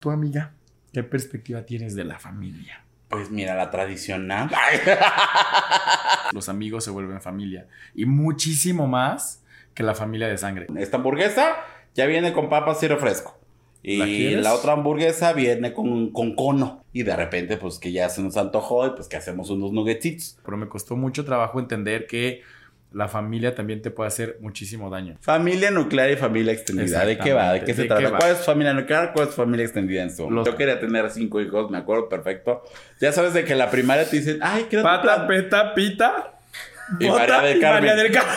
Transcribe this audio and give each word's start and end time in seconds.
Tu 0.00 0.10
amiga, 0.10 0.54
¿qué 0.94 1.02
perspectiva 1.02 1.66
tienes 1.66 1.94
de 1.94 2.04
la 2.04 2.18
familia? 2.18 2.82
Pues 3.10 3.30
mira, 3.30 3.54
la 3.54 3.70
tradicional. 3.70 4.50
Los 6.32 6.48
amigos 6.48 6.84
se 6.84 6.90
vuelven 6.90 7.20
familia. 7.20 7.68
Y 7.94 8.06
muchísimo 8.06 8.86
más 8.86 9.42
que 9.74 9.82
la 9.82 9.94
familia 9.94 10.26
de 10.28 10.38
sangre. 10.38 10.68
Esta 10.78 10.96
hamburguesa 10.96 11.54
ya 11.94 12.06
viene 12.06 12.32
con 12.32 12.48
papas 12.48 12.82
y 12.82 12.88
refresco. 12.88 13.38
¿La 13.82 14.06
Y 14.06 14.36
la 14.36 14.54
otra 14.54 14.72
hamburguesa 14.72 15.34
viene 15.34 15.74
con, 15.74 16.12
con 16.12 16.34
cono. 16.34 16.82
Y 16.94 17.02
de 17.02 17.14
repente, 17.14 17.58
pues 17.58 17.78
que 17.78 17.92
ya 17.92 18.08
se 18.08 18.22
nos 18.22 18.38
antojó 18.38 18.86
y 18.86 18.90
pues 18.92 19.06
que 19.06 19.18
hacemos 19.18 19.50
unos 19.50 19.70
nuggetitos. 19.70 20.38
Pero 20.42 20.56
me 20.56 20.70
costó 20.70 20.96
mucho 20.96 21.26
trabajo 21.26 21.60
entender 21.60 22.06
que 22.06 22.40
la 22.92 23.08
familia 23.08 23.54
también 23.54 23.82
te 23.82 23.90
puede 23.90 24.08
hacer 24.08 24.38
muchísimo 24.40 24.90
daño. 24.90 25.16
Familia 25.20 25.70
nuclear 25.70 26.10
y 26.10 26.16
familia 26.16 26.52
extendida. 26.52 27.04
¿De 27.04 27.16
qué 27.18 27.32
va? 27.32 27.52
¿De 27.52 27.64
qué 27.64 27.72
se 27.74 27.82
¿De 27.82 27.88
trata? 27.88 28.02
qué? 28.10 28.10
¿Cuál 28.16 28.30
es 28.32 28.38
tu 28.38 28.44
familia 28.44 28.72
nuclear? 28.74 29.12
¿Cuál 29.12 29.28
es 29.28 29.34
tu 29.34 29.42
familia 29.42 29.64
extendida 29.64 30.02
en 30.02 30.14
su? 30.14 30.30
Los- 30.30 30.46
Yo 30.46 30.56
quería 30.56 30.80
tener 30.80 31.08
cinco 31.10 31.40
hijos, 31.40 31.70
me 31.70 31.78
acuerdo 31.78 32.08
perfecto. 32.08 32.62
Ya 33.00 33.12
sabes 33.12 33.32
de 33.34 33.44
que 33.44 33.52
en 33.52 33.58
la 33.58 33.70
primaria 33.70 34.08
te 34.08 34.16
dicen, 34.16 34.38
ay, 34.42 34.66
quiero 34.68 34.82
Pata, 34.82 35.26
peta, 35.26 35.74
pita. 35.74 36.34
Y 36.98 37.06
bota 37.06 37.20
María 37.20 37.42
del 37.42 37.56
y 37.58 37.60
Carmen. 37.60 37.80
María 37.90 38.02
del 38.02 38.12
Carmen. 38.12 38.34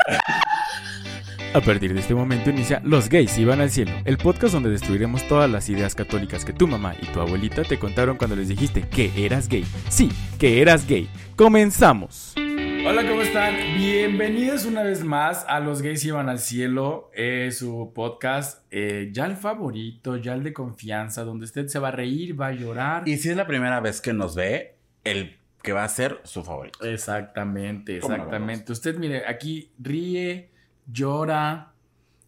A 1.55 1.61
partir 1.61 1.93
de 1.93 1.99
este 1.99 2.15
momento 2.15 2.49
inicia 2.49 2.81
Los 2.83 3.09
gays 3.09 3.37
iban 3.37 3.61
al 3.61 3.69
cielo, 3.69 3.91
el 4.05 4.17
podcast 4.17 4.53
donde 4.55 4.71
destruiremos 4.71 5.27
todas 5.27 5.49
las 5.49 5.69
ideas 5.69 5.93
católicas 5.93 6.43
que 6.45 6.51
tu 6.53 6.67
mamá 6.67 6.95
y 6.99 7.05
tu 7.07 7.19
abuelita 7.21 7.63
te 7.63 7.77
contaron 7.77 8.17
cuando 8.17 8.35
les 8.35 8.47
dijiste 8.47 8.81
que 8.89 9.11
eras 9.23 9.47
gay. 9.47 9.63
Sí, 9.89 10.09
que 10.39 10.61
eras 10.61 10.87
gay. 10.87 11.07
Comenzamos. 11.35 12.33
Hola, 12.85 13.07
¿cómo 13.07 13.21
están? 13.21 13.55
Bienvenidos 13.77 14.65
una 14.65 14.83
vez 14.83 15.05
más 15.05 15.45
a 15.47 15.61
Los 15.61 15.81
Gays 15.81 16.03
Iban 16.03 16.27
al 16.27 16.39
Cielo, 16.39 17.09
eh, 17.15 17.49
su 17.51 17.93
podcast, 17.95 18.65
eh, 18.71 19.09
ya 19.13 19.25
el 19.25 19.37
favorito, 19.37 20.17
ya 20.17 20.33
el 20.33 20.43
de 20.43 20.51
confianza, 20.51 21.23
donde 21.23 21.45
usted 21.45 21.67
se 21.67 21.79
va 21.79 21.87
a 21.87 21.91
reír, 21.91 22.39
va 22.39 22.47
a 22.47 22.51
llorar. 22.51 23.07
Y 23.07 23.17
si 23.17 23.29
es 23.29 23.37
la 23.37 23.47
primera 23.47 23.79
vez 23.79 24.01
que 24.01 24.11
nos 24.11 24.35
ve, 24.35 24.75
el 25.05 25.37
que 25.61 25.71
va 25.71 25.85
a 25.85 25.87
ser 25.87 26.19
su 26.25 26.43
favorito. 26.43 26.83
Exactamente, 26.83 27.99
¿Cómo 28.01 28.17
no, 28.17 28.23
exactamente. 28.23 28.73
Usted, 28.73 28.97
mire, 28.97 29.25
aquí 29.27 29.71
ríe, 29.79 30.51
llora, 30.85 31.71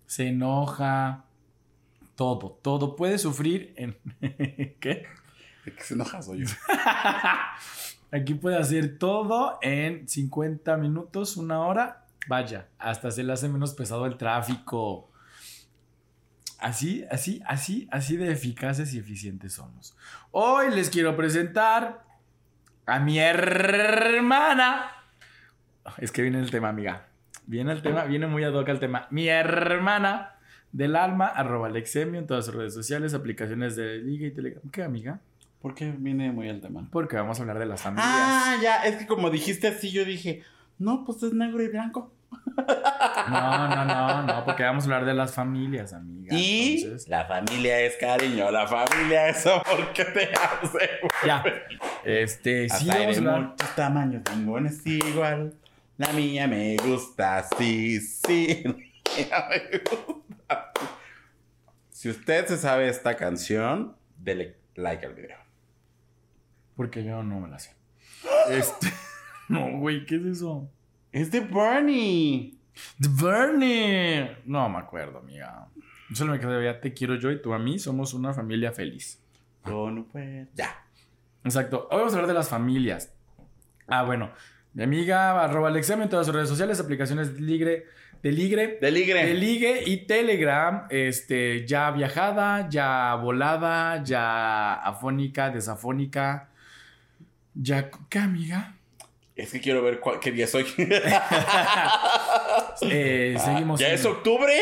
se 0.05 0.29
enoja, 0.29 1.25
todo, 2.15 2.57
todo. 2.61 2.95
Puede 2.95 3.17
sufrir 3.17 3.73
en... 3.75 3.97
¿Qué? 4.79 5.05
¿De 5.65 5.73
qué 5.75 5.83
se 5.83 5.95
enoja 5.95 6.21
soy 6.21 6.45
yo? 6.45 6.47
Aquí 8.15 8.33
puede 8.33 8.55
hacer 8.55 8.97
todo 8.97 9.59
en 9.61 10.07
50 10.07 10.77
minutos, 10.77 11.35
una 11.35 11.59
hora. 11.59 12.05
Vaya, 12.29 12.69
hasta 12.79 13.11
se 13.11 13.23
le 13.25 13.33
hace 13.33 13.49
menos 13.49 13.73
pesado 13.73 14.05
el 14.05 14.15
tráfico. 14.15 15.11
Así, 16.57 17.03
así, 17.11 17.41
así, 17.45 17.89
así 17.91 18.15
de 18.15 18.31
eficaces 18.31 18.93
y 18.93 18.99
eficientes 18.99 19.51
somos. 19.51 19.97
Hoy 20.31 20.73
les 20.73 20.89
quiero 20.89 21.17
presentar 21.17 22.05
a 22.85 22.99
mi 22.99 23.19
hermana. 23.19 24.91
Es 25.97 26.13
que 26.13 26.21
viene 26.21 26.39
el 26.39 26.49
tema, 26.49 26.69
amiga. 26.69 27.07
Viene 27.45 27.73
el 27.73 27.81
tema, 27.81 28.05
viene 28.05 28.27
muy 28.27 28.45
ad 28.45 28.53
hoc 28.53 28.69
el 28.69 28.79
tema. 28.79 29.07
Mi 29.11 29.27
hermana 29.27 30.37
del 30.71 30.95
alma, 30.95 31.27
arroba 31.27 31.67
Alexemio 31.67 32.21
en 32.21 32.27
todas 32.27 32.45
sus 32.45 32.55
redes 32.55 32.73
sociales, 32.73 33.13
aplicaciones 33.13 33.75
de 33.75 33.97
Liga 33.97 34.25
y 34.25 34.31
Telegram. 34.31 34.63
¿Qué, 34.71 34.83
amiga? 34.83 35.19
¿Por 35.65 35.73
qué 35.73 35.91
viene 35.97 36.31
muy 36.31 36.47
el 36.47 36.61
tema? 36.61 36.87
Porque 36.91 37.15
vamos 37.15 37.39
a 37.39 37.41
hablar 37.41 37.57
de 37.57 37.65
las 37.65 37.81
familias. 37.81 38.07
Ah, 38.07 38.55
ya, 38.61 38.83
es 38.83 38.97
que 38.97 39.07
como 39.07 39.31
dijiste 39.31 39.67
así, 39.67 39.89
yo 39.89 40.05
dije, 40.05 40.43
no, 40.77 41.03
pues 41.03 41.23
es 41.23 41.33
negro 41.33 41.59
y 41.63 41.69
blanco. 41.69 42.13
No, 42.55 43.67
no, 43.69 43.83
no, 43.83 44.21
no, 44.21 44.45
porque 44.45 44.61
vamos 44.61 44.83
a 44.83 44.85
hablar 44.85 45.05
de 45.05 45.15
las 45.15 45.33
familias, 45.33 45.91
amiga. 45.93 46.35
y 46.37 46.83
Entonces, 46.83 47.07
la 47.09 47.25
familia 47.25 47.81
es 47.81 47.95
cariño, 47.97 48.51
la 48.51 48.67
familia 48.67 49.29
es 49.29 49.43
amor 49.47 49.91
que 49.95 50.05
te 50.05 50.29
hace. 50.35 50.87
ya. 51.25 51.43
Este, 52.03 52.69
sí, 52.69 52.87
Hasta 52.87 52.93
hay 52.93 53.01
vamos 53.01 53.15
a 53.15 53.19
hablar. 53.21 53.41
muchos 53.49 53.75
tamaños, 53.75 54.21
ninguna 54.35 54.69
es 54.69 54.85
igual. 54.85 55.55
La 55.97 56.13
mía 56.13 56.47
me 56.47 56.77
gusta, 56.77 57.43
sí, 57.57 57.99
sí. 57.99 58.61
La 59.31 59.49
mía 59.49 59.69
me 59.71 59.79
gusta. 59.79 60.71
Si 61.89 62.07
usted 62.07 62.45
se 62.45 62.57
sabe 62.57 62.87
esta 62.87 63.15
canción, 63.17 63.95
dele 64.19 64.57
like 64.75 65.03
al 65.03 65.15
video. 65.15 65.44
Porque 66.75 67.03
yo 67.03 67.23
no 67.23 67.39
me 67.39 67.49
la 67.49 67.59
sé. 67.59 67.75
Este. 68.49 68.87
No, 69.47 69.77
güey, 69.77 70.07
¿qué 70.07 70.15
es 70.15 70.25
eso? 70.25 70.67
Es 71.11 71.29
de 71.29 71.39
Bernie. 71.39 72.57
The 72.99 73.07
Bernie. 73.23 74.37
No 74.45 74.67
me 74.69 74.79
acuerdo, 74.79 75.19
amiga. 75.19 75.67
Solo 76.13 76.31
me 76.33 76.39
quedé, 76.39 76.63
ya 76.63 76.81
te 76.81 76.95
quiero 76.95 77.13
yo 77.13 77.29
y 77.29 77.39
tú 77.39 77.53
a 77.53 77.59
mí 77.59 77.77
somos 77.77 78.15
una 78.15 78.33
familia 78.33 78.71
feliz. 78.71 79.21
Yo 79.67 79.91
no 79.91 80.03
puedo. 80.05 80.47
Ya. 80.55 80.83
Exacto. 81.43 81.87
Hoy 81.91 81.97
vamos 81.99 82.13
a 82.13 82.15
hablar 82.15 82.27
de 82.29 82.33
las 82.33 82.49
familias. 82.49 83.13
Ah, 83.87 84.01
bueno. 84.03 84.31
Mi 84.73 84.81
amiga, 84.81 85.39
arroba 85.43 85.67
Alexem 85.69 86.01
en 86.01 86.09
todas 86.09 86.25
sus 86.25 86.33
redes 86.33 86.49
sociales, 86.49 86.79
aplicaciones 86.79 87.35
de 87.35 87.41
ligre, 87.41 87.85
de 88.23 88.31
ligre, 88.31 88.79
De 88.81 88.89
ligre. 88.89 89.25
de 89.27 89.33
ligue 89.35 89.83
y 89.85 90.07
Telegram, 90.07 90.87
este, 90.89 91.67
ya 91.67 91.91
viajada, 91.91 92.67
ya 92.67 93.13
volada, 93.13 94.03
ya 94.03 94.73
afónica, 94.73 95.51
desafónica. 95.51 96.49
Ya, 97.55 97.89
¿qué 98.09 98.19
amiga? 98.19 98.75
Es 99.35 99.51
que 99.51 99.59
quiero 99.61 99.81
ver 99.81 99.99
cuál- 99.99 100.19
qué 100.19 100.31
día 100.31 100.47
soy. 100.47 100.65
Eh, 102.81 103.37
seguimos. 103.43 103.79
¿Ya 103.79 103.87
en- 103.89 103.95
es 103.95 104.05
octubre? 104.05 104.53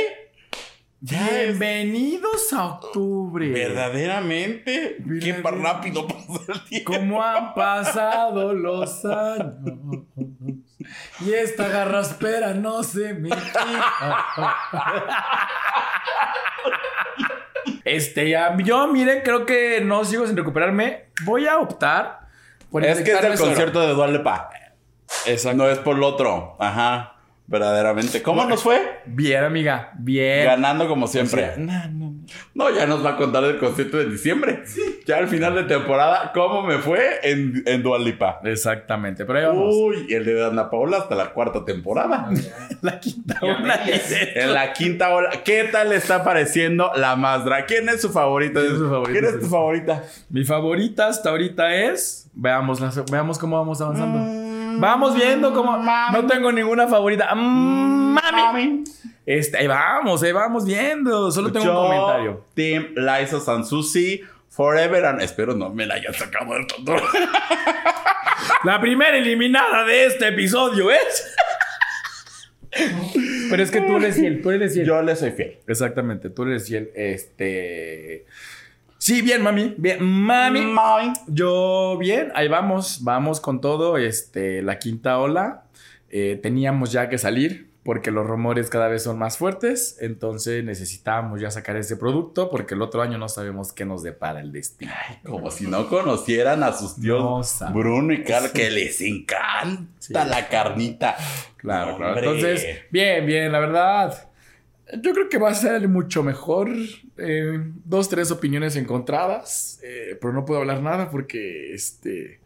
Ya 1.02 1.28
es- 1.30 1.58
Bienvenidos 1.60 2.54
a 2.54 2.66
octubre. 2.66 3.50
Verdaderamente. 3.50 4.98
Qué 5.20 5.34
rápido 5.44 6.08
pasa 6.08 6.54
el 6.54 6.64
tiempo. 6.66 6.94
¿Cómo 6.94 7.24
han 7.24 7.54
pasado 7.56 8.54
los 8.54 9.04
años? 9.06 10.06
Y 11.26 11.34
esta 11.34 11.68
garraspera 11.70 12.54
no 12.54 12.84
se 12.84 13.14
me. 13.16 13.30
Este, 17.84 18.30
ya, 18.30 18.56
yo, 18.58 18.88
miren, 18.88 19.22
creo 19.24 19.46
que 19.46 19.82
no 19.82 20.06
sigo 20.06 20.26
sin 20.28 20.38
recuperarme. 20.38 21.08
Voy 21.26 21.48
a 21.48 21.58
optar 21.58 22.23
por 22.74 22.84
Es 22.84 23.02
que 23.02 23.12
es 23.12 23.20
suero. 23.20 23.38
concierto 23.38 23.82
de 23.82 23.94
Dualepa. 23.94 24.50
Exacto. 25.28 25.58
No 25.58 25.70
es 25.70 25.78
por 25.78 25.96
lo 25.98 26.08
otro. 26.08 26.58
Ajá. 26.60 27.13
Verdaderamente. 27.54 28.24
¿Cómo 28.24 28.46
nos 28.46 28.64
fue? 28.64 28.82
Bien, 29.06 29.44
amiga, 29.44 29.92
bien. 30.00 30.44
Ganando 30.44 30.88
como 30.88 31.06
siempre. 31.06 31.52
No, 31.56 31.72
no, 31.88 31.90
no. 31.90 32.14
No, 32.56 32.70
ya 32.72 32.88
nos 32.88 33.06
va 33.06 33.12
a 33.12 33.16
contar 33.16 33.44
del 33.44 33.60
concierto 33.60 33.98
de 33.98 34.10
diciembre. 34.10 34.64
Ya 35.06 35.18
al 35.18 35.28
final 35.28 35.54
de 35.54 35.66
temporada, 35.66 36.32
¿cómo 36.34 36.64
me 36.64 36.80
fue 36.80 37.20
en, 37.22 37.62
en 37.68 37.84
Dualipa? 37.84 38.40
Exactamente, 38.44 39.26
pero 39.26 39.38
ahí 39.38 39.46
vamos. 39.46 39.76
Uy, 39.76 40.08
el 40.12 40.26
de 40.26 40.44
Ana 40.44 40.72
Paola 40.72 40.98
hasta 40.98 41.14
la 41.14 41.30
cuarta 41.32 41.64
temporada. 41.64 42.28
La 42.82 43.00
quinta 43.00 43.38
ola. 43.42 43.80
En 44.36 44.54
la 44.54 44.74
quinta 44.74 45.14
ola. 45.14 45.30
¿Qué 45.46 45.64
tal 45.72 45.90
le 45.90 45.96
está 45.96 46.24
pareciendo 46.24 46.92
la 46.96 47.16
Masdra? 47.16 47.66
¿Quién 47.66 47.88
es 47.88 48.02
su 48.02 48.10
favorita? 48.10 48.60
¿Quién 48.60 48.74
es 48.74 48.80
su 48.80 48.90
favorita? 48.90 49.12
¿Quién 49.12 49.26
es 49.26 49.40
tu 49.40 49.48
favorita? 49.48 50.04
Mi 50.30 50.44
favorita 50.44 51.08
hasta 51.08 51.30
ahorita 51.30 51.74
es. 51.76 52.30
Veamos, 52.34 52.82
veamos 53.12 53.38
cómo 53.38 53.58
vamos 53.58 53.80
avanzando. 53.80 54.20
Mm, 54.20 54.43
Vamos 54.80 55.16
viendo 55.16 55.54
cómo. 55.54 55.78
mami. 55.78 56.14
No 56.14 56.28
tengo 56.28 56.52
ninguna 56.52 56.88
favorita. 56.88 57.34
Mm, 57.34 58.14
mami. 58.14 58.42
Mami. 58.42 58.84
Este, 59.26 59.58
ahí 59.58 59.68
vamos, 59.68 60.22
ahí 60.24 60.32
vamos 60.32 60.66
viendo. 60.66 61.32
Solo 61.32 61.52
tengo 61.52 61.66
Yo, 61.66 61.82
un 61.82 61.88
comentario. 61.88 62.46
Team 62.54 62.94
Liza 62.96 63.40
Sansusi. 63.40 64.22
Forever 64.50 65.06
and... 65.06 65.22
Espero 65.22 65.56
no 65.56 65.72
me 65.72 65.86
la 65.86 65.96
hayan 65.96 66.14
sacado 66.14 66.54
del 66.54 66.68
tonto. 66.68 66.96
La 68.64 68.80
primera 68.80 69.18
eliminada 69.18 69.84
de 69.84 70.06
este 70.06 70.28
episodio 70.28 70.92
es. 70.92 71.36
Pero 73.50 73.64
es 73.64 73.72
que 73.72 73.82
tú 73.82 73.98
eres 73.98 74.16
fiel, 74.16 74.42
tú 74.42 74.52
eres 74.52 74.74
fiel. 74.74 74.86
Yo 74.86 75.02
le 75.02 75.16
soy 75.16 75.32
fiel. 75.32 75.60
Exactamente, 75.68 76.30
tú 76.30 76.44
eres 76.44 76.68
fiel. 76.68 76.92
Este. 76.96 78.26
Sí, 79.04 79.22
bien, 79.22 79.42
mami. 79.42 79.76
Bien, 79.78 80.02
mami. 80.02 80.62
Mami. 80.62 81.12
Yo 81.28 81.98
bien, 82.00 82.32
ahí 82.36 82.48
vamos, 82.48 83.04
vamos 83.04 83.42
con 83.42 83.60
todo. 83.60 83.98
Este, 83.98 84.62
la 84.62 84.80
quinta 84.80 85.20
ola. 85.20 85.64
Eh, 86.10 86.40
teníamos 86.42 86.94
ya 86.94 87.10
que 87.10 87.18
salir 87.18 87.70
porque 87.84 88.12
los 88.12 88.26
rumores 88.26 88.70
cada 88.70 88.88
vez 88.88 89.04
son 89.04 89.20
más 89.20 89.38
fuertes. 89.38 89.98
Entonces 90.00 90.64
necesitábamos 90.64 91.42
ya 91.42 91.52
sacar 91.52 91.76
ese 91.76 91.98
producto 91.98 92.50
porque 92.50 92.76
el 92.76 92.82
otro 92.82 93.02
año 93.02 93.18
no 93.18 93.28
sabemos 93.28 93.74
qué 93.74 93.84
nos 93.84 94.04
depara 94.04 94.40
el 94.40 94.54
destino. 94.54 94.94
Como 95.26 95.52
si 95.52 95.68
no 95.68 95.90
conocieran 95.90 96.64
a 96.64 96.72
sus 96.72 96.96
tíos 96.96 97.58
No. 97.60 97.74
Bruno 97.74 98.14
y 98.14 98.24
Carl, 98.24 98.54
que 98.54 98.72
les 98.72 99.02
encanta 99.02 99.86
Sí. 100.00 100.14
la 100.14 100.48
carnita. 100.48 101.18
Claro, 101.58 101.98
claro. 101.98 102.20
Entonces, 102.20 102.66
bien, 102.90 103.26
bien, 103.26 103.52
la 103.52 103.60
verdad. 103.60 104.30
Yo 105.02 105.14
creo 105.14 105.30
que 105.30 105.38
va 105.38 105.50
a 105.50 105.56
ser 105.56 105.88
mucho 105.88 106.24
mejor. 106.24 106.70
Eh, 107.18 107.72
dos, 107.86 108.10
tres 108.10 108.32
opiniones 108.32 108.76
encontradas. 108.76 109.80
eh, 109.84 110.18
pero 110.20 110.34
no 110.34 110.46
puedo 110.46 110.60
hablar 110.62 110.82
nada 110.82 111.10
porque 111.10 111.74
este. 111.74 112.42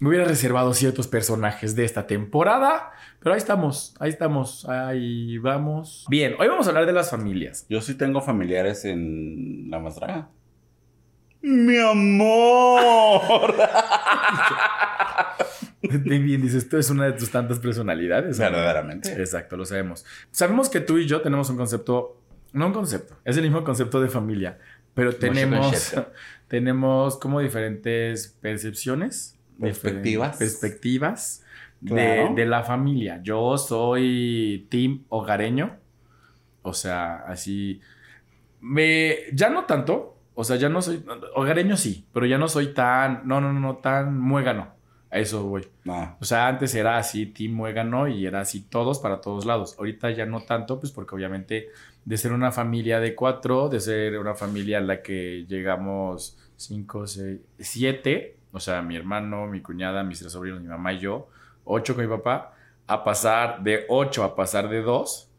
Me 0.00 0.08
hubiera 0.08 0.24
reservado 0.24 0.72
ciertos 0.72 1.08
personajes 1.08 1.74
de 1.76 1.84
esta 1.84 2.06
temporada. 2.06 2.92
Pero 3.18 3.34
ahí 3.34 3.38
estamos, 3.38 3.94
ahí 4.00 4.08
estamos, 4.10 4.66
ahí 4.66 5.36
vamos. 5.38 6.06
Bien, 6.08 6.36
hoy 6.38 6.48
vamos 6.48 6.66
a 6.66 6.70
hablar 6.70 6.86
de 6.86 6.92
las 6.92 7.10
familias. 7.10 7.66
Yo 7.68 7.82
sí 7.82 7.94
tengo 7.94 8.22
familiares 8.22 8.86
en 8.86 9.70
la 9.70 9.78
Masdraga. 9.78 10.30
mi 11.42 11.76
amor. 11.76 13.54
Bien, 15.82 16.42
dices, 16.42 16.64
esto 16.64 16.78
es 16.78 16.90
una 16.90 17.06
de 17.06 17.12
tus 17.12 17.30
tantas 17.30 17.58
personalidades. 17.58 18.38
¿no? 18.38 18.44
Verdaderamente. 18.44 19.12
Exacto, 19.12 19.56
lo 19.56 19.64
sabemos. 19.64 20.04
Sabemos 20.30 20.68
que 20.68 20.80
tú 20.80 20.98
y 20.98 21.06
yo 21.06 21.20
tenemos 21.22 21.48
un 21.50 21.56
concepto, 21.56 22.20
no 22.52 22.66
un 22.66 22.72
concepto, 22.72 23.16
es 23.24 23.36
el 23.36 23.44
mismo 23.44 23.64
concepto 23.64 24.00
de 24.00 24.08
familia, 24.08 24.58
pero 24.94 25.14
tenemos, 25.14 25.94
tenemos 26.48 27.18
como 27.18 27.40
diferentes 27.40 28.36
percepciones, 28.40 29.36
Perspectivas. 29.58 30.32
diferentes 30.32 30.60
perspectivas 30.60 31.44
de, 31.80 32.30
de 32.34 32.46
la 32.46 32.62
familia. 32.62 33.20
Yo 33.22 33.56
soy 33.58 34.66
team 34.70 35.04
hogareño, 35.08 35.78
o 36.62 36.74
sea, 36.74 37.16
así, 37.26 37.80
me, 38.60 39.16
ya 39.32 39.48
no 39.48 39.64
tanto, 39.64 40.18
o 40.34 40.44
sea, 40.44 40.56
ya 40.56 40.68
no 40.68 40.82
soy, 40.82 41.04
hogareño 41.34 41.76
sí, 41.76 42.06
pero 42.12 42.26
ya 42.26 42.38
no 42.38 42.48
soy 42.48 42.74
tan, 42.74 43.22
no, 43.26 43.40
no, 43.40 43.52
no, 43.52 43.60
no, 43.60 43.76
tan 43.76 44.18
muégano. 44.18 44.78
A 45.10 45.18
eso 45.18 45.42
voy. 45.44 45.66
No. 45.84 46.16
O 46.20 46.24
sea, 46.24 46.46
antes 46.46 46.74
era 46.74 46.96
así, 46.96 47.26
Team 47.26 47.52
Muégano, 47.52 48.06
y 48.06 48.26
era 48.26 48.40
así 48.40 48.62
todos 48.62 49.00
para 49.00 49.20
todos 49.20 49.44
lados. 49.44 49.74
Ahorita 49.78 50.10
ya 50.10 50.24
no 50.24 50.42
tanto, 50.42 50.78
pues 50.78 50.92
porque 50.92 51.14
obviamente 51.14 51.68
de 52.04 52.16
ser 52.16 52.32
una 52.32 52.52
familia 52.52 53.00
de 53.00 53.14
cuatro, 53.14 53.68
de 53.68 53.80
ser 53.80 54.18
una 54.18 54.34
familia 54.34 54.78
en 54.78 54.86
la 54.86 55.02
que 55.02 55.44
llegamos 55.46 56.38
cinco, 56.56 57.06
seis, 57.06 57.40
siete, 57.58 58.36
o 58.52 58.60
sea, 58.60 58.82
mi 58.82 58.96
hermano, 58.96 59.46
mi 59.46 59.60
cuñada, 59.60 60.02
mis 60.02 60.20
tres 60.20 60.32
sobrinos, 60.32 60.60
mi 60.60 60.68
mamá 60.68 60.92
y 60.92 61.00
yo, 61.00 61.28
ocho 61.64 61.94
con 61.94 62.04
mi 62.04 62.10
papá, 62.10 62.54
a 62.86 63.04
pasar 63.04 63.62
de 63.62 63.84
ocho 63.88 64.24
a 64.24 64.34
pasar 64.34 64.68
de 64.68 64.82
dos, 64.82 65.30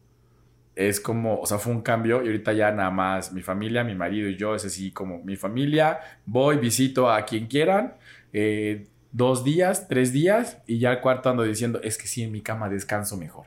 es 0.76 1.00
como, 1.00 1.40
o 1.40 1.46
sea, 1.46 1.58
fue 1.58 1.74
un 1.74 1.82
cambio 1.82 2.24
y 2.24 2.28
ahorita 2.28 2.54
ya 2.54 2.72
nada 2.72 2.92
más 2.92 3.34
mi 3.34 3.42
familia, 3.42 3.84
mi 3.84 3.96
marido 3.96 4.30
y 4.30 4.38
yo, 4.38 4.56
es 4.56 4.66
así 4.66 4.92
como 4.92 5.22
mi 5.24 5.36
familia, 5.36 6.00
voy, 6.26 6.58
visito 6.58 7.12
a 7.12 7.26
quien 7.26 7.48
quieran, 7.48 7.96
eh, 8.34 8.88
dos 9.12 9.44
días, 9.44 9.88
tres 9.88 10.14
días 10.14 10.58
y 10.68 10.80
ya 10.80 10.92
al 10.92 11.02
cuarto 11.02 11.30
ando 11.30 11.44
diciendo, 11.44 11.80
es 11.84 11.98
que 11.98 12.08
sí, 12.08 12.24
en 12.24 12.32
mi 12.32 12.42
cama 12.42 12.70
descanso 12.70 13.18
mejor. 13.18 13.46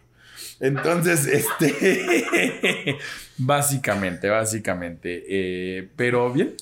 Entonces, 0.60 1.26
este, 1.26 2.98
básicamente, 3.38 4.28
básicamente, 4.28 5.24
eh, 5.28 5.88
pero 5.96 6.32
bien, 6.32 6.54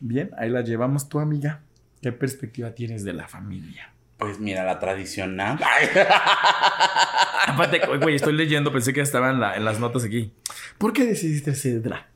bien, 0.00 0.30
ahí 0.38 0.50
la 0.50 0.62
llevamos 0.62 1.08
tu 1.08 1.18
amiga. 1.20 1.60
¿Qué 2.02 2.12
perspectiva 2.12 2.70
tienes 2.72 3.04
de 3.04 3.12
la 3.12 3.26
familia? 3.28 3.92
Pues 4.18 4.38
mira, 4.40 4.64
la 4.64 4.78
tradicional. 4.78 5.58
Aparte, 7.46 7.80
güey, 8.00 8.14
estoy 8.16 8.34
leyendo, 8.34 8.72
pensé 8.72 8.92
que 8.92 9.00
estaba 9.00 9.30
en, 9.30 9.40
la- 9.40 9.56
en 9.56 9.64
las 9.64 9.78
notas 9.80 10.04
aquí. 10.04 10.32
¿Por 10.76 10.92
qué 10.92 11.04
decidiste 11.04 11.54
ser 11.54 11.82
drag? 11.82 12.06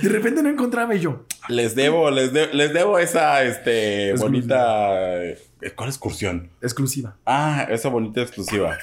De 0.00 0.08
repente 0.08 0.42
no 0.42 0.48
encontraba 0.48 0.94
y 0.94 1.00
yo. 1.00 1.24
Les 1.48 1.74
debo, 1.74 2.10
les, 2.10 2.32
de- 2.32 2.52
les 2.54 2.72
debo 2.72 2.98
esa 2.98 3.42
este, 3.44 4.10
Exclusiva. 4.10 4.28
bonita. 4.30 5.24
eh, 5.24 5.38
¿Cuál 5.74 5.88
excursión? 5.88 6.50
Exclusiva. 6.62 7.16
Ah, 7.26 7.66
esa 7.70 7.88
bonita 7.88 8.20
exclusiva. 8.22 8.76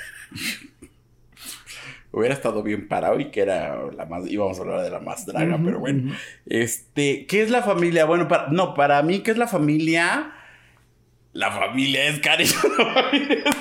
Hubiera 2.11 2.33
estado 2.33 2.63
bien 2.63 2.87
parado 2.87 3.19
y 3.19 3.29
que 3.29 3.41
era 3.41 3.75
la 3.95 4.05
más. 4.05 4.25
íbamos 4.27 4.57
a 4.57 4.61
hablar 4.61 4.81
de 4.83 4.89
la 4.89 4.99
más 5.01 5.25
draga, 5.25 5.59
pero 5.63 5.79
bueno. 5.79 6.13
Este, 6.45 7.25
¿qué 7.27 7.43
es 7.43 7.49
la 7.49 7.61
familia? 7.61 8.05
Bueno, 8.05 8.27
para, 8.29 8.47
no, 8.49 8.73
para 8.73 9.01
mí, 9.03 9.19
¿qué 9.19 9.31
es 9.31 9.37
la 9.37 9.47
familia? 9.47 10.31
La 11.33 11.51
familia 11.51 12.05
es 12.05 12.19
cariño. 12.21 12.53
la 12.77 12.93
familia 12.93 13.43
es- 13.45 13.55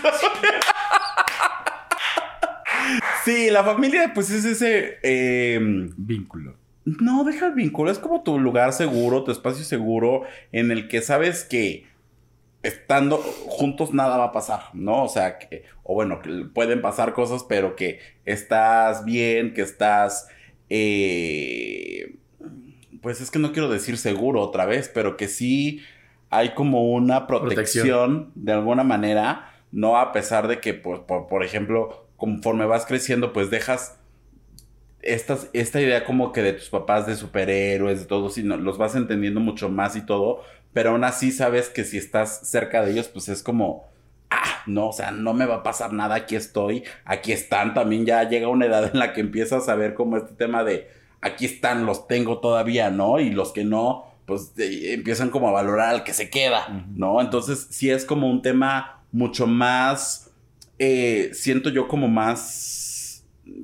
Sí, 3.24 3.48
la 3.50 3.64
familia, 3.64 4.12
pues 4.14 4.30
es 4.30 4.44
ese. 4.44 4.98
eh, 5.02 5.58
Vínculo. 5.96 6.54
No, 6.84 7.24
deja 7.24 7.46
el 7.46 7.54
vínculo. 7.54 7.90
Es 7.90 7.98
como 7.98 8.22
tu 8.22 8.38
lugar 8.38 8.72
seguro, 8.72 9.24
tu 9.24 9.30
espacio 9.30 9.64
seguro, 9.64 10.22
en 10.52 10.70
el 10.70 10.88
que 10.88 11.00
sabes 11.00 11.44
que 11.44 11.86
estando 12.62 13.18
juntos 13.18 13.92
nada 13.92 14.16
va 14.16 14.24
a 14.26 14.32
pasar, 14.32 14.62
¿no? 14.72 15.04
O 15.04 15.08
sea, 15.08 15.38
que, 15.38 15.64
o 15.82 15.94
bueno, 15.94 16.20
que 16.20 16.46
pueden 16.52 16.82
pasar 16.82 17.12
cosas, 17.12 17.44
pero 17.44 17.76
que 17.76 18.00
estás 18.24 19.04
bien, 19.04 19.52
que 19.52 19.62
estás, 19.62 20.28
eh, 20.70 22.16
pues 23.02 23.20
es 23.20 23.30
que 23.30 23.38
no 23.38 23.52
quiero 23.52 23.68
decir 23.68 23.98
seguro 23.98 24.40
otra 24.40 24.64
vez, 24.64 24.90
pero 24.92 25.16
que 25.16 25.28
sí 25.28 25.82
hay 26.30 26.54
como 26.54 26.90
una 26.90 27.26
protección, 27.26 27.54
Protección. 27.54 28.32
de 28.34 28.52
alguna 28.52 28.82
manera, 28.82 29.52
no 29.70 29.98
a 29.98 30.12
pesar 30.12 30.48
de 30.48 30.60
que, 30.60 30.72
por, 30.74 31.06
por 31.06 31.44
ejemplo, 31.44 32.06
conforme 32.16 32.64
vas 32.64 32.86
creciendo, 32.86 33.32
pues 33.32 33.50
dejas 33.50 33.98
estas, 35.04 35.48
esta 35.52 35.80
idea 35.80 36.04
como 36.04 36.32
que 36.32 36.42
de 36.42 36.52
tus 36.52 36.68
papás 36.68 37.06
de 37.06 37.16
superhéroes, 37.16 38.00
de 38.00 38.06
todo, 38.06 38.30
sino 38.30 38.56
los 38.56 38.78
vas 38.78 38.94
entendiendo 38.94 39.40
mucho 39.40 39.68
más 39.68 39.96
y 39.96 40.04
todo, 40.04 40.42
pero 40.72 40.90
aún 40.90 41.04
así 41.04 41.30
sabes 41.30 41.68
que 41.68 41.84
si 41.84 41.98
estás 41.98 42.48
cerca 42.48 42.82
de 42.82 42.92
ellos, 42.92 43.08
pues 43.08 43.28
es 43.28 43.42
como, 43.42 43.84
ah, 44.30 44.62
no, 44.66 44.88
o 44.88 44.92
sea, 44.92 45.10
no 45.10 45.34
me 45.34 45.46
va 45.46 45.56
a 45.56 45.62
pasar 45.62 45.92
nada, 45.92 46.16
aquí 46.16 46.36
estoy, 46.36 46.84
aquí 47.04 47.32
están, 47.32 47.74
también 47.74 48.06
ya 48.06 48.28
llega 48.28 48.48
una 48.48 48.66
edad 48.66 48.90
en 48.92 48.98
la 48.98 49.12
que 49.12 49.20
empiezas 49.20 49.68
a 49.68 49.74
ver 49.74 49.94
como 49.94 50.16
este 50.16 50.34
tema 50.34 50.64
de, 50.64 50.88
aquí 51.20 51.44
están, 51.44 51.86
los 51.86 52.06
tengo 52.08 52.38
todavía, 52.38 52.90
¿no? 52.90 53.20
Y 53.20 53.30
los 53.30 53.52
que 53.52 53.64
no, 53.64 54.14
pues 54.26 54.52
eh, 54.58 54.94
empiezan 54.94 55.30
como 55.30 55.48
a 55.48 55.52
valorar 55.52 55.90
al 55.90 56.04
que 56.04 56.12
se 56.12 56.30
queda. 56.30 56.84
¿no? 56.94 57.20
Entonces 57.20 57.66
sí 57.70 57.90
es 57.90 58.04
como 58.04 58.30
un 58.30 58.42
tema 58.42 59.02
mucho 59.12 59.46
más, 59.46 60.30
eh, 60.78 61.30
siento 61.32 61.70
yo 61.70 61.88
como 61.88 62.08
más, 62.08 62.93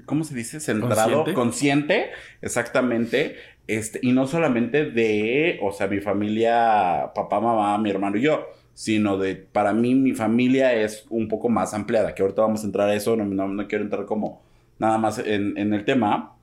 ¿cómo 0.07 0.25
se 0.25 0.35
dice? 0.35 0.61
Centrado, 0.61 1.25
Consciente. 1.25 1.33
consciente, 1.35 2.11
exactamente. 2.43 3.37
Este, 3.67 4.01
y 4.03 4.13
no 4.13 4.27
solamente 4.27 4.85
de, 4.91 5.59
o 5.63 5.71
sea, 5.73 5.87
mi 5.87 6.01
familia, 6.01 7.13
papá, 7.15 7.41
mamá, 7.41 7.79
mi 7.79 7.91
hermano 7.91 8.17
y 8.17 8.23
yo, 8.23 8.47
sino 8.75 9.17
de, 9.17 9.37
para 9.37 9.73
mí, 9.73 9.95
mi 9.95 10.13
familia 10.13 10.73
es 10.75 11.05
un 11.11 11.29
poco 11.29 11.49
más 11.49 11.73
ampliada, 11.75 12.15
que 12.15 12.23
ahorita 12.23 12.43
vamos 12.43 12.63
a 12.63 12.67
entrar 12.67 12.89
a 12.89 12.95
eso, 12.95 13.15
no, 13.17 13.25
no- 13.25 13.49
no 13.49 13.69
quiero 13.69 13.85
entrar 13.85 14.07
como 14.07 14.43
nada 14.79 14.99
más 14.99 15.19
en, 15.19 15.57
en 15.57 15.73
el 15.75 15.85
tema. 15.85 16.37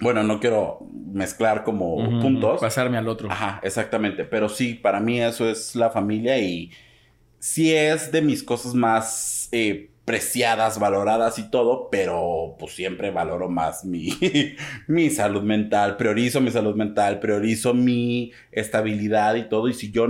Bueno, 0.00 0.22
no 0.24 0.40
quiero 0.40 0.80
mezclar 1.12 1.64
como 1.64 1.96
puntos. 2.20 2.60
Pasarme 2.60 2.98
al 2.98 3.08
otro. 3.08 3.30
Ajá, 3.30 3.60
exactamente. 3.62 4.24
Pero 4.24 4.48
sí, 4.48 4.74
para 4.74 5.00
mí 5.00 5.20
eso 5.22 5.48
es 5.48 5.74
la 5.76 5.88
familia 5.90 6.38
y 6.38 6.70
sí 7.38 7.72
es 7.74 8.12
de 8.12 8.20
mis 8.22 8.42
cosas 8.42 8.74
más 8.74 9.48
eh, 9.52 9.90
preciadas, 10.06 10.78
valoradas 10.78 11.38
y 11.40 11.50
todo, 11.50 11.88
pero 11.90 12.54
pues 12.60 12.72
siempre 12.72 13.10
valoro 13.10 13.50
más 13.50 13.84
mi, 13.84 14.10
mi 14.86 15.10
salud 15.10 15.42
mental, 15.42 15.96
priorizo 15.96 16.40
mi 16.40 16.52
salud 16.52 16.76
mental, 16.76 17.18
priorizo 17.18 17.74
mi 17.74 18.30
estabilidad 18.52 19.34
y 19.34 19.48
todo. 19.48 19.68
Y 19.68 19.74
si 19.74 19.90
yo 19.90 20.06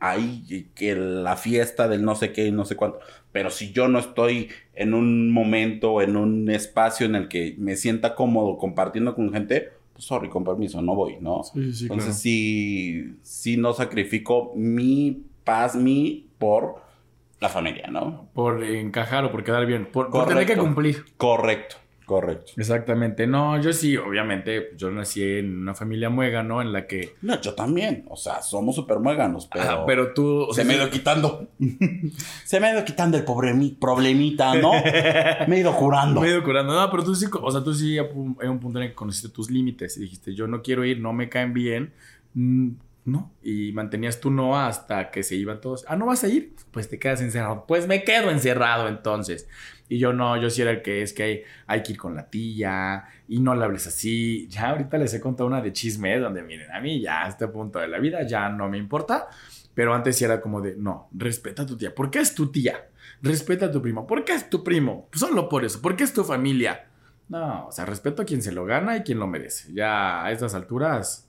hay 0.00 0.68
que 0.74 0.94
la 0.94 1.36
fiesta 1.36 1.88
del 1.88 2.04
no 2.04 2.14
sé 2.14 2.30
qué 2.32 2.46
y 2.46 2.52
no 2.52 2.66
sé 2.66 2.76
cuánto, 2.76 3.00
pero 3.32 3.48
si 3.50 3.72
yo 3.72 3.88
no 3.88 3.98
estoy 3.98 4.50
en 4.74 4.92
un 4.92 5.30
momento, 5.30 6.02
en 6.02 6.16
un 6.16 6.50
espacio 6.50 7.06
en 7.06 7.14
el 7.14 7.28
que 7.28 7.54
me 7.58 7.74
sienta 7.74 8.14
cómodo 8.14 8.58
compartiendo 8.58 9.14
con 9.14 9.32
gente, 9.32 9.70
pues 9.94 10.04
sorry, 10.04 10.28
con 10.28 10.44
permiso, 10.44 10.82
no 10.82 10.94
voy, 10.94 11.16
¿no? 11.22 11.42
Sí, 11.42 11.72
sí, 11.72 11.84
Entonces 11.84 12.04
claro. 12.04 12.18
sí, 12.20 13.14
sí 13.22 13.56
no 13.56 13.72
sacrifico 13.72 14.52
mi 14.54 15.24
paz, 15.42 15.74
mi 15.74 16.26
por 16.36 16.86
la 17.40 17.48
familia, 17.48 17.88
¿no? 17.90 18.28
Por 18.34 18.64
encajar 18.64 19.24
o 19.24 19.30
por 19.30 19.44
quedar 19.44 19.66
bien. 19.66 19.86
Por, 19.92 20.10
por 20.10 20.26
tener 20.26 20.46
que 20.46 20.56
cumplir. 20.56 21.04
Correcto, 21.16 21.76
correcto. 22.04 22.52
Exactamente. 22.56 23.26
No, 23.28 23.60
yo 23.60 23.72
sí, 23.72 23.96
obviamente, 23.96 24.70
yo 24.76 24.90
nací 24.90 25.22
en 25.22 25.58
una 25.60 25.74
familia 25.74 26.10
muégano 26.10 26.60
en 26.60 26.72
la 26.72 26.86
que. 26.86 27.14
No, 27.22 27.40
yo 27.40 27.54
también, 27.54 28.04
o 28.08 28.16
sea, 28.16 28.42
somos 28.42 28.74
súper 28.74 28.98
muéganos, 28.98 29.46
pero, 29.52 29.64
Ajá, 29.64 29.86
pero 29.86 30.12
tú. 30.12 30.46
o 30.48 30.52
se 30.52 30.64
me 30.64 30.74
ha 30.74 30.76
ido 30.78 30.90
quitando. 30.90 31.48
se 32.44 32.58
me 32.58 32.66
ha 32.66 32.72
ido 32.72 32.84
quitando 32.84 33.16
el 33.16 33.24
pobre 33.24 33.54
problemita, 33.80 34.54
¿no? 34.56 34.72
me 35.46 35.56
he 35.56 35.60
ido 35.60 35.76
curando. 35.76 36.20
Me 36.20 36.28
he 36.28 36.30
ido 36.30 36.42
curando. 36.42 36.74
No, 36.74 36.90
pero 36.90 37.04
tú 37.04 37.14
sí, 37.14 37.26
o 37.40 37.50
sea, 37.52 37.62
tú 37.62 37.72
sí 37.72 37.98
hay 37.98 38.48
un 38.48 38.58
punto 38.58 38.78
en 38.80 38.84
el 38.84 38.90
que 38.90 38.96
conociste 38.96 39.28
tus 39.28 39.48
límites 39.48 39.96
y 39.96 40.00
dijiste, 40.00 40.34
yo 40.34 40.48
no 40.48 40.60
quiero 40.60 40.84
ir, 40.84 41.00
no 41.00 41.12
me 41.12 41.28
caen 41.28 41.52
bien. 41.52 41.92
No. 43.08 43.32
Y 43.42 43.72
mantenías 43.72 44.20
tu 44.20 44.30
no 44.30 44.60
hasta 44.60 45.10
que 45.10 45.22
se 45.22 45.34
iban 45.34 45.62
todos. 45.62 45.82
Ah, 45.88 45.96
¿no 45.96 46.04
vas 46.04 46.24
a 46.24 46.28
ir? 46.28 46.54
Pues 46.70 46.90
te 46.90 46.98
quedas 46.98 47.22
encerrado. 47.22 47.64
Pues 47.66 47.86
me 47.86 48.04
quedo 48.04 48.30
encerrado 48.30 48.86
entonces. 48.86 49.48
Y 49.88 49.98
yo 49.98 50.12
no, 50.12 50.36
yo 50.36 50.50
sí 50.50 50.60
era 50.60 50.70
el 50.70 50.82
que 50.82 51.00
es 51.00 51.14
que 51.14 51.22
hay, 51.22 51.42
hay 51.66 51.82
que 51.82 51.92
ir 51.92 51.98
con 51.98 52.14
la 52.14 52.28
tía 52.28 53.06
y 53.26 53.40
no 53.40 53.54
le 53.54 53.64
hables 53.64 53.86
así. 53.86 54.46
Ya 54.50 54.68
ahorita 54.68 54.98
les 54.98 55.14
he 55.14 55.20
contado 55.20 55.46
una 55.46 55.62
de 55.62 55.72
chismes 55.72 56.20
donde 56.20 56.42
miren, 56.42 56.70
a 56.70 56.80
mí 56.80 57.00
ya 57.00 57.24
a 57.24 57.28
este 57.28 57.48
punto 57.48 57.78
de 57.78 57.88
la 57.88 57.98
vida 57.98 58.24
ya 58.24 58.50
no 58.50 58.68
me 58.68 58.76
importa. 58.76 59.28
Pero 59.72 59.94
antes 59.94 60.16
sí 60.16 60.26
era 60.26 60.42
como 60.42 60.60
de, 60.60 60.76
no, 60.76 61.08
respeta 61.12 61.62
a 61.62 61.66
tu 61.66 61.78
tía. 61.78 61.94
¿Por 61.94 62.10
qué 62.10 62.18
es 62.18 62.34
tu 62.34 62.52
tía? 62.52 62.90
Respeta 63.22 63.66
a 63.66 63.72
tu 63.72 63.80
primo. 63.80 64.06
¿Por 64.06 64.22
qué 64.24 64.34
es 64.34 64.50
tu 64.50 64.62
primo? 64.62 65.08
Solo 65.12 65.48
por 65.48 65.64
eso. 65.64 65.80
¿Por 65.80 65.96
qué 65.96 66.04
es 66.04 66.12
tu 66.12 66.24
familia? 66.24 66.88
No, 67.28 67.68
o 67.68 67.72
sea, 67.72 67.86
respeto 67.86 68.20
a 68.20 68.24
quien 68.26 68.42
se 68.42 68.52
lo 68.52 68.66
gana 68.66 68.98
y 68.98 69.02
quien 69.02 69.18
lo 69.18 69.26
merece. 69.26 69.72
Ya 69.72 70.24
a 70.24 70.30
estas 70.30 70.54
alturas, 70.54 71.27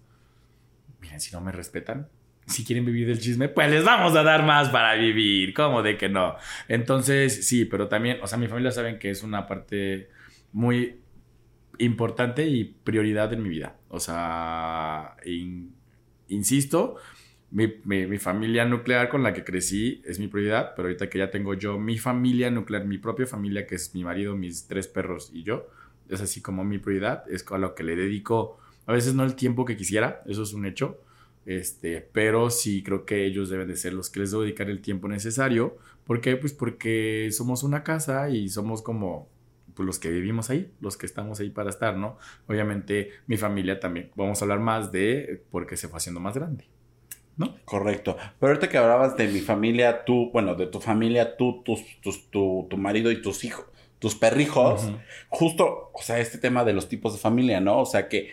miren, 1.01 1.19
si 1.19 1.31
no 1.33 1.41
me 1.41 1.51
respetan, 1.51 2.07
si 2.47 2.65
quieren 2.65 2.85
vivir 2.85 3.07
del 3.07 3.19
chisme, 3.19 3.47
pues 3.49 3.69
les 3.69 3.83
vamos 3.83 4.15
a 4.15 4.23
dar 4.23 4.43
más 4.45 4.69
para 4.69 4.95
vivir. 4.95 5.53
¿Cómo 5.53 5.83
de 5.83 5.97
que 5.97 6.09
no? 6.09 6.35
Entonces, 6.67 7.47
sí, 7.47 7.65
pero 7.65 7.87
también, 7.87 8.17
o 8.23 8.27
sea, 8.27 8.37
mi 8.39 8.47
familia 8.47 8.71
saben 8.71 8.97
que 8.99 9.09
es 9.11 9.21
una 9.23 9.45
parte 9.47 10.09
muy 10.51 10.99
importante 11.77 12.45
y 12.47 12.63
prioridad 12.65 13.31
en 13.33 13.43
mi 13.43 13.49
vida. 13.49 13.77
O 13.89 13.99
sea, 13.99 15.15
in- 15.25 15.73
insisto, 16.27 16.95
mi, 17.51 17.67
mi- 17.85 18.05
mi 18.07 18.17
familia 18.17 18.65
nuclear 18.65 19.09
con 19.09 19.23
la 19.23 19.33
que 19.33 19.43
crecí 19.43 20.01
es 20.05 20.19
mi 20.19 20.27
prioridad, 20.27 20.73
pero 20.75 20.87
ahorita 20.87 21.09
que 21.09 21.17
ya 21.19 21.31
tengo 21.31 21.53
yo 21.53 21.79
mi 21.79 21.97
familia 21.97 22.49
nuclear, 22.51 22.85
mi 22.85 22.97
propia 22.97 23.25
familia, 23.25 23.65
que 23.65 23.75
es 23.75 23.93
mi 23.95 24.03
marido, 24.03 24.35
mis 24.35 24.67
tres 24.67 24.87
perros 24.87 25.31
y 25.33 25.43
yo, 25.43 25.67
es 26.09 26.21
así 26.21 26.41
como 26.41 26.63
mi 26.63 26.79
prioridad, 26.79 27.23
es 27.29 27.45
a 27.51 27.57
lo 27.57 27.75
que 27.75 27.83
le 27.83 27.95
dedico, 27.95 28.59
a 28.89 28.93
veces 28.93 29.13
no 29.13 29.23
el 29.23 29.35
tiempo 29.35 29.65
que 29.65 29.77
quisiera, 29.77 30.23
eso 30.25 30.41
es 30.41 30.53
un 30.53 30.65
hecho, 30.65 30.97
este, 31.45 32.01
pero 32.11 32.49
sí 32.49 32.81
creo 32.83 33.05
que 33.05 33.25
ellos 33.25 33.49
deben 33.49 33.67
de 33.67 33.75
ser 33.75 33.93
los 33.93 34.09
que 34.09 34.19
les 34.19 34.31
debo 34.31 34.41
dedicar 34.43 34.67
el 34.69 34.81
tiempo 34.81 35.07
necesario. 35.07 35.77
¿Por 36.05 36.21
qué? 36.21 36.35
Pues 36.37 36.53
porque 36.53 37.29
somos 37.31 37.61
una 37.63 37.83
casa 37.83 38.29
y 38.29 38.49
somos 38.49 38.81
como 38.81 39.27
pues, 39.75 39.85
los 39.85 39.99
que 39.99 40.09
vivimos 40.09 40.49
ahí, 40.49 40.71
los 40.81 40.97
que 40.97 41.05
estamos 41.05 41.39
ahí 41.39 41.49
para 41.51 41.69
estar, 41.69 41.95
¿no? 41.97 42.17
Obviamente 42.47 43.11
mi 43.27 43.37
familia 43.37 43.79
también, 43.79 44.09
vamos 44.15 44.41
a 44.41 44.45
hablar 44.45 44.59
más 44.59 44.91
de 44.91 45.43
por 45.51 45.67
qué 45.67 45.77
se 45.77 45.87
fue 45.87 45.97
haciendo 45.97 46.19
más 46.19 46.35
grande, 46.35 46.65
¿no? 47.37 47.55
Correcto. 47.65 48.17
Pero 48.39 48.51
ahorita 48.53 48.69
que 48.69 48.77
hablabas 48.79 49.15
de 49.15 49.27
mi 49.27 49.39
familia, 49.39 50.03
tú, 50.03 50.31
bueno, 50.31 50.55
de 50.55 50.65
tu 50.67 50.79
familia, 50.79 51.37
tú, 51.37 51.61
tus, 51.63 51.81
tus- 52.01 52.29
tu, 52.31 52.67
tu 52.69 52.77
marido 52.77 53.11
y 53.11 53.21
tus 53.21 53.43
hijos, 53.43 53.65
tus 53.99 54.15
perrijos, 54.15 54.91
justo, 55.29 55.91
o 55.93 56.01
sea, 56.01 56.19
este 56.19 56.37
tema 56.37 56.63
de 56.65 56.73
los 56.73 56.89
tipos 56.89 57.13
de 57.13 57.19
familia, 57.19 57.59
¿no? 57.61 57.79
O 57.81 57.85
sea, 57.85 58.07
que 58.09 58.29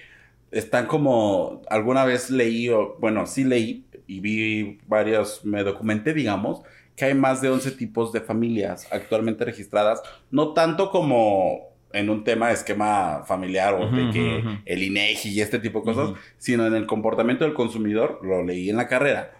están 0.50 0.87
como, 0.87 1.62
alguna 1.69 2.05
vez 2.05 2.31
leí, 2.31 2.69
o, 2.69 2.97
bueno, 3.00 3.26
sí 3.26 3.45
leí 3.45 3.85
y 4.07 4.21
vi 4.21 4.79
varios, 4.87 5.45
me 5.45 5.62
documenté, 5.62 6.15
digamos, 6.15 6.62
que 6.95 7.05
hay 7.07 7.15
más 7.15 7.43
de 7.43 7.50
11 7.50 7.73
tipos 7.73 8.12
de 8.12 8.21
familias 8.21 8.87
actualmente 8.91 9.45
registradas, 9.45 10.03
no 10.31 10.53
tanto 10.55 10.91
como 10.91 11.75
en 11.93 12.11
un 12.11 12.25
tema 12.25 12.49
de 12.49 12.55
esquema 12.55 13.23
familiar 13.26 13.75
o 13.75 13.91
de 13.91 14.11
que 14.11 14.43
el 14.65 14.83
INEGI 14.83 15.31
y 15.31 15.41
este 15.41 15.59
tipo 15.59 15.81
de 15.81 15.85
cosas, 15.85 16.11
sino 16.38 16.67
en 16.67 16.75
el 16.75 16.87
comportamiento 16.87 17.45
del 17.45 17.55
consumidor, 17.55 18.21
lo 18.23 18.43
leí 18.45 18.71
en 18.71 18.76
la 18.76 18.87
carrera, 18.88 19.33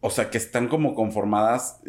o 0.00 0.10
sea, 0.10 0.30
que 0.30 0.38
están 0.38 0.68
como 0.68 0.94
conformadas, 0.94 1.80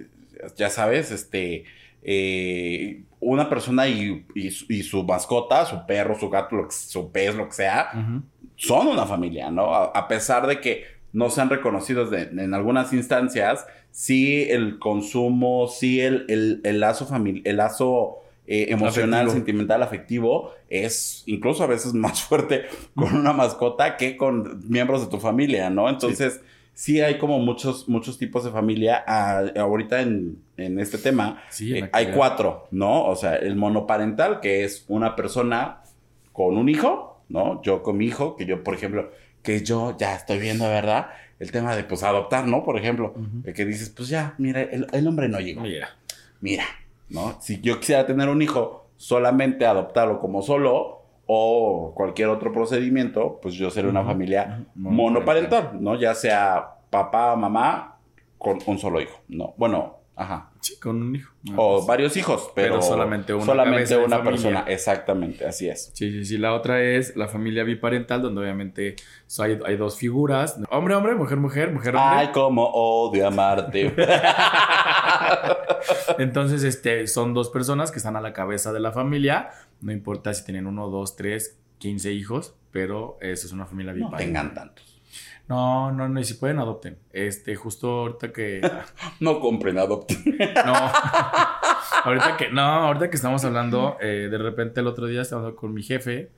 ya 0.56 0.70
sabes, 0.70 1.12
este, 1.12 1.64
eh, 2.02 3.04
una 3.20 3.50
persona 3.50 3.88
y, 3.88 4.26
y 4.36 4.52
su- 4.52 4.66
y 4.72 4.84
su 4.84 5.04
mascota, 5.04 5.66
su 5.66 5.86
perro, 5.86 6.18
su 6.18 6.30
gato, 6.30 6.56
lo 6.56 6.68
que- 6.68 6.74
su 6.76 7.12
pez, 7.12 7.36
lo 7.36 7.48
que 7.48 7.54
sea. 7.56 7.90
Son 8.60 8.88
una 8.88 9.06
familia, 9.06 9.50
¿no? 9.52 9.74
A, 9.74 9.86
a 9.86 10.08
pesar 10.08 10.46
de 10.48 10.60
que 10.60 10.84
no 11.14 11.30
sean 11.30 11.50
reconocidos 11.50 12.12
de- 12.12 12.24
en 12.24 12.54
algunas 12.54 12.94
instancias, 12.94 13.66
sí 13.90 14.44
el 14.50 14.78
consumo, 14.80 15.68
sí 15.68 16.02
el, 16.02 16.26
el, 16.30 16.62
el 16.64 16.80
lazo 16.80 17.06
familiar, 17.08 17.42
el 17.48 17.58
lazo 17.58 18.18
eh, 18.46 18.68
emocional, 18.70 19.22
Afectivo. 19.22 19.34
sentimental, 19.34 19.84
afectivo, 19.84 20.52
es 20.70 21.24
incluso 21.26 21.64
a 21.64 21.68
veces 21.68 21.94
más 22.06 22.22
fuerte 22.22 22.66
con 22.96 23.16
una 23.16 23.32
mascota 23.34 23.96
que 23.98 24.18
con 24.18 24.62
miembros 24.70 25.02
de 25.02 25.08
tu 25.08 25.20
familia, 25.20 25.70
¿no? 25.70 25.88
Entonces, 25.90 26.42
sí, 26.74 27.00
hay 27.02 27.18
como 27.18 27.40
muchos, 27.40 27.88
muchos 27.88 28.18
tipos 28.18 28.44
de 28.44 28.52
familia. 28.52 29.04
Ah, 29.08 29.44
ahorita 29.58 30.02
en, 30.02 30.38
en 30.58 30.80
este 30.80 30.98
tema, 30.98 31.42
Sí, 31.50 31.78
en 31.78 31.86
eh, 31.86 31.90
hay 31.94 32.12
cuatro, 32.12 32.68
¿no? 32.72 33.06
O 33.06 33.16
sea, 33.16 33.36
el 33.36 33.56
monoparental, 33.56 34.40
que 34.42 34.64
es 34.64 34.84
una 34.90 35.16
persona 35.16 35.82
con 36.34 36.58
un 36.58 36.70
hijo, 36.70 37.19
¿no? 37.30 37.62
Yo 37.62 37.82
con 37.84 37.98
mi 37.98 38.06
hijo, 38.06 38.36
que 38.36 38.46
yo, 38.46 38.64
por 38.64 38.74
ejemplo, 38.74 39.12
que 39.42 39.64
yo 39.64 39.96
ya 39.98 40.16
estoy 40.16 40.40
viendo, 40.40 40.66
¿verdad? 40.66 41.08
El 41.40 41.52
tema 41.52 41.76
de, 41.76 41.84
pues, 41.84 42.04
adoptar, 42.04 42.46
¿no? 42.46 42.64
Por 42.64 42.78
ejemplo, 42.78 43.14
de 43.16 43.54
que 43.54 43.66
dices, 43.66 43.90
pues 43.90 44.10
ya, 44.10 44.36
mira, 44.38 44.62
el, 44.62 44.88
el 44.92 45.08
hombre 45.08 45.30
no 45.30 45.40
llegó. 45.40 45.62
Mira. 45.62 45.90
Mira, 46.42 46.66
¿no? 47.10 47.38
Si 47.42 47.62
yo 47.62 47.80
quisiera 47.80 48.06
tener 48.06 48.30
un 48.30 48.42
hijo, 48.42 48.90
solamente 48.98 49.66
adoptarlo 49.66 50.20
como 50.20 50.42
solo 50.42 51.00
o 51.26 51.94
cualquier 51.96 52.30
otro 52.30 52.52
procedimiento, 52.52 53.40
pues 53.42 53.56
yo 53.56 53.70
sería 53.70 53.90
una 53.90 54.04
familia 54.04 54.66
monoparental, 54.76 55.78
¿no? 55.80 56.00
Ya 56.00 56.16
sea 56.16 56.76
papá, 56.90 57.36
mamá, 57.36 57.98
con 58.38 58.58
un 58.66 58.80
solo 58.80 59.00
hijo, 59.00 59.20
¿no? 59.28 59.54
Bueno, 59.58 59.98
ajá. 60.16 60.49
Sí, 60.62 60.78
con 60.78 61.02
un 61.02 61.16
hijo. 61.16 61.34
O 61.56 61.86
varios 61.86 62.18
hijos, 62.18 62.52
pero, 62.54 62.76
Pero 62.76 62.82
solamente 62.82 63.34
una 63.34 63.46
solamente 63.46 63.98
una 63.98 64.24
persona. 64.24 64.66
Exactamente, 64.68 65.46
así 65.46 65.70
es. 65.70 65.92
Sí, 65.94 66.12
sí, 66.12 66.26
sí. 66.26 66.38
La 66.38 66.54
otra 66.54 66.84
es 66.84 67.16
la 67.16 67.28
familia 67.28 67.64
biparental, 67.64 68.22
donde 68.22 68.42
obviamente 68.42 68.96
hay, 69.40 69.60
hay 69.66 69.78
dos 69.78 69.98
figuras. 69.98 70.60
Hombre, 70.70 70.96
hombre, 70.96 71.16
mujer, 71.16 71.38
mujer, 71.38 71.72
mujer, 71.72 71.96
hombre. 71.96 72.20
Ay, 72.20 72.30
cómo 72.34 72.70
odio 72.74 73.28
amarte. 73.28 73.94
Entonces, 76.18 76.64
este, 76.64 77.08
son 77.08 77.34
dos 77.34 77.50
personas 77.50 77.92
que 77.92 77.98
están 77.98 78.16
a 78.16 78.22
la 78.22 78.34
cabeza 78.34 78.74
de 78.74 78.80
la 78.82 78.92
familia. 78.92 79.52
No 79.82 79.92
importa 79.94 80.34
si 80.34 80.44
tienen 80.44 80.68
uno, 80.68 80.90
dos, 80.90 81.16
tres, 81.16 81.58
quince 81.78 82.12
hijos, 82.12 82.56
pero 82.72 83.18
eso 83.22 83.48
es 83.48 83.54
una 83.54 83.66
familia 83.66 83.94
no 83.94 84.08
biparental. 84.08 84.26
tengan 84.26 84.54
tantos. 84.54 84.89
No, 85.50 85.92
no, 85.92 86.08
no, 86.08 86.20
y 86.20 86.24
si 86.24 86.36
pueden, 86.36 86.60
adopten. 86.60 87.00
Este, 87.12 87.56
justo 87.56 87.90
ahorita 88.02 88.32
que. 88.32 88.62
No 89.20 89.40
compren, 89.40 89.80
adopten. 89.80 90.24
No. 90.64 90.74
ahorita 92.04 92.38
que. 92.38 92.50
No, 92.52 92.62
ahorita 92.62 93.10
que 93.10 93.16
estamos 93.16 93.44
hablando, 93.44 93.98
eh, 94.00 94.28
de 94.30 94.38
repente 94.38 94.80
el 94.80 94.88
otro 94.88 95.08
día 95.08 95.24
estaba 95.24 95.42
hablando 95.42 95.60
con 95.60 95.74
mi 95.74 95.82
jefe, 95.82 96.30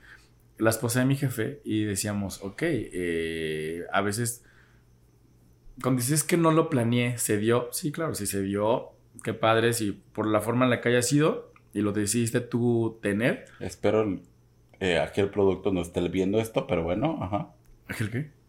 la 0.58 0.70
esposa 0.70 1.02
de 1.02 1.08
mi 1.08 1.18
jefe, 1.18 1.60
y 1.66 1.84
decíamos, 1.84 2.42
ok, 2.42 2.62
eh, 2.64 3.84
a 3.92 4.00
veces. 4.00 4.46
Cuando 5.84 6.00
dices 6.00 6.24
que 6.24 6.38
no 6.38 6.52
lo 6.52 6.70
planeé, 6.70 7.18
se 7.18 7.38
dio. 7.38 7.68
Sí, 7.74 7.92
claro, 7.92 8.16
sí 8.16 8.26
se 8.26 8.42
dio. 8.42 8.92
Qué 9.24 9.34
padre, 9.34 9.74
si 9.74 9.92
por 9.92 10.26
la 10.26 10.40
forma 10.40 10.64
en 10.64 10.72
la 10.72 10.80
que 10.80 10.88
haya 10.88 11.02
sido 11.02 11.52
y 11.74 11.82
lo 11.82 11.92
decidiste 11.92 12.40
tú 12.40 12.98
tener. 13.02 13.46
Espero 13.60 14.22
eh, 14.80 15.00
aquel 15.00 15.30
producto 15.30 15.74
no 15.74 15.82
esté 15.82 16.00
viendo 16.08 16.40
esto, 16.40 16.66
pero 16.66 16.84
bueno, 16.84 17.20
ajá. 17.22 17.50
¿El 18.00 18.10
qué? 18.10 18.41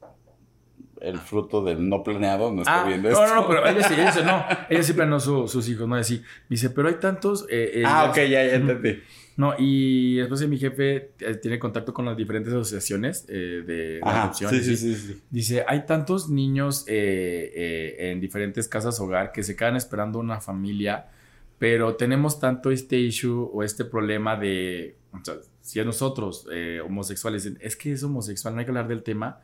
El 1.03 1.19
fruto 1.19 1.63
del 1.65 1.89
no 1.89 2.03
planeado 2.03 2.53
no 2.53 2.63
está 2.63 2.83
Ah, 2.83 2.87
viendo 2.87 3.11
no, 3.11 3.15
esto. 3.23 3.27
no, 3.35 3.43
no, 3.43 3.49
pero 3.49 3.67
ella 3.67 3.83
sí, 3.89 3.95
ella 3.95 4.13
sí, 4.13 4.21
no. 4.25 4.45
Ella 4.71 4.83
sí 4.83 4.93
planeó 4.93 5.19
su- 5.21 5.49
sus 5.49 5.69
hijos, 5.69 5.89
¿no? 5.89 5.97
Así. 5.97 6.23
Dice, 6.49 6.71
pero 6.71 6.89
hay 6.89 6.95
tantos. 6.95 7.45
eh, 7.51 7.73
eh, 7.81 7.83
Ah, 7.85 8.07
ok, 8.11 8.17
ya, 8.19 8.27
ya 8.45 8.55
entendí. 8.55 9.01
No, 9.37 9.55
y 9.59 10.17
después 10.17 10.41
de 10.41 10.47
mi 10.47 10.59
jefe 10.59 11.13
eh, 11.19 11.35
tiene 11.41 11.59
contacto 11.59 11.95
con 11.95 12.05
las 12.05 12.17
diferentes 12.17 12.53
asociaciones 12.53 13.25
eh, 13.29 13.63
de 13.67 14.01
Ajá, 14.03 14.25
adopción. 14.25 14.51
sí, 14.51 14.63
sí, 14.63 14.77
sí. 14.77 14.95
sí. 14.95 15.23
Dice, 15.31 15.65
hay 15.67 15.87
tantos 15.87 16.29
niños 16.29 16.85
eh, 16.87 17.51
eh, 17.55 18.11
en 18.11 18.21
diferentes 18.21 18.69
casas 18.69 19.01
hogar 19.01 19.33
que 19.33 19.43
se 19.43 19.57
quedan 19.57 19.75
esperando 19.77 20.19
una 20.19 20.41
familia, 20.43 21.07
pero 21.59 21.97
tenemos 21.97 22.41
tanto 22.41 22.71
este 22.71 22.99
issue 22.99 23.49
o 23.53 23.63
este 23.63 23.85
problema 23.87 24.37
de, 24.37 24.97
o 25.13 25.25
sea, 25.25 25.35
si 25.63 25.81
a 25.81 25.85
nosotros 25.85 26.47
eh, 26.53 26.81
homosexuales, 26.85 27.45
dicen, 27.45 27.59
es 27.63 27.75
que 27.77 27.93
es 27.93 28.03
homosexual, 28.03 28.53
no 28.55 28.61
hay 28.61 28.67
que 28.67 28.71
hablar 28.71 28.87
del 28.89 29.03
tema, 29.03 29.41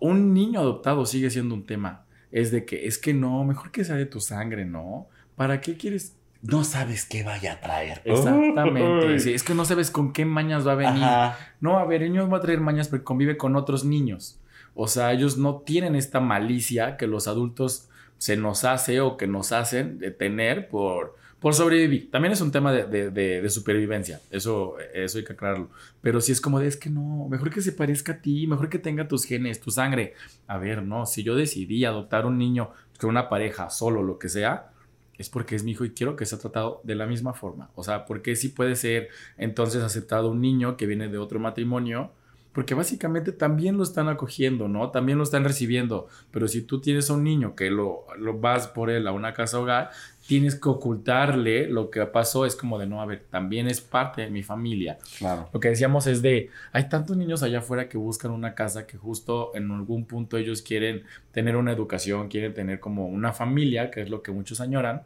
un 0.00 0.34
niño 0.34 0.60
adoptado 0.60 1.06
sigue 1.06 1.30
siendo 1.30 1.54
un 1.54 1.66
tema. 1.66 2.04
Es 2.32 2.50
de 2.50 2.64
que, 2.64 2.86
es 2.86 2.98
que 2.98 3.14
no, 3.14 3.44
mejor 3.44 3.70
que 3.70 3.84
sea 3.84 3.96
de 3.96 4.06
tu 4.06 4.20
sangre, 4.20 4.64
¿no? 4.64 5.08
¿Para 5.36 5.60
qué 5.60 5.76
quieres 5.76 6.16
No 6.42 6.64
sabes 6.64 7.04
qué 7.04 7.22
vaya 7.22 7.54
a 7.54 7.60
traer. 7.60 8.02
Exactamente. 8.04 9.20
Sí, 9.20 9.32
es 9.32 9.42
que 9.42 9.54
no 9.54 9.64
sabes 9.64 9.90
con 9.90 10.12
qué 10.12 10.24
mañas 10.24 10.66
va 10.66 10.72
a 10.72 10.76
venir. 10.76 11.04
Ajá. 11.04 11.38
No, 11.60 11.78
a 11.78 11.84
ver, 11.84 12.02
el 12.02 12.12
niño 12.12 12.28
va 12.28 12.38
a 12.38 12.40
traer 12.40 12.60
mañas 12.60 12.88
porque 12.88 13.04
convive 13.04 13.36
con 13.36 13.56
otros 13.56 13.84
niños. 13.84 14.40
O 14.74 14.88
sea, 14.88 15.12
ellos 15.12 15.36
no 15.36 15.56
tienen 15.56 15.96
esta 15.96 16.20
malicia 16.20 16.96
que 16.96 17.06
los 17.06 17.28
adultos 17.28 17.88
se 18.18 18.36
nos 18.36 18.64
hace 18.64 19.00
o 19.00 19.16
que 19.16 19.26
nos 19.26 19.52
hacen 19.52 19.98
de 19.98 20.10
tener 20.10 20.68
por, 20.68 21.16
por 21.40 21.54
sobrevivir. 21.54 22.10
También 22.10 22.32
es 22.32 22.40
un 22.40 22.52
tema 22.52 22.72
de, 22.72 22.84
de- 22.86 23.10
de- 23.42 23.50
supervivencia. 23.50 24.20
Eso, 24.30 24.76
eso 24.94 25.18
hay 25.18 25.24
que 25.24 25.32
aclararlo. 25.32 25.70
Pero 26.02 26.20
si 26.20 26.32
es 26.32 26.40
como 26.40 26.60
de, 26.60 26.68
es 26.68 26.76
que 26.76 26.90
no, 26.90 27.26
mejor 27.30 27.50
que 27.50 27.62
se 27.62 27.72
parezca 27.72 28.12
a 28.12 28.22
ti, 28.22 28.46
mejor 28.46 28.68
que 28.68 28.78
tenga 28.78 29.08
tus 29.08 29.24
genes, 29.24 29.60
tu 29.60 29.70
sangre. 29.70 30.14
A 30.46 30.58
ver, 30.58 30.82
no, 30.82 31.06
si 31.06 31.22
yo 31.22 31.34
decidí 31.36 31.84
adoptar 31.84 32.26
un 32.26 32.38
niño 32.38 32.70
con 33.00 33.10
una 33.10 33.28
pareja, 33.28 33.70
solo 33.70 34.02
lo 34.02 34.18
que 34.18 34.28
sea, 34.28 34.70
es 35.18 35.28
porque 35.28 35.54
es 35.56 35.64
mi 35.64 35.72
hijo 35.72 35.84
y 35.84 35.90
quiero 35.90 36.16
que 36.16 36.26
sea 36.26 36.38
tratado 36.38 36.80
de 36.84 36.94
la 36.94 37.06
misma 37.06 37.34
forma. 37.34 37.70
O 37.74 37.82
sea, 37.84 38.04
porque 38.06 38.36
sí 38.36 38.48
puede 38.48 38.76
ser 38.76 39.08
entonces 39.36 39.82
aceptado 39.82 40.30
un 40.30 40.40
niño 40.40 40.76
que 40.76 40.86
viene 40.86 41.08
de 41.08 41.18
otro 41.18 41.38
matrimonio, 41.40 42.12
porque 42.52 42.74
básicamente 42.74 43.32
también 43.32 43.76
lo 43.76 43.84
están 43.84 44.08
acogiendo, 44.08 44.66
¿no? 44.66 44.90
También 44.90 45.18
lo 45.18 45.24
están 45.24 45.44
recibiendo. 45.44 46.08
Pero 46.32 46.48
si 46.48 46.62
tú 46.62 46.80
tienes 46.80 47.08
a 47.08 47.14
un 47.14 47.22
niño 47.22 47.54
que 47.54 47.70
lo, 47.70 48.06
lo 48.18 48.38
vas 48.38 48.66
por 48.66 48.90
él 48.90 49.06
a 49.06 49.12
una 49.12 49.34
casa 49.34 49.60
hogar, 49.60 49.90
tienes 50.26 50.56
que 50.56 50.68
ocultarle 50.68 51.68
lo 51.68 51.90
que 51.90 52.04
pasó. 52.06 52.46
Es 52.46 52.56
como 52.56 52.78
de, 52.78 52.86
no, 52.86 53.00
a 53.00 53.06
ver, 53.06 53.24
también 53.30 53.68
es 53.68 53.80
parte 53.80 54.22
de 54.22 54.30
mi 54.30 54.42
familia. 54.42 54.98
Claro. 55.18 55.48
Lo 55.52 55.60
que 55.60 55.68
decíamos 55.68 56.08
es 56.08 56.22
de, 56.22 56.50
hay 56.72 56.88
tantos 56.88 57.16
niños 57.16 57.42
allá 57.44 57.60
afuera 57.60 57.88
que 57.88 57.98
buscan 57.98 58.32
una 58.32 58.54
casa 58.54 58.86
que 58.86 58.98
justo 58.98 59.52
en 59.54 59.70
algún 59.70 60.04
punto 60.04 60.36
ellos 60.36 60.62
quieren 60.62 61.04
tener 61.32 61.56
una 61.56 61.72
educación, 61.72 62.28
quieren 62.28 62.52
tener 62.52 62.80
como 62.80 63.06
una 63.06 63.32
familia, 63.32 63.90
que 63.92 64.02
es 64.02 64.10
lo 64.10 64.22
que 64.22 64.32
muchos 64.32 64.60
añoran. 64.60 65.02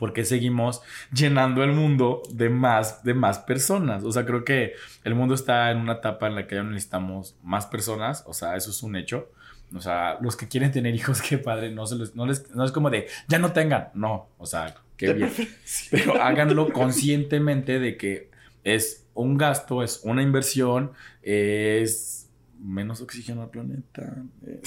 Porque 0.00 0.24
seguimos 0.24 0.80
llenando 1.12 1.62
el 1.62 1.72
mundo 1.72 2.22
de 2.30 2.48
más, 2.48 3.04
de 3.04 3.12
más 3.12 3.38
personas. 3.40 4.02
O 4.02 4.10
sea, 4.10 4.24
creo 4.24 4.46
que 4.46 4.72
el 5.04 5.14
mundo 5.14 5.34
está 5.34 5.70
en 5.70 5.76
una 5.76 5.92
etapa 5.92 6.26
en 6.26 6.36
la 6.36 6.46
que 6.46 6.54
ya 6.54 6.62
necesitamos 6.62 7.36
más 7.42 7.66
personas. 7.66 8.24
O 8.26 8.32
sea, 8.32 8.56
eso 8.56 8.70
es 8.70 8.82
un 8.82 8.96
hecho. 8.96 9.30
O 9.76 9.80
sea, 9.82 10.16
los 10.22 10.36
que 10.36 10.48
quieren 10.48 10.72
tener 10.72 10.94
hijos, 10.94 11.20
qué 11.28 11.36
padre. 11.36 11.70
No, 11.70 11.86
se 11.86 11.96
les, 11.96 12.16
no, 12.16 12.24
les, 12.24 12.50
no 12.54 12.64
es 12.64 12.72
como 12.72 12.88
de, 12.88 13.08
ya 13.28 13.38
no 13.38 13.52
tengan. 13.52 13.90
No, 13.92 14.30
o 14.38 14.46
sea, 14.46 14.74
qué 14.96 15.12
bien. 15.12 15.30
Pero 15.90 16.14
háganlo 16.22 16.72
conscientemente 16.72 17.78
de 17.78 17.98
que 17.98 18.30
es 18.64 19.06
un 19.12 19.36
gasto, 19.36 19.82
es 19.82 20.00
una 20.02 20.22
inversión, 20.22 20.92
es 21.22 22.29
menos 22.60 23.00
oxígeno 23.00 23.42
al 23.42 23.50
planeta. 23.50 24.14
eh, 24.46 24.60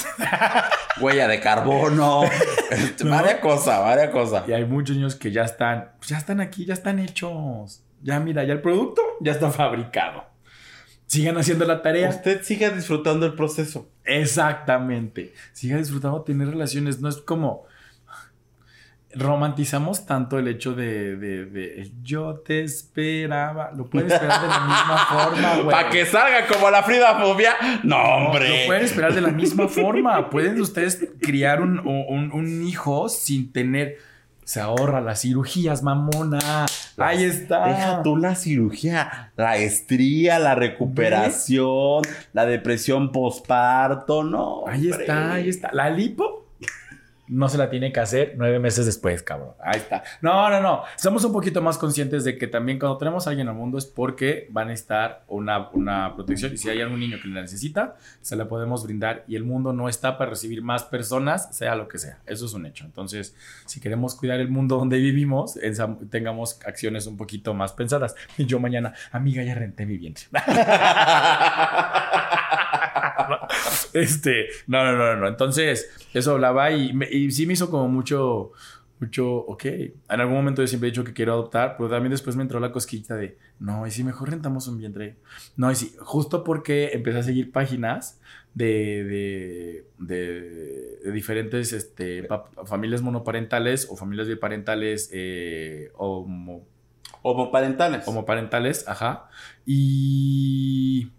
Huella 1.01 1.27
de 1.27 1.39
carbono. 1.39 2.23
este, 2.71 3.03
Varias 3.07 3.39
cosas, 3.39 3.79
varias 3.79 4.09
cosas. 4.09 4.47
Y 4.47 4.53
hay 4.53 4.65
muchos 4.65 4.95
niños 4.95 5.15
que 5.15 5.31
ya 5.31 5.43
están, 5.43 5.91
pues 5.97 6.09
ya 6.09 6.17
están 6.17 6.41
aquí, 6.41 6.65
ya 6.65 6.73
están 6.73 6.99
hechos. 6.99 7.83
Ya 8.01 8.19
mira, 8.19 8.43
ya 8.43 8.53
el 8.53 8.61
producto 8.61 9.01
ya 9.21 9.31
está 9.31 9.49
fabricado. 9.51 10.25
Sigan 11.05 11.37
haciendo 11.37 11.65
la 11.65 11.81
tarea. 11.81 12.09
Usted 12.09 12.41
siga 12.43 12.69
disfrutando 12.69 13.25
el 13.25 13.35
proceso. 13.35 13.89
Exactamente. 14.03 15.33
Siga 15.53 15.77
disfrutando 15.77 16.23
tener 16.23 16.47
relaciones. 16.49 16.99
No 16.99 17.09
es 17.09 17.17
como 17.17 17.65
romantizamos 19.15 20.05
tanto 20.05 20.39
el 20.39 20.47
hecho 20.47 20.73
de, 20.73 21.15
de- 21.15 21.45
de 21.45 21.91
yo 22.01 22.35
te 22.45 22.63
esperaba. 22.63 23.71
Lo 23.75 23.85
pueden 23.85 24.11
esperar 24.11 24.41
de 24.41 24.47
la 24.47 24.59
misma 24.61 24.97
forma, 25.09 25.53
güey. 25.55 25.69
Para 25.75 25.89
que 25.89 26.05
salga 26.05 26.47
como 26.47 26.69
la 26.69 26.83
Frida 26.83 27.19
Fobia. 27.19 27.53
No, 27.83 27.97
No, 27.97 28.27
hombre. 28.27 28.61
Lo 28.61 28.65
pueden 28.67 28.83
esperar 28.85 29.13
de 29.13 29.21
la 29.21 29.29
misma 29.29 29.67
forma. 29.67 30.29
Pueden 30.29 30.59
ustedes 30.61 31.07
criar 31.21 31.61
un, 31.61 31.79
un- 31.79 32.31
un 32.31 32.67
hijo 32.67 33.09
sin 33.09 33.51
tener. 33.51 33.97
Se 34.45 34.59
ahorra 34.59 34.99
las 34.99 35.21
cirugías, 35.21 35.83
mamona. 35.83 36.65
Ahí 36.97 37.23
está. 37.23 37.65
Deja 37.67 38.03
tú 38.03 38.17
la 38.17 38.35
cirugía, 38.35 39.31
la 39.37 39.55
estría, 39.55 40.37
la 40.37 40.53
recuperación, 40.53 42.01
la 42.33 42.45
depresión 42.45 43.13
posparto, 43.13 44.23
no. 44.25 44.63
Ahí 44.67 44.87
hombre. 44.91 45.01
está, 45.03 45.33
ahí 45.33 45.47
está. 45.49 45.69
La 45.71 45.89
lipo 45.89 46.42
no 47.33 47.49
se 47.49 47.57
la 47.57 47.69
tiene 47.69 47.91
que 47.91 47.99
hacer 47.99 48.35
nueve 48.37 48.59
meses 48.59 48.85
después, 48.85 49.23
cabrón. 49.23 49.53
Ahí 49.59 49.79
está. 49.79 50.03
No, 50.21 50.51
no, 50.51 50.61
no. 50.61 50.83
Estamos 50.95 51.23
un 51.25 51.33
poquito 51.33 51.63
más 51.63 51.79
conscientes 51.79 52.23
de 52.23 52.37
que 52.37 52.45
también 52.45 52.77
cuando 52.77 52.97
tenemos 52.99 53.25
a 53.25 53.31
alguien 53.31 53.47
al 53.47 53.55
mundo 53.55 53.79
es 53.79 53.87
porque 53.87 54.47
van 54.51 54.69
a 54.69 54.73
estar 54.73 55.23
una, 55.27 55.69
una 55.69 56.13
protección 56.13 56.53
y 56.53 56.57
si 56.57 56.69
hay 56.69 56.81
algún 56.81 56.99
niño 56.99 57.17
que 57.19 57.27
la 57.27 57.41
necesita, 57.41 57.95
se 58.21 58.35
la 58.35 58.47
podemos 58.47 58.83
brindar 58.83 59.23
y 59.27 59.35
el 59.35 59.45
mundo 59.45 59.73
no 59.73 59.89
está 59.89 60.19
para 60.19 60.29
recibir 60.29 60.61
más 60.61 60.83
personas, 60.83 61.55
sea 61.55 61.75
lo 61.75 61.87
que 61.87 61.97
sea. 61.97 62.19
Eso 62.27 62.45
es 62.45 62.53
un 62.53 62.67
hecho. 62.67 62.85
Entonces, 62.85 63.35
si 63.65 63.79
queremos 63.79 64.13
cuidar 64.13 64.39
el 64.39 64.49
mundo 64.49 64.77
donde 64.77 64.97
vivimos, 64.99 65.57
tengamos 66.11 66.59
acciones 66.67 67.07
un 67.07 67.17
poquito 67.17 67.55
más 67.55 67.73
pensadas. 67.73 68.13
Y 68.37 68.45
yo 68.45 68.59
mañana, 68.59 68.93
amiga, 69.11 69.41
ya 69.43 69.55
renté 69.55 69.87
mi 69.87 69.97
vientre. 69.97 70.25
Este, 73.93 74.47
no, 74.67 74.83
no, 74.83 74.97
no, 74.97 75.15
no. 75.15 75.27
Entonces, 75.27 75.89
eso 76.13 76.31
hablaba 76.33 76.71
y, 76.71 76.93
me- 76.93 77.09
y 77.11 77.31
sí 77.31 77.45
me 77.45 77.53
hizo 77.53 77.69
como 77.69 77.87
mucho, 77.87 78.51
mucho, 78.99 79.31
ok. 79.35 79.65
En 79.65 79.93
algún 80.21 80.35
momento 80.35 80.61
yo 80.61 80.67
siempre 80.67 80.87
he 80.89 80.91
dicho 80.91 81.03
que 81.03 81.13
quiero 81.13 81.33
adoptar, 81.33 81.75
pero 81.77 81.89
también 81.89 82.11
después 82.11 82.35
me 82.35 82.41
entró 82.43 82.59
la 82.59 82.71
cosquillita 82.71 83.15
de, 83.15 83.37
no, 83.59 83.85
y 83.87 83.91
si 83.91 84.03
mejor 84.03 84.29
rentamos 84.31 84.67
un 84.67 84.77
vientre. 84.77 85.17
No, 85.57 85.71
y 85.71 85.75
si, 85.75 85.93
justo 85.99 86.43
porque 86.43 86.91
empecé 86.93 87.19
a 87.19 87.23
seguir 87.23 87.51
páginas 87.51 88.19
de, 88.53 89.03
de, 89.03 89.85
de, 89.97 90.99
de 91.03 91.11
diferentes 91.11 91.73
este, 91.73 92.27
familias 92.65 93.01
monoparentales 93.01 93.87
o 93.89 93.95
familias 93.95 94.27
biparentales 94.27 95.09
eh, 95.11 95.91
homo- 95.95 96.65
Homoparentales. 97.25 98.05
homoparentales, 98.07 98.87
ajá. 98.87 99.29
Y 99.65 101.09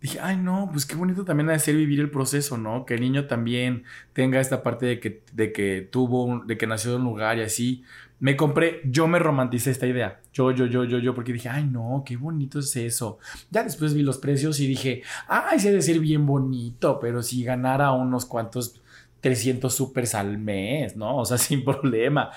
dije, 0.00 0.18
ay, 0.20 0.36
no, 0.36 0.68
pues 0.72 0.86
qué 0.86 0.94
bonito 0.94 1.24
también 1.24 1.48
ha 1.50 1.52
de 1.52 1.58
ser 1.58 1.74
vivir 1.76 2.00
el 2.00 2.10
proceso, 2.10 2.58
¿no? 2.58 2.84
Que 2.86 2.94
el 2.94 3.00
niño 3.00 3.26
también 3.26 3.84
tenga 4.12 4.40
esta 4.40 4.62
parte 4.62 4.86
de 4.86 5.00
que, 5.00 5.22
de 5.32 5.52
que 5.52 5.88
tuvo, 5.90 6.24
un- 6.24 6.46
de 6.46 6.56
que 6.58 6.66
nació 6.66 6.90
de 6.92 6.96
un 6.98 7.04
lugar 7.04 7.38
y 7.38 7.42
así. 7.42 7.82
Me 8.18 8.34
compré, 8.36 8.80
yo 8.86 9.06
me 9.08 9.18
romanticé 9.18 9.70
esta 9.70 9.86
idea. 9.86 10.20
Yo, 10.32 10.50
yo, 10.50 10.64
yo, 10.66 10.84
yo, 10.84 10.98
yo, 10.98 11.14
porque 11.14 11.32
dije, 11.34 11.48
ay, 11.50 11.64
no, 11.64 12.02
qué 12.06 12.16
bonito 12.16 12.58
es 12.60 12.74
eso. 12.76 13.18
Ya 13.50 13.62
después 13.62 13.92
vi 13.94 14.02
los 14.02 14.18
precios 14.18 14.58
y 14.60 14.66
dije, 14.66 15.02
ay, 15.28 15.60
se 15.60 15.68
ha 15.68 15.72
de 15.72 15.82
ser 15.82 15.98
bien 16.00 16.24
bonito, 16.26 16.98
pero 16.98 17.22
si 17.22 17.44
ganara 17.44 17.92
unos 17.92 18.24
cuantos 18.24 18.80
300 19.20 19.74
supers 19.74 20.14
al 20.14 20.38
mes, 20.38 20.96
¿no? 20.96 21.18
O 21.18 21.24
sea, 21.26 21.36
sin 21.38 21.62
problema. 21.64 22.30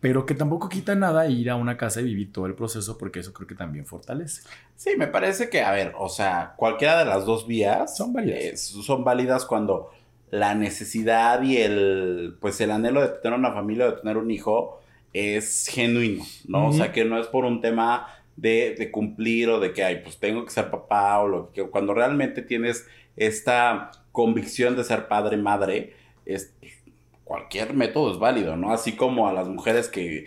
Pero 0.00 0.26
que 0.26 0.34
tampoco 0.34 0.68
quita 0.68 0.94
nada 0.94 1.26
ir 1.28 1.50
a 1.50 1.56
una 1.56 1.76
casa 1.76 2.00
y 2.00 2.04
vivir 2.04 2.32
todo 2.32 2.46
el 2.46 2.54
proceso, 2.54 2.96
porque 2.98 3.20
eso 3.20 3.32
creo 3.32 3.48
que 3.48 3.54
también 3.56 3.84
fortalece. 3.86 4.42
Sí, 4.76 4.90
me 4.96 5.08
parece 5.08 5.50
que, 5.50 5.62
a 5.62 5.72
ver, 5.72 5.92
o 5.98 6.08
sea, 6.08 6.54
cualquiera 6.56 6.98
de 7.00 7.04
las 7.04 7.26
dos 7.26 7.46
vías 7.48 7.96
Son 7.96 8.12
válidas. 8.12 8.40
eh, 8.40 8.56
son 8.56 9.02
válidas 9.04 9.44
cuando 9.44 9.90
la 10.30 10.54
necesidad 10.54 11.42
y 11.42 11.56
el, 11.56 12.36
pues 12.40 12.60
el 12.60 12.70
anhelo 12.70 13.00
de 13.02 13.08
tener 13.20 13.38
una 13.38 13.52
familia, 13.52 13.86
de 13.86 13.92
tener 13.92 14.16
un 14.18 14.30
hijo, 14.30 14.80
es 15.12 15.66
genuino, 15.68 16.24
¿no? 16.46 16.68
O 16.68 16.72
sea, 16.72 16.92
que 16.92 17.04
no 17.04 17.18
es 17.18 17.26
por 17.26 17.44
un 17.44 17.60
tema 17.60 18.06
de, 18.36 18.76
de 18.78 18.90
cumplir 18.92 19.48
o 19.48 19.58
de 19.58 19.72
que, 19.72 19.82
ay, 19.82 20.00
pues 20.02 20.18
tengo 20.18 20.44
que 20.44 20.50
ser 20.50 20.70
papá 20.70 21.18
o 21.20 21.28
lo 21.28 21.52
que, 21.52 21.62
cuando 21.64 21.94
realmente 21.94 22.42
tienes 22.42 22.86
esta 23.16 23.90
convicción 24.12 24.76
de 24.76 24.84
ser 24.84 25.08
padre, 25.08 25.36
madre, 25.38 25.94
es, 26.26 26.54
cualquier 27.28 27.74
método 27.74 28.10
es 28.12 28.18
válido, 28.18 28.56
¿no? 28.56 28.72
Así 28.72 28.92
como 28.96 29.28
a 29.28 29.32
las 29.34 29.46
mujeres 29.48 29.88
que 29.88 30.26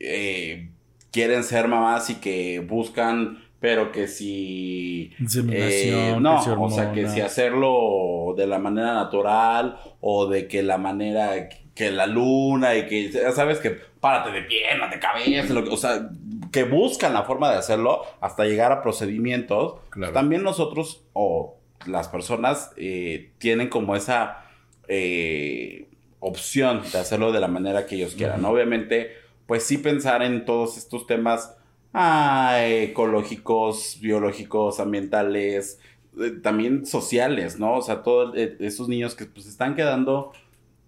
eh, 0.00 0.68
quieren 1.12 1.44
ser 1.44 1.68
mamás 1.68 2.10
y 2.10 2.16
que 2.16 2.58
buscan, 2.60 3.38
pero 3.60 3.92
que 3.92 4.08
si... 4.08 5.12
Eh, 5.52 6.16
no, 6.20 6.40
o 6.64 6.70
sea, 6.70 6.92
que 6.92 7.08
si 7.08 7.20
hacerlo 7.20 8.34
de 8.36 8.46
la 8.48 8.58
manera 8.58 8.94
natural 8.94 9.78
o 10.00 10.26
de 10.26 10.48
que 10.48 10.62
la 10.62 10.76
manera 10.76 11.48
que 11.74 11.90
la 11.92 12.06
luna 12.06 12.74
y 12.74 12.86
que 12.86 13.10
ya 13.10 13.30
sabes 13.30 13.58
que 13.58 13.70
párate 14.00 14.32
de 14.32 14.42
pierna, 14.42 14.88
de 14.88 14.98
cabeza, 14.98 15.54
lo 15.54 15.62
que- 15.64 15.70
o 15.70 15.76
sea, 15.76 16.10
que 16.52 16.64
buscan 16.64 17.14
la 17.14 17.22
forma 17.22 17.48
de 17.50 17.58
hacerlo 17.58 18.02
hasta 18.20 18.44
llegar 18.44 18.72
a 18.72 18.82
procedimientos. 18.82 19.74
Claro. 19.90 20.12
También 20.12 20.42
nosotros 20.42 21.04
o 21.12 21.54
las 21.86 22.08
personas 22.08 22.72
eh, 22.76 23.30
tienen 23.38 23.68
como 23.68 23.94
esa 23.94 24.44
eh, 24.88 25.86
opción 26.20 26.82
de 26.92 26.98
hacerlo 26.98 27.32
de 27.32 27.40
la 27.40 27.48
manera 27.48 27.86
que 27.86 27.96
ellos 27.96 28.14
quieran. 28.14 28.44
Ujú. 28.44 28.54
Obviamente, 28.54 29.12
pues 29.46 29.64
sí 29.64 29.78
pensar 29.78 30.22
en 30.22 30.44
todos 30.44 30.76
estos 30.78 31.06
temas 31.06 31.54
ah, 31.92 32.58
ecológicos, 32.64 33.98
biológicos, 34.00 34.80
ambientales, 34.80 35.80
eh, 36.20 36.30
también 36.42 36.86
sociales, 36.86 37.58
¿no? 37.58 37.74
O 37.78 37.82
sea, 37.82 38.02
todos 38.02 38.34
eh, 38.36 38.56
esos 38.60 38.88
niños 38.88 39.14
que 39.14 39.26
pues 39.26 39.46
están 39.46 39.74
quedando 39.74 40.32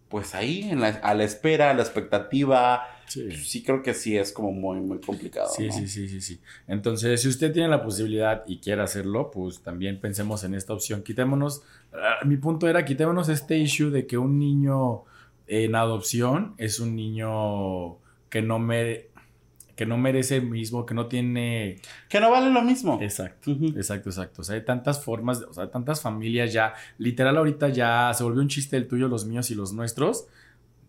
pues 0.09 0.35
ahí 0.35 0.69
en 0.71 0.81
la- 0.81 0.89
a 1.03 1.15
la 1.15 1.25
espera, 1.25 1.71
a 1.71 1.75
la 1.75 1.83
expectativa. 1.83 2.83
Sí. 3.07 3.31
Sí 3.33 3.63
creo 3.63 3.83
que 3.83 3.95
sí 3.95 4.17
es 4.17 4.31
como 4.33 4.53
muy, 4.53 4.79
muy 4.81 5.01
complicado. 5.01 5.49
Sí, 5.49 5.67
¿no? 5.67 5.73
sí, 5.73 5.89
sí, 5.89 6.09
sí, 6.09 6.21
sí. 6.21 6.41
Entonces, 6.69 7.21
si 7.23 7.29
usted 7.29 7.53
tiene 7.53 7.69
la 7.69 7.83
posibilidad 7.83 8.43
y 8.47 8.59
quiere 8.59 8.83
hacerlo, 8.83 9.31
pues 9.31 9.61
también 9.63 10.01
pensemos 10.01 10.45
en 10.45 10.55
esta 10.55 10.73
opción. 10.75 11.03
Quitémonos, 11.03 11.63
ah, 11.95 12.25
mi 12.27 12.37
punto 12.37 12.69
era, 12.69 12.85
quitémonos 12.85 13.29
este 13.31 13.57
issue 13.59 13.91
de 13.91 14.07
que 14.07 14.19
un 14.19 14.39
niño 14.39 15.05
en 15.53 15.75
adopción 15.75 16.55
es 16.59 16.81
un 16.81 16.97
niño 16.97 17.99
que 18.31 18.41
no, 18.43 18.59
mere- 18.59 19.11
que 19.77 19.85
no 19.87 19.99
merece 19.99 20.37
el 20.37 20.49
mismo, 20.49 20.87
que 20.87 20.95
no 20.95 21.07
tiene... 21.07 21.77
Que 22.09 22.21
no 22.21 22.31
vale 22.31 22.51
lo 22.51 22.63
mismo. 22.63 22.99
Exacto. 23.03 23.51
Ujú. 23.53 23.67
Exacto, 23.77 24.09
exacto. 24.11 24.43
O 24.43 24.45
sea, 24.45 24.55
hay 24.57 24.65
tantas 24.65 25.03
formas, 25.05 25.43
o 25.43 25.53
sea, 25.53 25.71
tantas 25.71 26.01
familias 26.01 26.53
ya, 26.53 26.75
literal 26.99 27.37
ahorita 27.37 27.69
ya 27.69 28.13
se 28.15 28.25
volvió 28.25 28.41
un 28.43 28.49
chiste 28.49 28.77
el 28.77 28.89
tuyo, 28.89 29.09
los 29.09 29.25
míos 29.27 29.51
y 29.51 29.55
los 29.55 29.73
nuestros, 29.73 30.27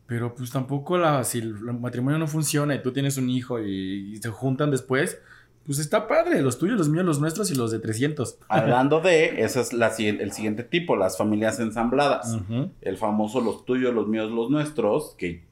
pero 0.05 0.35
pues 0.35 0.51
tampoco 0.51 0.97
la, 0.97 1.23
si 1.23 1.39
el 1.39 1.53
matrimonio 1.55 2.19
no 2.19 2.27
funciona 2.27 2.75
y 2.75 2.81
tú 2.81 2.91
tienes 2.91 3.17
un 3.17 3.29
hijo 3.29 3.59
y, 3.61 4.13
y 4.13 4.17
se 4.17 4.29
juntan 4.29 4.69
después, 4.71 5.19
pues 5.65 5.79
está 5.79 6.07
padre, 6.07 6.41
los 6.41 6.57
tuyos, 6.57 6.77
los 6.77 6.89
míos, 6.89 7.05
los 7.05 7.19
nuestros 7.19 7.49
y 7.51 7.55
los 7.55 7.71
de 7.71 7.79
300. 7.79 8.37
Hablando 8.49 8.99
de, 8.99 9.41
ese 9.43 9.61
es 9.61 9.73
la, 9.73 9.87
el 9.97 10.31
siguiente 10.31 10.63
tipo, 10.63 10.95
las 10.95 11.17
familias 11.17 11.59
ensambladas. 11.59 12.37
El 12.81 12.97
famoso 12.97 13.41
los 13.41 13.65
tuyos, 13.65 13.93
los 13.93 14.07
míos, 14.07 14.31
los 14.31 14.49
nuestros, 14.49 15.15
que 15.17 15.43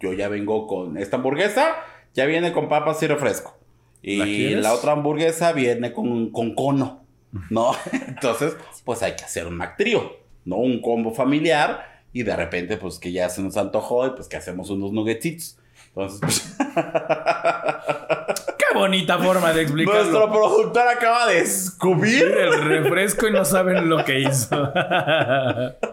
yo 0.00 0.12
ya 0.14 0.28
vengo 0.28 0.66
con 0.66 0.96
esta 0.96 1.16
hamburguesa, 1.18 1.74
ya 2.14 2.24
viene 2.26 2.52
con 2.52 2.68
papas 2.68 3.02
y 3.02 3.06
refresco. 3.06 3.56
¿La 4.02 4.26
Y 4.26 4.36
quieres? 4.36 4.62
la 4.62 4.72
otra 4.72 4.92
hamburguesa 4.92 5.52
viene 5.52 5.92
con, 5.92 6.30
con 6.30 6.54
cono, 6.54 7.04
¿no? 7.50 7.72
Entonces, 8.08 8.56
pues 8.84 9.02
hay 9.02 9.14
que 9.14 9.24
hacer 9.24 9.46
un 9.46 9.56
McTrío, 9.56 10.16
¿no? 10.46 10.56
Un 10.56 10.80
combo 10.80 11.12
familiar 11.12 12.02
y 12.14 12.22
de 12.22 12.34
repente, 12.34 12.78
pues 12.78 12.98
que 12.98 13.12
ya 13.12 13.28
se 13.28 13.42
nos 13.42 13.58
antojó 13.58 14.06
y 14.06 14.10
pues 14.10 14.26
que 14.26 14.36
hacemos 14.38 14.70
unos 14.70 14.90
nuggetitos. 14.92 15.58
Entonces, 15.88 16.20
pues, 16.20 16.56
Qué 18.72 18.78
bonita 18.78 19.18
forma 19.18 19.52
de 19.52 19.62
explicarlo. 19.62 20.00
nuestro 20.02 20.30
productor 20.32 20.88
acaba 20.88 21.26
de 21.28 21.40
descubrir 21.40 22.24
el 22.26 22.62
refresco 22.64 23.28
y 23.28 23.32
no 23.32 23.44
saben 23.44 23.88
lo 23.88 24.04
que 24.04 24.20
hizo. 24.20 24.72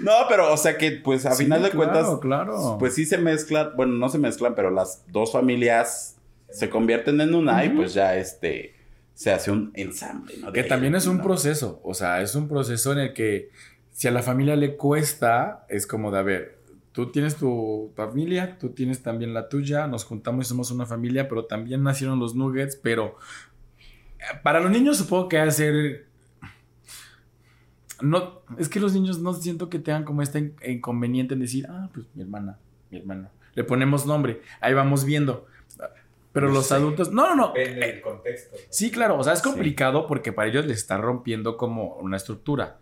No, 0.00 0.12
pero 0.28 0.52
o 0.52 0.56
sea 0.56 0.76
que 0.76 0.92
pues 0.92 1.26
a 1.26 1.32
Sí, 1.32 1.44
final 1.44 1.62
de 1.62 1.70
claro, 1.70 1.92
cuentas, 1.92 2.18
claro. 2.20 2.76
pues 2.78 2.94
sí 2.94 3.04
se 3.06 3.18
mezclan, 3.18 3.70
bueno, 3.76 3.94
no 3.94 4.08
se 4.08 4.18
mezclan, 4.18 4.54
pero 4.54 4.70
las 4.70 5.02
dos 5.08 5.32
familias 5.32 6.16
se 6.50 6.70
convierten 6.70 7.20
en 7.20 7.34
una 7.34 7.64
y 7.64 7.70
pues 7.70 7.92
ya 7.94 8.14
este 8.16 8.74
se 9.14 9.32
hace 9.32 9.50
un 9.50 9.72
ensamble, 9.74 10.34
¿no? 10.38 10.52
Que 10.52 10.62
también 10.62 10.94
es 10.94 11.06
un 11.06 11.20
proceso, 11.20 11.80
o 11.82 11.94
sea, 11.94 12.20
es 12.22 12.36
un 12.36 12.46
proceso 12.46 12.92
en 12.92 12.98
el 12.98 13.12
que 13.14 13.50
si 13.90 14.06
a 14.06 14.12
la 14.12 14.22
familia 14.22 14.54
le 14.54 14.76
cuesta, 14.76 15.64
es 15.68 15.86
como 15.88 16.12
de, 16.12 16.18
a 16.18 16.22
ver, 16.22 16.57
tú 16.98 17.12
tienes 17.12 17.36
tu 17.36 17.92
familia, 17.94 18.58
tú 18.58 18.70
tienes 18.70 19.04
también 19.04 19.32
la 19.32 19.48
tuya, 19.48 19.86
nos 19.86 20.04
juntamos 20.04 20.46
y 20.46 20.48
somos 20.48 20.72
una 20.72 20.84
familia, 20.84 21.28
pero 21.28 21.44
también 21.44 21.84
nacieron 21.84 22.18
los 22.18 22.34
nuggets, 22.34 22.74
pero 22.74 23.16
Para 24.42 24.58
los 24.58 24.72
niños 24.72 24.96
supongo 24.96 25.28
que 25.28 25.36
va 25.38 25.44
a 25.44 25.50
ser... 25.52 26.06
No, 28.02 28.42
es 28.58 28.68
que 28.68 28.80
los 28.80 28.94
niños 28.94 29.20
no 29.20 29.32
siento 29.32 29.68
que 29.70 29.78
tengan 29.78 30.02
como 30.04 30.22
este 30.22 30.40
in- 30.40 30.56
inconveniente 30.66 31.34
en 31.34 31.40
decir, 31.40 31.66
ah, 31.68 31.88
pues 31.94 32.06
mi 32.14 32.22
hermana, 32.22 32.58
mi 32.90 32.98
hermano. 32.98 33.30
Le 33.54 33.62
ponemos 33.62 34.04
nombre, 34.06 34.42
ahí 34.60 34.74
vamos 34.74 35.04
viendo. 35.04 35.46
Pero 36.32 36.48
No 36.48 36.54
los 36.54 36.66
sé. 36.66 36.74
adultos, 36.74 37.12
no, 37.12 37.28
no, 37.28 37.36
no. 37.36 37.52
Depende 37.54 37.80
Eh, 37.88 37.92
del 37.92 38.00
contexto. 38.02 38.56
¿no? 38.56 38.62
Sí, 38.70 38.90
claro, 38.90 39.18
o 39.18 39.22
sea, 39.22 39.34
es 39.34 39.38
Sí. 39.38 39.48
complicado 39.48 40.08
porque 40.08 40.32
para 40.32 40.48
ellos 40.48 40.66
les 40.66 40.78
está 40.78 40.96
rompiendo 40.98 41.56
como 41.56 41.94
una 41.98 42.16
estructura, 42.16 42.78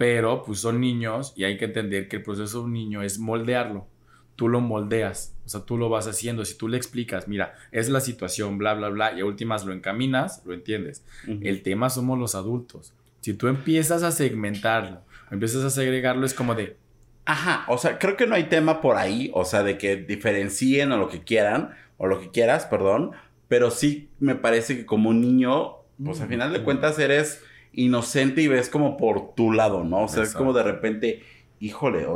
pero 0.00 0.42
pues 0.44 0.60
son 0.60 0.80
niños 0.80 1.34
y 1.36 1.44
hay 1.44 1.58
que 1.58 1.66
entender 1.66 2.08
que 2.08 2.16
el 2.16 2.22
proceso 2.22 2.60
de 2.60 2.64
un 2.64 2.72
niño 2.72 3.02
es 3.02 3.18
moldearlo. 3.18 3.86
Tú 4.34 4.48
lo 4.48 4.62
moldeas, 4.62 5.34
o 5.44 5.48
sea, 5.50 5.60
tú 5.66 5.76
lo 5.76 5.90
vas 5.90 6.06
haciendo. 6.06 6.42
Si 6.46 6.56
tú 6.56 6.68
le 6.68 6.78
explicas, 6.78 7.28
mira, 7.28 7.52
es 7.70 7.90
la 7.90 8.00
situación, 8.00 8.56
bla, 8.56 8.72
bla, 8.72 8.88
bla, 8.88 9.12
y 9.12 9.20
a 9.20 9.26
últimas 9.26 9.66
lo 9.66 9.74
encaminas, 9.74 10.40
lo 10.46 10.54
entiendes. 10.54 11.04
El 11.26 11.62
tema 11.62 11.90
somos 11.90 12.18
los 12.18 12.34
adultos. 12.34 12.94
Si 13.20 13.34
tú 13.34 13.48
empiezas 13.48 14.02
a 14.02 14.10
segmentarlo, 14.10 15.02
empiezas 15.30 15.64
a 15.64 15.68
segregarlo, 15.68 16.24
es 16.24 16.32
como 16.32 16.54
de, 16.54 16.78
Ajá, 17.26 17.66
o 17.68 17.76
sea, 17.76 17.98
creo 17.98 18.16
que 18.16 18.26
no 18.26 18.34
hay 18.34 18.44
tema 18.44 18.80
por 18.80 18.96
ahí, 18.96 19.30
o 19.34 19.44
sea, 19.44 19.62
de 19.62 19.76
que 19.76 19.96
diferencien 19.96 20.92
o 20.92 20.96
lo 20.96 21.10
que 21.10 21.24
quieran, 21.24 21.74
o 21.98 22.06
lo 22.06 22.20
que 22.20 22.30
quieras, 22.30 22.64
perdón, 22.64 23.10
pero 23.48 23.70
sí 23.70 24.08
me 24.18 24.34
parece 24.34 24.78
que 24.78 24.86
como 24.86 25.12
niño, 25.12 25.74
pues 26.02 26.22
al 26.22 26.28
final 26.28 26.54
de 26.54 26.62
cuentas 26.62 26.98
eres 26.98 27.42
inocente 27.72 28.42
y 28.42 28.48
ves 28.48 28.68
como 28.68 28.96
por 28.96 29.34
tu 29.34 29.52
lado, 29.52 29.84
¿no? 29.84 30.04
O 30.04 30.08
sea, 30.08 30.22
es 30.22 30.34
como 30.34 30.52
de 30.52 30.62
repente, 30.62 31.22
híjole, 31.60 32.06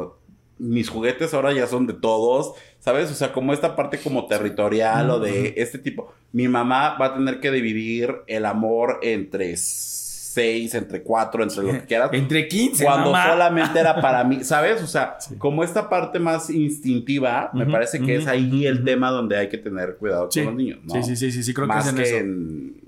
mis 0.59 0.88
juguetes 0.88 1.35
ahora 1.35 1.53
ya 1.53 1.67
son 1.67 1.87
de 1.87 1.95
todos, 1.95 2.55
¿sabes? 2.79 3.11
O 3.11 3.14
sea, 3.14 3.33
como 3.33 3.53
esta 3.53 3.77
parte 3.77 3.99
como 3.99 4.27
territorial 4.27 5.11
o 5.11 5.21
de 5.21 5.55
este 5.57 5.79
tipo. 5.79 6.12
Mi 6.33 6.49
mamá 6.49 6.97
va 6.99 7.07
a 7.07 7.14
tener 7.14 7.40
que 7.40 7.51
dividir 7.51 8.17
el 8.27 8.45
amor 8.47 8.99
entre 9.03 9.57
seis, 10.35 10.75
entre 10.75 11.03
cuatro, 11.03 11.42
entre 11.42 11.62
lo 11.62 11.73
que 11.73 11.85
quieras. 11.87 12.11
entre 12.12 12.49
15, 12.49 12.85
Cuando 12.85 13.12
mamá. 13.12 13.31
solamente 13.31 13.79
era 13.79 14.01
para 14.01 14.25
mí, 14.25 14.42
¿sabes? 14.44 14.83
O 14.83 14.87
sea, 14.87 15.16
Sí. 15.20 15.37
como 15.37 15.62
esta 15.62 15.88
parte 15.88 16.18
más 16.18 16.51
instintiva, 16.51 17.51
me 17.55 17.62
Ujú, 17.62 17.73
parece 17.73 18.01
que 18.01 18.16
es 18.16 18.23
ujú, 18.23 18.31
ahí 18.31 18.66
el 18.66 18.77
ujú. 18.77 18.85
tema 18.85 19.11
donde 19.11 19.37
hay 19.37 19.49
que 19.49 19.59
tener 19.59 19.97
cuidado 19.97 20.29
Sí. 20.31 20.40
con 20.40 20.49
los 20.49 20.57
niños, 20.57 20.81
¿no? 20.85 20.94
Sí, 20.94 21.03
sí, 21.05 21.16
sí, 21.16 21.31
sí, 21.33 21.42
sí, 21.42 21.55
creo 21.55 21.66
más 21.66 21.85
que 21.92 22.03
es 22.03 22.11
que, 22.11 22.18
en 22.18 22.25
eso. 22.25 22.25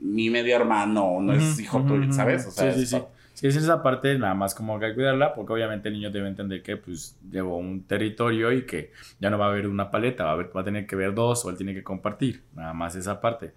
en 0.02 0.14
mi 0.14 0.28
medio 0.30 0.56
hermano, 0.56 1.18
no 1.20 1.32
es 1.32 1.58
hijo 1.60 1.82
tuyo. 1.82 2.12
¿sabes? 2.12 2.46
O 2.46 2.50
sea, 2.50 2.72
sí, 2.72 2.78
sí, 2.78 2.82
es 2.84 2.90
sí. 2.90 3.02
Sí, 3.34 3.46
es 3.48 3.56
esa 3.56 3.82
parte 3.82 4.18
nada 4.18 4.32
más 4.32 4.54
como 4.54 4.78
que 4.78 4.86
hay 4.86 4.90
que 4.92 4.94
cuidarla, 4.96 5.34
porque 5.34 5.52
obviamente 5.52 5.88
el 5.88 5.94
niño 5.94 6.10
debe 6.10 6.26
entender 6.26 6.62
que 6.62 6.78
pues 6.78 7.16
llevó 7.30 7.58
un 7.58 7.82
territorio 7.82 8.50
y 8.50 8.64
que 8.64 8.92
ya 9.20 9.28
no 9.28 9.36
va 9.38 9.44
a 9.44 9.48
haber 9.50 9.66
una 9.68 9.90
paleta, 9.90 10.24
va 10.24 10.30
a, 10.30 10.32
haber, 10.32 10.56
va 10.56 10.62
a 10.62 10.64
tener 10.64 10.86
que 10.86 10.96
ver 10.96 11.12
dos 11.14 11.44
o 11.44 11.50
él 11.50 11.56
tiene 11.58 11.74
que 11.74 11.82
compartir, 11.82 12.44
nada 12.54 12.72
más 12.72 12.96
esa 12.96 13.20
parte. 13.20 13.52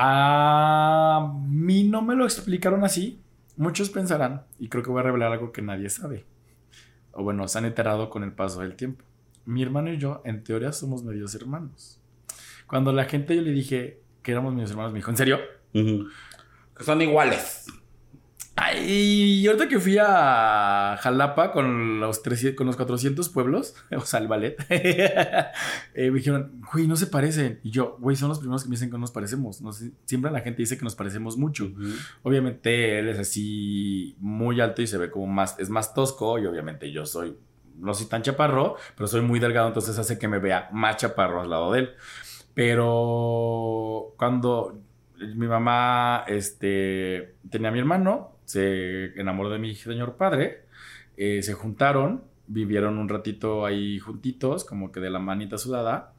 A 0.00 1.34
mí 1.48 1.82
no 1.82 2.02
me 2.02 2.14
lo 2.14 2.22
explicaron 2.24 2.84
así, 2.84 3.20
muchos 3.56 3.90
pensarán, 3.90 4.44
y 4.56 4.68
creo 4.68 4.84
que 4.84 4.90
voy 4.90 5.00
a 5.00 5.02
revelar 5.02 5.32
algo 5.32 5.50
que 5.50 5.60
nadie 5.60 5.90
sabe, 5.90 6.24
o 7.10 7.24
bueno, 7.24 7.48
se 7.48 7.58
han 7.58 7.64
enterado 7.64 8.08
con 8.08 8.22
el 8.22 8.30
paso 8.30 8.60
del 8.60 8.76
tiempo. 8.76 9.04
Mi 9.44 9.60
hermano 9.60 9.92
y 9.92 9.98
yo, 9.98 10.22
en 10.24 10.44
teoría, 10.44 10.70
somos 10.70 11.02
medios 11.02 11.34
hermanos. 11.34 12.00
Cuando 12.68 12.92
la 12.92 13.06
gente 13.06 13.34
yo 13.34 13.42
le 13.42 13.50
dije 13.50 14.00
que 14.22 14.30
éramos 14.30 14.54
medios 14.54 14.70
hermanos, 14.70 14.92
me 14.92 15.00
dijo, 15.00 15.10
¿en 15.10 15.16
serio? 15.16 15.38
Que 15.72 16.84
son 16.84 17.02
iguales. 17.02 17.66
Ay, 18.60 19.40
y 19.40 19.46
ahorita 19.46 19.68
que 19.68 19.78
fui 19.78 19.98
a 20.00 20.98
Jalapa 21.00 21.52
con 21.52 22.00
los, 22.00 22.22
300 22.22 22.56
con 22.56 22.66
los 22.66 22.74
400 22.74 23.28
pueblos, 23.28 23.76
o 23.96 24.00
sea, 24.00 24.18
el 24.18 24.26
ballet, 24.26 24.56
eh, 24.68 25.52
me 25.94 26.10
dijeron, 26.10 26.60
güey, 26.72 26.88
no 26.88 26.96
se 26.96 27.06
parecen. 27.06 27.60
Y 27.62 27.70
yo, 27.70 27.96
güey, 28.00 28.16
son 28.16 28.28
los 28.28 28.40
primeros 28.40 28.64
que 28.64 28.68
me 28.68 28.74
dicen 28.74 28.88
que 28.88 28.94
no 28.94 28.98
nos 28.98 29.12
parecemos. 29.12 29.62
No 29.62 29.72
sé, 29.72 29.92
siempre 30.06 30.32
la 30.32 30.40
gente 30.40 30.62
dice 30.62 30.76
que 30.76 30.82
nos 30.82 30.96
parecemos 30.96 31.36
mucho. 31.36 31.70
Obviamente 32.24 32.98
él 32.98 33.08
es 33.08 33.20
así 33.20 34.16
muy 34.18 34.60
alto 34.60 34.82
y 34.82 34.88
se 34.88 34.98
ve 34.98 35.08
como 35.08 35.28
más, 35.28 35.56
es 35.60 35.70
más 35.70 35.94
tosco 35.94 36.38
y 36.40 36.46
obviamente 36.46 36.90
yo 36.90 37.06
soy, 37.06 37.36
no 37.76 37.94
soy 37.94 38.06
tan 38.06 38.22
chaparro, 38.22 38.74
pero 38.96 39.06
soy 39.06 39.20
muy 39.20 39.38
delgado, 39.38 39.68
entonces 39.68 39.96
hace 39.98 40.18
que 40.18 40.26
me 40.26 40.40
vea 40.40 40.68
más 40.72 40.96
chaparro 40.96 41.42
al 41.42 41.50
lado 41.50 41.72
de 41.72 41.80
él. 41.80 41.90
Pero 42.54 44.14
cuando 44.16 44.80
mi 45.20 45.46
mamá 45.46 46.24
este, 46.26 47.36
tenía 47.50 47.68
a 47.68 47.72
mi 47.72 47.78
hermano, 47.78 48.37
se 48.48 49.20
enamoró 49.20 49.50
de 49.50 49.58
mi 49.58 49.74
señor 49.74 50.16
padre, 50.16 50.62
eh, 51.18 51.42
se 51.42 51.52
juntaron, 51.52 52.24
vivieron 52.46 52.96
un 52.96 53.06
ratito 53.06 53.66
ahí 53.66 53.98
juntitos, 53.98 54.64
como 54.64 54.90
que 54.90 55.00
de 55.00 55.10
la 55.10 55.18
manita 55.18 55.58
sudada. 55.58 56.14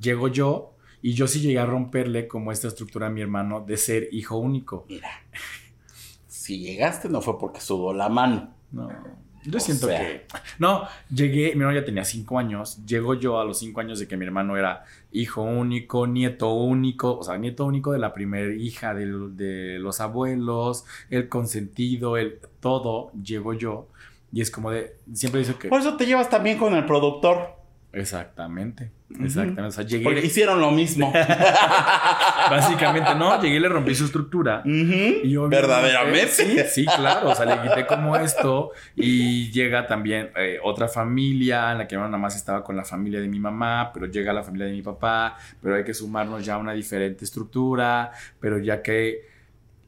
Llego 0.00 0.28
yo 0.28 0.76
y 1.02 1.12
yo 1.12 1.28
sí 1.28 1.40
llegué 1.40 1.58
a 1.58 1.66
romperle 1.66 2.26
como 2.26 2.52
esta 2.52 2.68
estructura 2.68 3.08
a 3.08 3.10
mi 3.10 3.20
hermano 3.20 3.60
de 3.60 3.76
ser 3.76 4.08
hijo 4.12 4.38
único. 4.38 4.86
Mira, 4.88 5.10
si 6.26 6.60
llegaste 6.60 7.10
no 7.10 7.20
fue 7.20 7.38
porque 7.38 7.60
sudó 7.60 7.92
la 7.92 8.08
mano. 8.08 8.54
No, 8.72 8.88
yo 9.44 9.58
O 9.58 9.60
siento 9.60 9.86
sea. 9.86 10.00
que... 10.00 10.26
No, 10.58 10.88
llegué, 11.14 11.54
mi 11.54 11.62
hermano 11.62 11.78
ya 11.78 11.84
tenía 11.84 12.04
cinco 12.04 12.38
años, 12.38 12.84
llego 12.86 13.14
yo 13.14 13.38
a 13.38 13.44
los 13.44 13.58
cinco 13.58 13.80
años 13.80 13.98
de 13.98 14.08
que 14.08 14.16
mi 14.16 14.24
hermano 14.24 14.56
era 14.56 14.84
hijo 15.12 15.42
único, 15.42 16.06
nieto 16.06 16.52
único, 16.52 17.18
o 17.18 17.22
sea, 17.22 17.36
nieto 17.38 17.64
único 17.64 17.92
de 17.92 17.98
la 17.98 18.14
primera 18.14 18.52
hija 18.54 18.94
de, 18.94 19.06
de 19.06 19.78
los 19.78 20.00
abuelos, 20.00 20.84
el 21.10 21.28
consentido, 21.28 22.16
el 22.16 22.38
todo, 22.60 23.12
llego 23.12 23.54
yo. 23.54 23.88
Y 24.32 24.40
es 24.40 24.50
como 24.50 24.70
de, 24.72 24.96
siempre 25.12 25.40
dice 25.40 25.54
que... 25.54 25.68
Por 25.68 25.80
eso 25.80 25.96
te 25.96 26.06
llevas 26.06 26.28
también 26.28 26.58
con 26.58 26.74
el 26.74 26.84
productor. 26.86 27.53
Exactamente, 27.94 28.90
exactamente. 29.20 29.62
O 29.62 29.70
sea, 29.70 29.84
llegué... 29.84 30.04
Porque 30.04 30.24
hicieron 30.26 30.60
lo 30.60 30.70
mismo. 30.70 31.12
Básicamente, 32.50 33.14
¿no? 33.14 33.40
Llegué 33.40 33.56
y 33.56 33.60
le 33.60 33.68
rompí 33.68 33.94
su 33.94 34.04
estructura. 34.04 34.62
Y 34.64 35.36
obviamente- 35.36 35.56
Verdaderamente. 35.56 36.28
Sí, 36.28 36.56
sí, 36.68 36.86
claro. 36.86 37.30
O 37.30 37.34
sea, 37.34 37.46
le 37.46 37.62
quité 37.68 37.86
como 37.86 38.16
esto. 38.16 38.70
Y 38.96 39.50
llega 39.52 39.86
también 39.86 40.30
eh, 40.36 40.58
otra 40.62 40.88
familia 40.88 41.72
en 41.72 41.78
la 41.78 41.88
que 41.88 41.96
nada 41.96 42.08
más 42.18 42.36
estaba 42.36 42.62
con 42.64 42.76
la 42.76 42.84
familia 42.84 43.20
de 43.20 43.28
mi 43.28 43.38
mamá, 43.40 43.90
pero 43.92 44.06
llega 44.06 44.32
la 44.32 44.42
familia 44.42 44.66
de 44.66 44.72
mi 44.72 44.82
papá, 44.82 45.36
pero 45.62 45.76
hay 45.76 45.84
que 45.84 45.94
sumarnos 45.94 46.44
ya 46.44 46.54
a 46.54 46.58
una 46.58 46.72
diferente 46.72 47.24
estructura. 47.24 48.10
Pero 48.40 48.58
ya 48.58 48.82
que. 48.82 49.26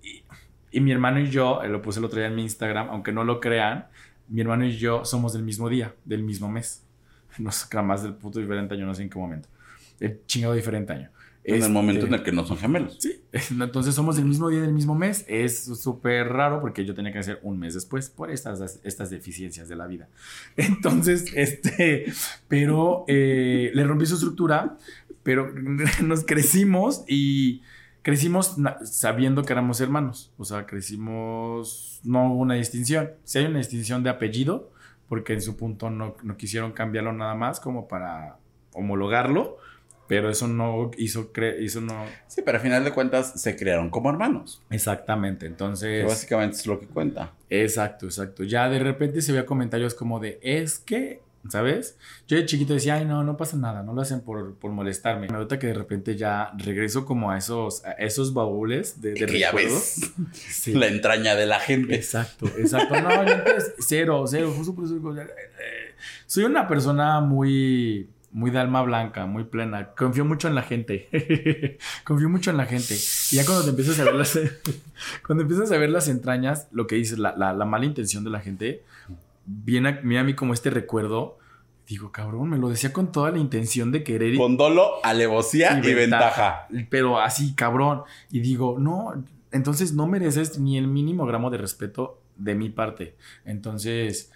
Y, 0.03 0.23
y 0.71 0.81
mi 0.81 0.93
hermano 0.93 1.21
y 1.21 1.31
yo, 1.31 1.63
eh, 1.63 1.69
lo 1.69 1.83
puse 1.83 1.99
el 1.99 2.05
otro 2.05 2.19
día 2.19 2.29
en 2.29 2.35
mi 2.37 2.43
Instagram, 2.43 2.89
aunque 2.91 3.13
no 3.13 3.25
lo 3.25 3.41
crean, 3.41 3.87
mi 4.29 4.41
hermano 4.41 4.65
y 4.65 4.77
yo 4.77 5.05
somos 5.05 5.33
del 5.33 5.43
mismo 5.43 5.69
día, 5.69 5.95
del 6.05 6.23
mismo 6.23 6.49
mes. 6.49 6.83
No 7.39 7.53
sé, 7.53 7.83
más 7.83 8.03
del 8.03 8.15
puto 8.15 8.39
diferente 8.41 8.75
año, 8.75 8.87
no 8.87 8.95
sé 8.95 9.03
en 9.03 9.11
qué 9.11 9.19
momento. 9.19 9.49
El 10.01 10.21
chingado 10.27 10.55
diferente 10.55 10.93
año. 10.93 11.11
En 11.45 11.55
el 11.55 11.61
Este- 11.61 11.73
momento 11.73 12.07
en 12.07 12.15
el 12.15 12.23
que 12.25 12.33
no 12.33 12.45
son 12.45 12.59
gemelos. 12.59 12.97
Sí, 12.99 13.21
entonces 13.61 13.95
somos 13.95 14.17
del 14.17 14.25
mismo 14.25 14.49
día 14.49 14.61
del 14.61 14.73
mismo 14.73 14.95
mes. 14.97 15.25
Es 15.29 15.65
súper 15.65 16.29
raro 16.29 16.61
porque 16.61 16.85
yo 16.85 16.93
tenía 16.95 17.13
que 17.13 17.21
hacer 17.21 17.39
un 17.43 17.59
mes 17.59 17.75
después 17.75 18.11
por 18.11 18.31
estas, 18.33 18.81
estas 18.83 19.11
deficiencias 19.11 19.69
de 19.69 19.77
la 19.77 19.87
vida. 19.87 20.09
Entonces, 20.57 21.27
este, 21.35 22.13
pero 22.49 23.05
eh, 23.07 23.71
le 23.75 23.85
rompí 23.85 24.07
su 24.07 24.15
estructura, 24.15 24.77
pero 25.23 25.53
nos 26.03 26.25
crecimos 26.25 27.05
y 27.07 27.63
crecimos 28.03 28.57
sabiendo 28.85 29.45
que 29.45 29.53
éramos 29.53 29.81
hermanos. 29.81 30.33
O 30.39 30.45
sea, 30.45 30.67
crecimos, 30.67 32.01
no 32.05 32.33
hubo 32.33 32.41
una 32.43 32.55
distinción. 32.55 33.11
Si 33.25 33.39
hay 33.39 33.45
una 33.47 33.59
distinción 33.59 34.03
de 34.03 34.11
apellido, 34.11 34.73
porque 35.09 35.33
en 35.35 35.43
su 35.43 35.57
punto 35.57 35.91
no, 35.91 36.17
no 36.23 36.37
quisieron 36.37 36.73
cambiarlo 36.73 37.13
nada 37.13 37.35
más 37.35 37.61
como 37.61 37.89
para 37.89 38.37
homologarlo. 38.73 39.59
Pero 40.09 40.31
eso 40.31 40.47
no 40.47 40.93
hizo, 40.99 41.33
cre- 41.33 41.61
hizo 41.61 41.81
no, 41.81 42.05
Sí, 42.29 42.41
pero 42.45 42.59
al 42.59 42.63
final 42.63 42.85
de 42.85 42.93
cuentas 42.93 43.41
se 43.43 43.57
crearon 43.57 43.91
como 43.91 44.09
hermanos. 44.09 44.63
Exactamente, 44.71 45.47
Que 45.47 45.51
entonces... 45.51 46.05
básicamente 46.07 46.59
es 46.59 46.67
lo 46.69 46.79
que 46.79 46.87
cuenta. 46.87 47.33
Exacto, 47.51 48.07
exacto. 48.07 48.45
Ya 48.45 48.69
de 48.69 48.79
repente 48.79 49.21
se 49.21 49.33
veía 49.33 49.45
comentarios 49.47 49.95
como 49.95 50.21
de, 50.21 50.39
es 50.43 50.79
que, 50.79 51.23
¿sabes? 51.51 51.97
Yo 52.27 52.37
de 52.37 52.47
chiquito 52.47 52.75
decía, 52.75 52.95
ay, 52.97 53.05
no, 53.05 53.23
no 53.25 53.37
pasa 53.37 53.57
nada, 53.57 53.83
no 53.83 53.93
lo 53.93 54.01
hacen 54.03 54.21
por, 54.21 54.55
por 54.57 54.73
molestarme. 54.73 55.27
Me 55.29 55.33
nota 55.35 55.59
que 55.59 55.69
de 55.69 55.75
repente 55.75 56.17
ya 56.17 56.53
regreso 56.59 57.05
como 57.05 57.31
a 57.31 57.39
esos, 57.39 57.85
a 57.85 57.93
esos 57.93 58.33
baúles 58.35 59.01
de, 59.01 59.15
de 59.15 59.27
que 59.27 59.39
ya 59.39 59.51
recuerdos. 59.53 60.13
ves 60.17 60.33
Sí. 60.49 60.73
la 60.75 60.87
entraña 60.87 61.35
de 61.35 61.47
la 61.47 61.61
gente. 61.61 61.95
Exacto, 61.95 62.47
exacto. 62.59 63.01
No, 63.01 63.25
yo 63.25 63.35
antes, 63.35 63.75
cero, 63.79 64.25
cero. 64.27 64.53
Justo 64.57 64.75
por 64.75 64.85
eso 64.85 64.95
digo, 64.95 65.17
eh, 65.17 65.23
eh, 65.23 65.95
soy 66.27 66.45
una 66.45 66.67
persona 66.69 67.21
muy, 67.21 68.09
muy 68.33 68.51
de 68.51 68.59
alma 68.59 68.83
blanca, 68.83 69.27
muy 69.27 69.45
plena. 69.45 69.91
Confío 69.97 70.25
mucho 70.25 70.49
en 70.49 70.55
la 70.55 70.63
gente. 70.63 71.09
Confío 72.05 72.29
mucho 72.29 72.51
en 72.51 72.57
la 72.57 72.67
gente. 72.67 72.95
Y 73.31 73.37
ya 73.37 73.45
cuando 73.47 73.65
te 73.65 73.71
empiezas 73.71 73.99
a 74.01 74.05
ver 74.05 74.15
las, 74.15 74.39
cuando 75.27 75.43
empiezas 75.43 75.71
a 75.73 75.79
ver 75.79 75.91
las 75.91 76.09
entrañas, 76.09 76.69
lo 76.73 76.87
que 76.87 76.97
dices, 76.97 77.19
la, 77.19 77.35
la, 77.37 77.53
la 77.53 77.65
mala 77.65 77.85
intención 77.87 78.25
de 78.25 78.31
la 78.31 78.41
gente, 78.41 78.83
viene 79.47 79.89
a, 79.89 79.93
viene 79.93 80.19
a 80.19 80.25
mí 80.25 80.35
como 80.35 80.53
este 80.55 80.71
recuerdo. 80.71 81.39
Digo, 81.89 82.11
cabrón, 82.11 82.51
me 82.51 82.59
lo 82.59 82.69
decía 82.69 82.93
con 82.93 83.13
toda 83.13 83.31
la 83.31 83.39
intención 83.39 83.93
de 83.93 84.03
querer 84.03 84.35
y- 84.35 84.39
Con 84.39 84.57
dolo, 84.57 84.95
alevosía 85.05 85.81
y, 85.83 85.95
ventaja. 85.95 86.67
pero 86.91 87.21
así, 87.21 87.55
cabrón. 87.55 88.03
Y 88.31 88.41
digo, 88.41 88.77
no, 88.81 89.25
entonces 89.53 89.93
no 89.93 90.07
mereces 90.09 90.59
ni 90.59 90.79
el 90.79 90.89
mínimo 90.89 91.27
gramo 91.27 91.49
de 91.51 91.59
respeto 91.59 92.21
de 92.37 92.57
mi 92.57 92.71
parte. 92.71 93.15
Entonces, 93.45 94.33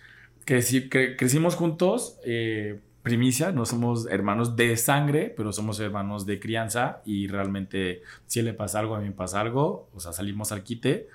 creci- 0.46 0.88
cre- 0.88 1.16
crecimos 1.18 1.56
juntos, 1.56 2.18
eh, 2.24 2.78
primicia, 3.02 3.50
no 3.50 3.66
somos 3.66 4.06
hermanos 4.08 4.54
de 4.54 4.76
sangre, 4.76 5.34
pero 5.36 5.52
somos 5.52 5.80
hermanos 5.80 6.26
de 6.26 6.38
crianza 6.38 7.02
y 7.04 7.26
realmente 7.26 8.02
si 8.26 8.42
le 8.42 8.52
pasa 8.54 8.78
algo, 8.78 8.94
a 8.94 9.00
mí 9.00 9.06
me 9.08 9.12
pasa 9.14 9.40
algo, 9.40 9.88
o 9.92 9.98
sea, 10.00 10.12
salimos 10.12 10.52
al 10.52 10.62
quite. 10.62 11.08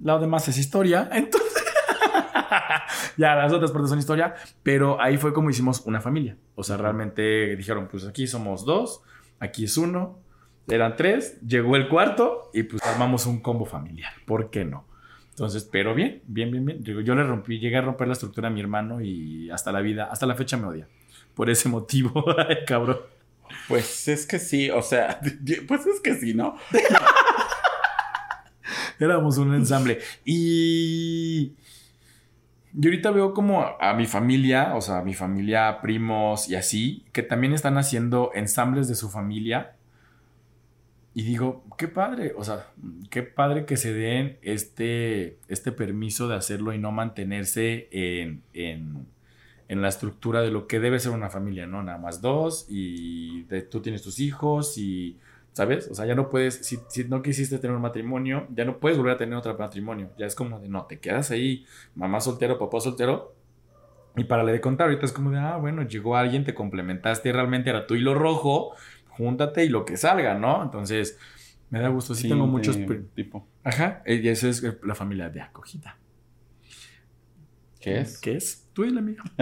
Lo 0.00 0.18
demás 0.18 0.48
es 0.48 0.58
historia, 0.58 1.08
entonces... 1.12 1.62
ya, 3.16 3.34
las 3.34 3.52
otras 3.52 3.70
partes 3.70 3.90
son 3.90 3.98
historia, 3.98 4.34
pero 4.62 5.00
ahí 5.00 5.16
fue 5.16 5.32
como 5.32 5.50
hicimos 5.50 5.82
una 5.86 6.00
familia. 6.00 6.36
O 6.54 6.62
sea, 6.62 6.76
realmente 6.76 7.56
dijeron, 7.56 7.88
pues 7.90 8.06
aquí 8.06 8.26
somos 8.26 8.64
dos, 8.64 9.02
aquí 9.38 9.64
es 9.64 9.76
uno, 9.76 10.18
eran 10.68 10.96
tres, 10.96 11.40
llegó 11.40 11.76
el 11.76 11.88
cuarto 11.88 12.50
y 12.52 12.64
pues 12.64 12.82
armamos 12.82 13.26
un 13.26 13.40
combo 13.40 13.64
familiar. 13.64 14.12
¿Por 14.24 14.50
qué 14.50 14.64
no? 14.64 14.86
Entonces, 15.30 15.68
pero 15.70 15.94
bien, 15.94 16.22
bien, 16.26 16.50
bien, 16.50 16.64
bien. 16.64 16.82
Yo, 16.82 17.00
yo 17.00 17.14
le 17.14 17.22
rompí, 17.22 17.58
llegué 17.58 17.76
a 17.76 17.82
romper 17.82 18.06
la 18.06 18.14
estructura 18.14 18.48
a 18.48 18.50
mi 18.50 18.60
hermano 18.60 19.02
y 19.02 19.50
hasta 19.50 19.70
la 19.70 19.80
vida, 19.80 20.08
hasta 20.10 20.26
la 20.26 20.34
fecha 20.34 20.56
me 20.56 20.66
odia. 20.66 20.88
Por 21.34 21.50
ese 21.50 21.68
motivo, 21.68 22.24
cabrón. 22.66 22.98
Pues 23.68 24.08
es 24.08 24.26
que 24.26 24.38
sí, 24.38 24.70
o 24.70 24.82
sea, 24.82 25.20
pues 25.68 25.86
es 25.86 26.00
que 26.00 26.14
sí, 26.14 26.34
¿no? 26.34 26.56
Éramos 28.98 29.38
un 29.38 29.54
ensamble. 29.54 30.00
Y 30.24 31.52
yo 32.78 32.90
ahorita 32.90 33.10
veo 33.10 33.34
como 33.34 33.64
a 33.80 33.94
mi 33.94 34.06
familia, 34.06 34.74
o 34.76 34.80
sea, 34.80 34.98
a 34.98 35.02
mi 35.02 35.14
familia, 35.14 35.80
primos 35.80 36.48
y 36.48 36.54
así, 36.54 37.04
que 37.12 37.22
también 37.22 37.52
están 37.54 37.78
haciendo 37.78 38.30
ensambles 38.34 38.86
de 38.86 38.94
su 38.94 39.08
familia. 39.08 39.72
Y 41.14 41.22
digo, 41.22 41.64
qué 41.78 41.88
padre, 41.88 42.34
o 42.36 42.44
sea, 42.44 42.66
qué 43.08 43.22
padre 43.22 43.64
que 43.64 43.78
se 43.78 43.94
den 43.94 44.36
este, 44.42 45.38
este 45.48 45.72
permiso 45.72 46.28
de 46.28 46.36
hacerlo 46.36 46.74
y 46.74 46.78
no 46.78 46.92
mantenerse 46.92 47.88
en, 47.90 48.42
en, 48.52 49.06
en 49.68 49.80
la 49.80 49.88
estructura 49.88 50.42
de 50.42 50.50
lo 50.50 50.66
que 50.66 50.78
debe 50.78 51.00
ser 51.00 51.12
una 51.12 51.30
familia, 51.30 51.66
¿no? 51.66 51.82
Nada 51.82 51.96
más 51.96 52.20
dos 52.20 52.66
y 52.68 53.44
de- 53.44 53.62
tú 53.62 53.80
tienes 53.80 54.02
tus 54.02 54.20
hijos 54.20 54.76
y, 54.76 55.16
¿sabes? 55.56 55.88
O 55.90 55.94
sea, 55.94 56.04
ya 56.04 56.14
no 56.14 56.28
puedes, 56.28 56.66
si, 56.66 56.78
si 56.86 57.04
no 57.04 57.22
quisiste 57.22 57.58
tener 57.58 57.74
un 57.74 57.80
matrimonio, 57.80 58.46
ya 58.50 58.66
no 58.66 58.78
puedes 58.78 58.98
volver 58.98 59.14
a 59.14 59.16
tener 59.16 59.38
otro 59.38 59.56
matrimonio. 59.56 60.10
Ya 60.18 60.26
es 60.26 60.34
como 60.34 60.60
de, 60.60 60.68
no, 60.68 60.84
te 60.84 60.98
quedas 60.98 61.30
ahí, 61.30 61.64
mamá 61.94 62.20
soltero, 62.20 62.58
papá 62.58 62.78
soltero. 62.78 63.34
Y 64.16 64.24
para 64.24 64.44
le 64.44 64.52
de 64.52 64.60
contar, 64.60 64.88
ahorita 64.88 65.06
es 65.06 65.12
como 65.12 65.30
de, 65.30 65.38
ah, 65.38 65.56
bueno, 65.56 65.80
llegó 65.80 66.14
alguien, 66.14 66.44
te 66.44 66.52
complementaste, 66.52 67.32
realmente 67.32 67.70
era 67.70 67.86
tu 67.86 67.94
hilo 67.94 68.12
rojo, 68.12 68.74
júntate 69.08 69.64
y 69.64 69.70
lo 69.70 69.86
que 69.86 69.96
salga, 69.96 70.34
¿no? 70.34 70.62
Entonces, 70.62 71.18
me 71.70 71.80
da 71.80 71.88
gusto, 71.88 72.14
sí, 72.14 72.28
tengo 72.28 72.46
muchos... 72.46 72.78
tipo. 73.14 73.48
Ajá, 73.64 74.02
y 74.04 74.28
esa 74.28 74.50
es 74.50 74.62
la 74.82 74.94
familia 74.94 75.30
de 75.30 75.40
acogida. 75.40 75.96
¿Qué 77.80 78.00
es? 78.00 78.20
¿Qué 78.20 78.36
es? 78.36 78.65
Tú 78.76 78.82
dile, 78.82 78.98
amigo. 78.98 79.24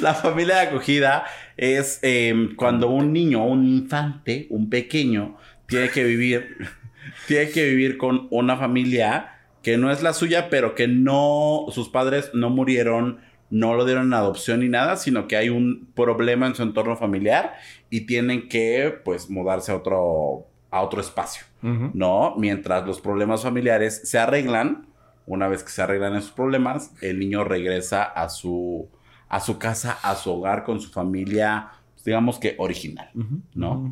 La 0.00 0.14
familia 0.14 0.54
de 0.54 0.60
acogida 0.62 1.26
es 1.58 1.98
eh, 2.00 2.54
cuando 2.56 2.88
un 2.88 3.12
niño, 3.12 3.44
un 3.44 3.68
infante, 3.68 4.46
un 4.48 4.70
pequeño, 4.70 5.36
tiene 5.66 5.90
que 5.90 6.04
vivir, 6.04 6.56
tiene 7.28 7.50
que 7.50 7.68
vivir 7.68 7.98
con 7.98 8.28
una 8.30 8.56
familia 8.56 9.42
que 9.60 9.76
no 9.76 9.92
es 9.92 10.02
la 10.02 10.14
suya, 10.14 10.48
pero 10.48 10.74
que 10.74 10.88
no, 10.88 11.66
sus 11.68 11.90
padres 11.90 12.30
no 12.32 12.48
murieron, 12.48 13.20
no 13.50 13.74
lo 13.74 13.84
dieron 13.84 14.06
en 14.06 14.14
adopción 14.14 14.60
ni 14.60 14.70
nada, 14.70 14.96
sino 14.96 15.28
que 15.28 15.36
hay 15.36 15.50
un 15.50 15.90
problema 15.94 16.46
en 16.46 16.54
su 16.54 16.62
entorno 16.62 16.96
familiar 16.96 17.56
y 17.90 18.06
tienen 18.06 18.48
que, 18.48 19.02
pues, 19.04 19.28
mudarse 19.28 19.70
a 19.70 19.76
otro, 19.76 20.46
a 20.70 20.80
otro 20.80 21.02
espacio. 21.02 21.44
¿no? 21.60 22.34
Mientras 22.38 22.86
los 22.86 23.02
problemas 23.02 23.42
familiares 23.42 24.00
se 24.04 24.18
arreglan, 24.18 24.93
una 25.26 25.48
vez 25.48 25.62
que 25.62 25.70
se 25.70 25.82
arreglan 25.82 26.16
esos 26.16 26.32
problemas, 26.32 26.92
el 27.00 27.18
niño 27.18 27.44
regresa 27.44 28.04
a 28.04 28.28
su, 28.28 28.88
a 29.28 29.40
su 29.40 29.58
casa, 29.58 29.98
a 30.02 30.14
su 30.14 30.32
hogar 30.32 30.64
con 30.64 30.80
su 30.80 30.90
familia, 30.90 31.70
digamos 32.04 32.38
que 32.38 32.54
original. 32.58 33.10
¿No? 33.54 33.90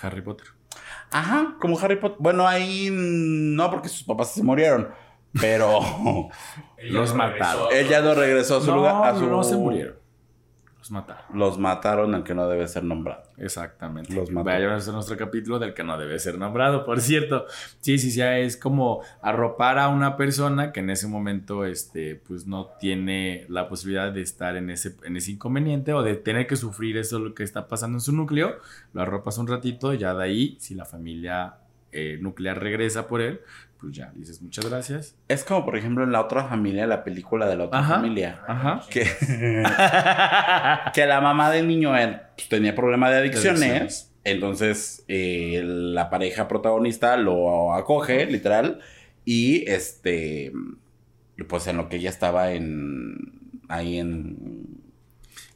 Harry 0.00 0.22
Potter. 0.22 0.48
Ajá, 1.10 1.56
como 1.60 1.78
Harry 1.78 1.96
Potter. 1.96 2.16
Bueno, 2.20 2.46
ahí 2.46 2.88
no, 2.90 3.70
porque 3.70 3.88
sus 3.88 4.04
papás 4.04 4.32
se 4.32 4.42
murieron, 4.42 4.88
pero 5.40 5.80
Los 6.82 7.14
mataron. 7.14 7.68
él 7.72 7.88
ya 7.88 8.00
no 8.00 8.14
regresó 8.14 8.56
a 8.56 8.60
su 8.60 8.68
no, 8.68 8.76
lugar. 8.76 9.04
A 9.04 9.18
su... 9.18 9.26
no 9.26 9.44
se 9.44 9.56
murieron. 9.56 10.01
Los 10.82 10.90
mataron. 10.90 11.24
Los 11.32 11.58
mataron 11.60 12.12
al 12.12 12.24
que 12.24 12.34
no 12.34 12.48
debe 12.48 12.66
ser 12.66 12.82
nombrado. 12.82 13.22
Exactamente. 13.36 14.12
Los 14.12 14.32
mató. 14.32 14.46
Vaya 14.46 14.74
a 14.74 14.80
ser 14.80 14.92
nuestro 14.92 15.16
capítulo 15.16 15.60
del 15.60 15.74
que 15.74 15.84
no 15.84 15.96
debe 15.96 16.18
ser 16.18 16.36
nombrado, 16.36 16.84
por 16.84 17.00
cierto. 17.00 17.46
Sí, 17.80 17.98
sí, 17.98 18.10
sí, 18.10 18.20
es 18.20 18.56
como 18.56 19.00
arropar 19.20 19.78
a 19.78 19.86
una 19.90 20.16
persona 20.16 20.72
que 20.72 20.80
en 20.80 20.90
ese 20.90 21.06
momento, 21.06 21.64
este, 21.64 22.16
pues 22.16 22.48
no 22.48 22.70
tiene 22.80 23.46
la 23.48 23.68
posibilidad 23.68 24.10
de 24.10 24.22
estar 24.22 24.56
en 24.56 24.70
ese, 24.70 24.96
en 25.04 25.16
ese 25.16 25.30
inconveniente 25.30 25.92
o 25.92 26.02
de 26.02 26.16
tener 26.16 26.48
que 26.48 26.56
sufrir 26.56 26.96
eso 26.96 27.20
lo 27.20 27.32
que 27.32 27.44
está 27.44 27.68
pasando 27.68 27.98
en 27.98 28.00
su 28.00 28.10
núcleo. 28.10 28.56
Lo 28.92 29.02
arropas 29.02 29.38
un 29.38 29.46
ratito, 29.46 29.94
ya 29.94 30.14
de 30.14 30.24
ahí, 30.24 30.56
si 30.58 30.74
la 30.74 30.84
familia 30.84 31.58
eh, 31.92 32.18
nuclear 32.20 32.60
regresa 32.60 33.06
por 33.06 33.20
él, 33.20 33.40
pues 33.82 33.94
ya 33.96 34.12
dices 34.14 34.40
muchas 34.40 34.64
gracias. 34.70 35.16
Es 35.28 35.42
como, 35.44 35.64
por 35.64 35.76
ejemplo, 35.76 36.04
en 36.04 36.12
la 36.12 36.20
otra 36.22 36.44
familia, 36.44 36.86
la 36.86 37.02
película 37.04 37.46
de 37.48 37.56
la 37.56 37.64
otra 37.64 37.80
Ajá. 37.80 37.96
familia. 37.96 38.40
Ajá. 38.46 38.80
Que, 38.88 39.02
que 40.94 41.06
la 41.06 41.20
mamá 41.20 41.50
del 41.50 41.66
niño 41.68 41.96
él, 41.96 42.16
pues, 42.36 42.48
tenía 42.48 42.74
problema 42.74 43.10
de 43.10 43.18
adicciones. 43.18 43.60
adicciones. 43.62 44.08
Entonces, 44.24 45.04
eh, 45.08 45.62
la 45.64 46.08
pareja 46.08 46.46
protagonista 46.48 47.16
lo 47.16 47.74
acoge, 47.74 48.26
literal. 48.26 48.78
Y 49.24 49.68
este. 49.68 50.52
Pues 51.48 51.66
en 51.66 51.76
lo 51.76 51.88
que 51.88 51.96
ella 51.96 52.10
estaba 52.10 52.52
en. 52.52 53.16
Ahí 53.68 53.98
en. 53.98 54.68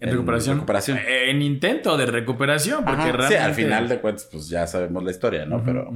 En 0.00 0.10
recuperación. 0.10 0.56
recuperación. 0.56 0.98
Eh, 0.98 1.30
En 1.30 1.42
intento 1.42 1.96
de 1.96 2.06
recuperación, 2.06 2.84
porque 2.84 3.02
Ajá, 3.02 3.12
realmente. 3.12 3.36
Sí, 3.38 3.42
al 3.42 3.54
final 3.54 3.88
de 3.88 4.00
cuentas, 4.00 4.28
pues 4.30 4.48
ya 4.48 4.66
sabemos 4.66 5.02
la 5.04 5.10
historia, 5.10 5.46
¿no? 5.46 5.62
Pero. 5.64 5.90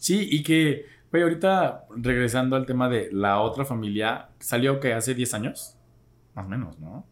Sí, 0.00 0.28
y 0.30 0.42
que, 0.42 0.84
güey, 1.10 1.22
ahorita 1.22 1.86
regresando 1.96 2.56
al 2.56 2.66
tema 2.66 2.88
de 2.88 3.10
la 3.12 3.40
otra 3.40 3.64
familia, 3.64 4.30
salió 4.38 4.80
que 4.80 4.92
hace 4.92 5.14
10 5.14 5.34
años, 5.34 5.76
más 6.34 6.46
o 6.46 6.48
menos, 6.48 6.78
¿no? 6.78 7.06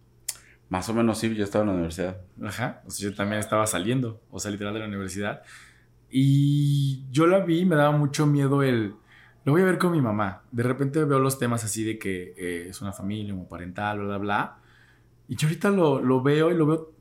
Más 0.68 0.88
o 0.88 0.94
menos 0.94 1.18
sí, 1.18 1.34
yo 1.34 1.44
estaba 1.44 1.62
en 1.62 1.68
la 1.68 1.74
universidad. 1.74 2.20
Ajá, 2.42 2.82
o 2.86 2.90
sea, 2.90 3.10
yo 3.10 3.14
también 3.14 3.38
estaba 3.40 3.66
saliendo, 3.66 4.20
o 4.30 4.40
sea, 4.40 4.50
literal 4.50 4.74
de 4.74 4.80
la 4.80 4.86
universidad. 4.86 5.42
Y 6.10 7.06
yo 7.10 7.26
la 7.26 7.40
vi 7.40 7.60
y 7.60 7.64
me 7.64 7.76
daba 7.76 7.96
mucho 7.96 8.26
miedo 8.26 8.62
el... 8.62 8.94
Lo 9.44 9.52
voy 9.52 9.62
a 9.62 9.66
ver 9.66 9.78
con 9.78 9.92
mi 9.92 10.00
mamá. 10.00 10.42
De 10.52 10.62
repente 10.62 11.04
veo 11.04 11.18
los 11.18 11.38
temas 11.38 11.64
así 11.64 11.84
de 11.84 11.98
que 11.98 12.34
eh, 12.36 12.66
es 12.70 12.80
una 12.80 12.92
familia, 12.92 13.34
homoparental, 13.34 13.98
bla, 13.98 14.06
bla, 14.06 14.18
bla. 14.18 14.58
Y 15.28 15.36
yo 15.36 15.48
ahorita 15.48 15.70
lo, 15.70 16.00
lo 16.00 16.22
veo 16.22 16.50
y 16.50 16.56
lo 16.56 16.66
veo, 16.66 16.92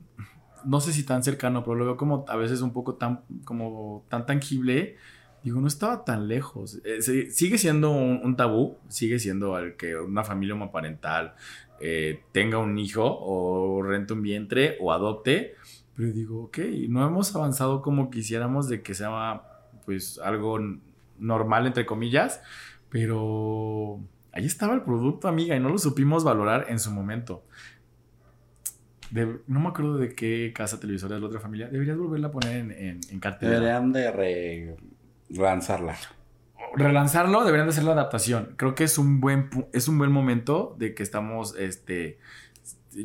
no 0.64 0.80
sé 0.80 0.92
si 0.92 1.04
tan 1.04 1.22
cercano, 1.22 1.62
pero 1.62 1.76
lo 1.76 1.84
veo 1.84 1.96
como 1.96 2.24
a 2.28 2.36
veces 2.36 2.60
un 2.60 2.72
poco 2.72 2.94
tan, 2.96 3.22
como 3.44 4.04
tan 4.08 4.26
tangible. 4.26 4.96
Digo, 5.44 5.60
no 5.60 5.68
estaba 5.68 6.04
tan 6.04 6.26
lejos. 6.26 6.80
Eh, 6.84 7.02
sigue 7.30 7.58
siendo 7.58 7.90
un, 7.92 8.34
tabú, 8.34 8.78
sigue 8.88 9.18
siendo 9.18 9.56
el 9.58 9.76
que 9.76 9.94
una 9.94 10.24
familia 10.24 10.54
homoparental 10.54 11.34
eh, 11.80 12.22
tenga 12.32 12.56
un 12.58 12.78
hijo 12.78 13.04
o 13.04 13.82
rente 13.82 14.14
un 14.14 14.22
vientre 14.22 14.78
o 14.80 14.90
adopte. 14.90 15.54
Pero 15.94 16.12
digo, 16.12 16.44
ok, 16.44 16.58
no 16.88 17.06
hemos 17.06 17.36
avanzado 17.36 17.82
como 17.82 18.10
quisiéramos 18.10 18.68
de 18.70 18.82
que 18.82 18.94
sea 18.94 19.42
pues 19.84 20.18
algo 20.18 20.58
normal, 21.18 21.66
entre 21.66 21.84
comillas, 21.84 22.40
pero 22.88 24.00
ahí 24.32 24.46
estaba 24.46 24.72
el 24.74 24.80
producto, 24.82 25.28
amiga, 25.28 25.54
y 25.54 25.60
no 25.60 25.68
lo 25.68 25.76
supimos 25.78 26.24
valorar 26.24 26.66
en 26.70 26.78
su 26.80 26.90
momento. 26.90 27.44
De- 29.10 29.40
no 29.46 29.60
me 29.60 29.68
acuerdo 29.68 29.98
de 29.98 30.14
qué 30.14 30.52
casa 30.54 30.80
televisora 30.80 31.16
es 31.16 31.20
la 31.20 31.28
otra 31.28 31.38
familia. 31.40 31.68
Deberías 31.68 31.96
volverla 31.98 32.28
a 32.28 32.30
poner 32.32 32.56
en, 32.56 32.70
en, 32.72 33.00
en 33.10 33.20
cartelera. 33.20 33.58
Deberían 33.60 33.92
de 33.92 34.10
re- 34.10 34.76
lanzarla. 35.28 35.96
relanzarlo, 36.76 37.44
deberían 37.44 37.66
de 37.66 37.72
hacer 37.72 37.84
la 37.84 37.92
adaptación. 37.92 38.54
Creo 38.56 38.74
que 38.74 38.84
es 38.84 38.98
un 38.98 39.20
buen, 39.20 39.48
es 39.72 39.88
un 39.88 39.98
buen 39.98 40.10
momento 40.10 40.74
de 40.78 40.94
que 40.94 41.02
estamos, 41.02 41.54
este, 41.56 42.18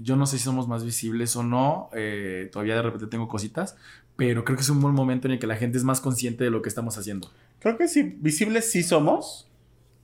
yo 0.01 0.15
no 0.15 0.25
sé 0.25 0.37
si 0.37 0.43
somos 0.43 0.67
más 0.67 0.83
visibles 0.83 1.35
o 1.35 1.43
no, 1.43 1.89
eh, 1.93 2.49
todavía 2.51 2.75
de 2.75 2.81
repente 2.81 3.07
tengo 3.07 3.27
cositas, 3.27 3.75
pero 4.15 4.43
creo 4.43 4.57
que 4.57 4.63
es 4.63 4.69
un 4.69 4.81
buen 4.81 4.93
momento 4.93 5.27
en 5.27 5.33
el 5.33 5.39
que 5.39 5.47
la 5.47 5.55
gente 5.55 5.77
es 5.77 5.83
más 5.83 6.01
consciente 6.01 6.43
de 6.43 6.49
lo 6.49 6.61
que 6.61 6.69
estamos 6.69 6.97
haciendo. 6.97 7.31
Creo 7.59 7.77
que 7.77 7.87
sí, 7.87 8.17
visibles 8.19 8.69
sí 8.71 8.83
somos. 8.83 9.45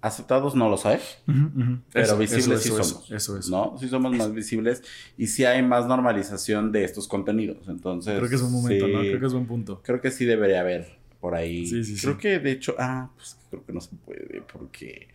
Aceptados 0.02 0.54
no 0.54 0.70
lo 0.70 0.78
sé. 0.78 1.00
Pero 1.26 2.06
Eso, 2.06 2.18
visibles 2.18 2.46
eso, 2.46 2.58
sí 2.60 2.70
eso, 2.70 2.84
somos. 2.84 3.12
Eso, 3.12 3.38
eso. 3.40 3.52
¿No? 3.52 3.78
Sí 3.80 3.90
somos 3.90 4.16
más 4.16 4.32
visibles 4.32 4.84
y 5.18 5.26
sí 5.28 5.46
hay 5.46 5.64
más 5.64 5.88
normalización 5.88 6.72
de 6.72 6.84
estos 6.84 7.08
contenidos. 7.08 7.68
Entonces. 7.68 8.16
Creo 8.16 8.30
que 8.30 8.36
es 8.36 8.42
un 8.44 8.52
momento, 8.52 8.86
sí, 8.86 8.94
¿no? 8.94 9.00
Creo 9.00 9.20
que 9.20 9.26
es 9.26 9.34
buen 9.34 9.48
punto. 9.48 9.82
creo 9.84 10.02
que 10.02 10.12
sí 10.12 10.26
debería 10.26 10.60
haber 10.60 11.00
por 11.26 11.34
ahí. 11.34 11.66
Sí, 11.66 11.84
sí, 11.84 12.00
creo 12.00 12.14
sí. 12.14 12.20
que 12.20 12.38
de 12.38 12.52
hecho. 12.52 12.76
Ah, 12.78 13.10
pues 13.16 13.36
creo 13.50 13.66
que 13.66 13.74
no 13.74 13.82
se 13.82 13.96
puede 13.96 14.44
porque 14.54 15.08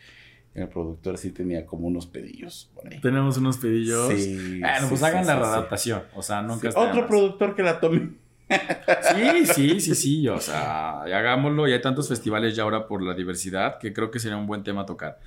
el 0.56 0.66
productor 0.66 1.16
sí 1.16 1.30
tenía 1.30 1.64
como 1.64 1.86
unos 1.86 2.08
pedillos 2.08 2.68
por 2.74 2.92
ahí. 2.92 3.00
Tenemos 3.00 3.36
unos 3.36 3.58
pedillos. 3.58 4.12
Sí, 4.12 4.58
Bueno, 4.58 4.80
sí, 4.80 4.86
pues 4.88 5.02
hagan 5.04 5.24
la 5.24 5.34
sí. 5.34 5.38
readaptación. 5.38 6.02
O 6.16 6.20
sea, 6.20 6.42
nunca 6.42 6.68
Otro 6.74 7.06
productor 7.06 7.54
que 7.54 7.62
la 7.62 7.78
tome. 7.78 8.08
Sí, 8.48 9.46
sí, 9.54 9.80
sí, 9.80 9.94
sí. 9.94 10.26
O 10.28 10.40
sea, 10.40 11.02
hagámoslo. 11.02 11.68
Y 11.68 11.74
hay 11.74 11.80
tantos 11.80 12.08
festivales 12.08 12.56
ya 12.56 12.64
ahora 12.64 12.88
por 12.88 13.04
la 13.04 13.14
diversidad 13.14 13.78
que 13.78 13.92
creo 13.92 14.10
que 14.10 14.18
sería 14.18 14.36
un 14.36 14.48
buen 14.48 14.64
tema 14.64 14.84
tocar. 14.84 15.20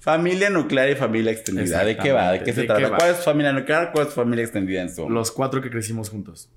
Familia 0.00 0.50
nuclear 0.50 0.90
y 0.90 0.96
familia 0.96 1.30
extendida. 1.30 1.84
¿De 1.84 1.96
qué 1.96 2.10
va? 2.10 2.32
¿De 2.32 2.42
qué 2.42 2.52
se 2.52 2.62
¿De 2.62 2.66
trata? 2.66 2.90
qué? 2.90 2.96
¿Cuál 2.96 3.10
es 3.12 3.18
familia 3.18 3.52
nuclear? 3.52 3.92
¿Cuál 3.92 4.08
es 4.08 4.14
familia 4.14 4.42
extendida 4.42 4.82
en 4.82 4.92
su? 4.92 5.08
Los 5.08 5.30
cuatro 5.30 5.62
que 5.62 5.70
crecimos 5.70 6.10
juntos. 6.10 6.48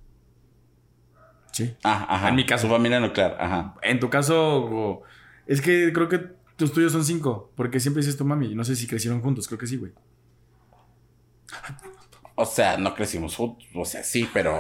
Sí. 1.51 1.75
Ah, 1.83 2.05
ajá. 2.09 2.29
En 2.29 2.35
mi 2.35 2.45
caso. 2.45 2.67
Familia 2.69 2.99
nuclear, 2.99 3.35
ajá. 3.39 3.75
En 3.81 3.99
tu 3.99 4.09
caso, 4.09 5.01
es 5.47 5.61
que 5.61 5.91
creo 5.93 6.07
que 6.09 6.19
tus 6.55 6.71
tuyos 6.73 6.91
son 6.91 7.03
cinco, 7.03 7.51
porque 7.55 7.79
siempre 7.79 8.01
dices 8.01 8.17
tu 8.17 8.23
mami. 8.25 8.55
No 8.55 8.63
sé 8.63 8.75
si 8.75 8.87
crecieron 8.87 9.21
juntos, 9.21 9.47
creo 9.47 9.59
que 9.59 9.67
sí, 9.67 9.77
güey. 9.77 9.91
O 12.35 12.45
sea, 12.45 12.77
no 12.77 12.95
crecimos 12.95 13.35
juntos. 13.35 13.67
O 13.75 13.85
sea, 13.85 14.03
sí, 14.03 14.29
pero. 14.33 14.59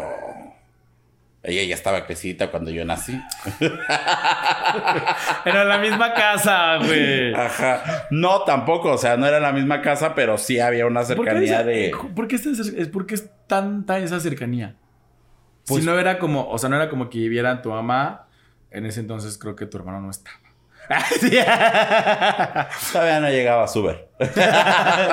Ella 1.43 1.63
ya 1.63 1.73
estaba 1.73 2.05
crecida 2.05 2.51
cuando 2.51 2.69
yo 2.69 2.85
nací. 2.85 3.19
Era 5.45 5.63
la 5.63 5.79
misma 5.79 6.13
casa, 6.13 6.77
güey. 6.77 7.33
Ajá. 7.33 8.07
No, 8.11 8.43
tampoco. 8.43 8.91
O 8.91 8.97
sea, 8.97 9.17
no 9.17 9.25
era 9.25 9.39
la 9.39 9.51
misma 9.51 9.81
casa, 9.81 10.13
pero 10.13 10.37
sí 10.37 10.59
había 10.59 10.85
una 10.85 11.01
¿Por 11.01 11.07
qué, 11.09 11.15
cercanía 11.23 11.53
esa- 11.55 11.63
de. 11.63 11.91
¿por 12.15 12.27
qué 12.27 12.35
esta 12.35 12.91
por 12.91 13.05
qué 13.07 13.15
es 13.15 13.29
tanta 13.47 13.97
esa 13.99 14.19
cercanía? 14.19 14.75
Pues- 15.67 15.83
si 15.83 15.89
no 15.89 15.97
era 15.99 16.17
como, 16.19 16.49
o 16.49 16.57
sea, 16.57 16.69
no 16.69 16.75
era 16.75 16.89
como 16.89 17.09
que 17.09 17.19
vivieran 17.19 17.61
tu 17.61 17.69
mamá, 17.69 18.27
en 18.71 18.85
ese 18.85 18.99
entonces 19.01 19.37
creo 19.37 19.55
que 19.55 19.65
tu 19.65 19.77
hermano 19.77 20.01
no 20.01 20.09
estaba. 20.11 20.37
Sí. 21.19 21.37
Todavía 22.91 23.19
no 23.19 23.29
llegaba 23.29 23.65
a 23.65 23.79
Uber. 23.79 24.09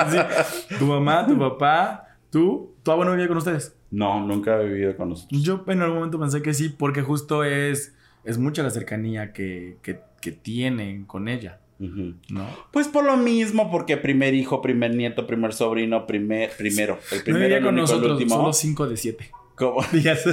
Sí. 0.09 0.75
Tu 0.77 0.85
mamá, 0.85 1.25
tu 1.27 1.37
papá, 1.37 2.07
tú, 2.29 2.75
tu 2.83 2.91
abuelo 2.91 3.11
vivía 3.11 3.27
con 3.27 3.37
ustedes. 3.37 3.75
No, 3.91 4.25
nunca 4.25 4.59
he 4.61 4.65
vivido 4.65 4.95
con 4.95 5.09
nosotros. 5.09 5.41
Yo 5.41 5.63
en 5.67 5.81
algún 5.81 5.97
momento 5.97 6.19
pensé 6.19 6.41
que 6.41 6.53
sí, 6.53 6.69
porque 6.69 7.01
justo 7.01 7.43
es, 7.43 7.95
es 8.23 8.37
mucha 8.37 8.61
la 8.63 8.69
cercanía 8.69 9.33
que, 9.33 9.77
que, 9.81 10.01
que 10.21 10.31
tienen 10.31 11.05
con 11.05 11.27
ella. 11.27 11.59
¿no? 11.79 12.45
Pues 12.71 12.89
por 12.89 13.05
lo 13.05 13.15
mismo, 13.15 13.71
porque 13.71 13.95
primer 13.95 14.33
hijo, 14.33 14.61
primer 14.61 14.93
nieto, 14.93 15.25
primer 15.25 15.53
sobrino, 15.53 16.05
primer, 16.05 16.51
primero. 16.57 16.99
El 17.11 17.17
No 17.19 17.23
primero, 17.23 17.43
vivía 17.45 17.57
el 17.59 17.63
con 17.63 17.73
único, 17.75 17.85
el 17.85 17.91
nosotros, 17.91 18.11
último. 18.19 18.35
solo 18.35 18.53
cinco 18.53 18.87
de 18.87 18.97
siete 18.97 19.31
¿Cómo? 19.59 19.81
días. 19.91 20.23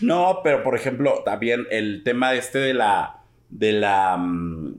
No, 0.00 0.40
pero 0.42 0.62
por 0.62 0.74
ejemplo, 0.76 1.22
también 1.24 1.66
el 1.70 2.02
tema 2.04 2.32
este 2.34 2.58
de 2.60 2.72
la. 2.74 3.18
de 3.50 3.72
la. 3.72 4.16
mm, 4.16 4.74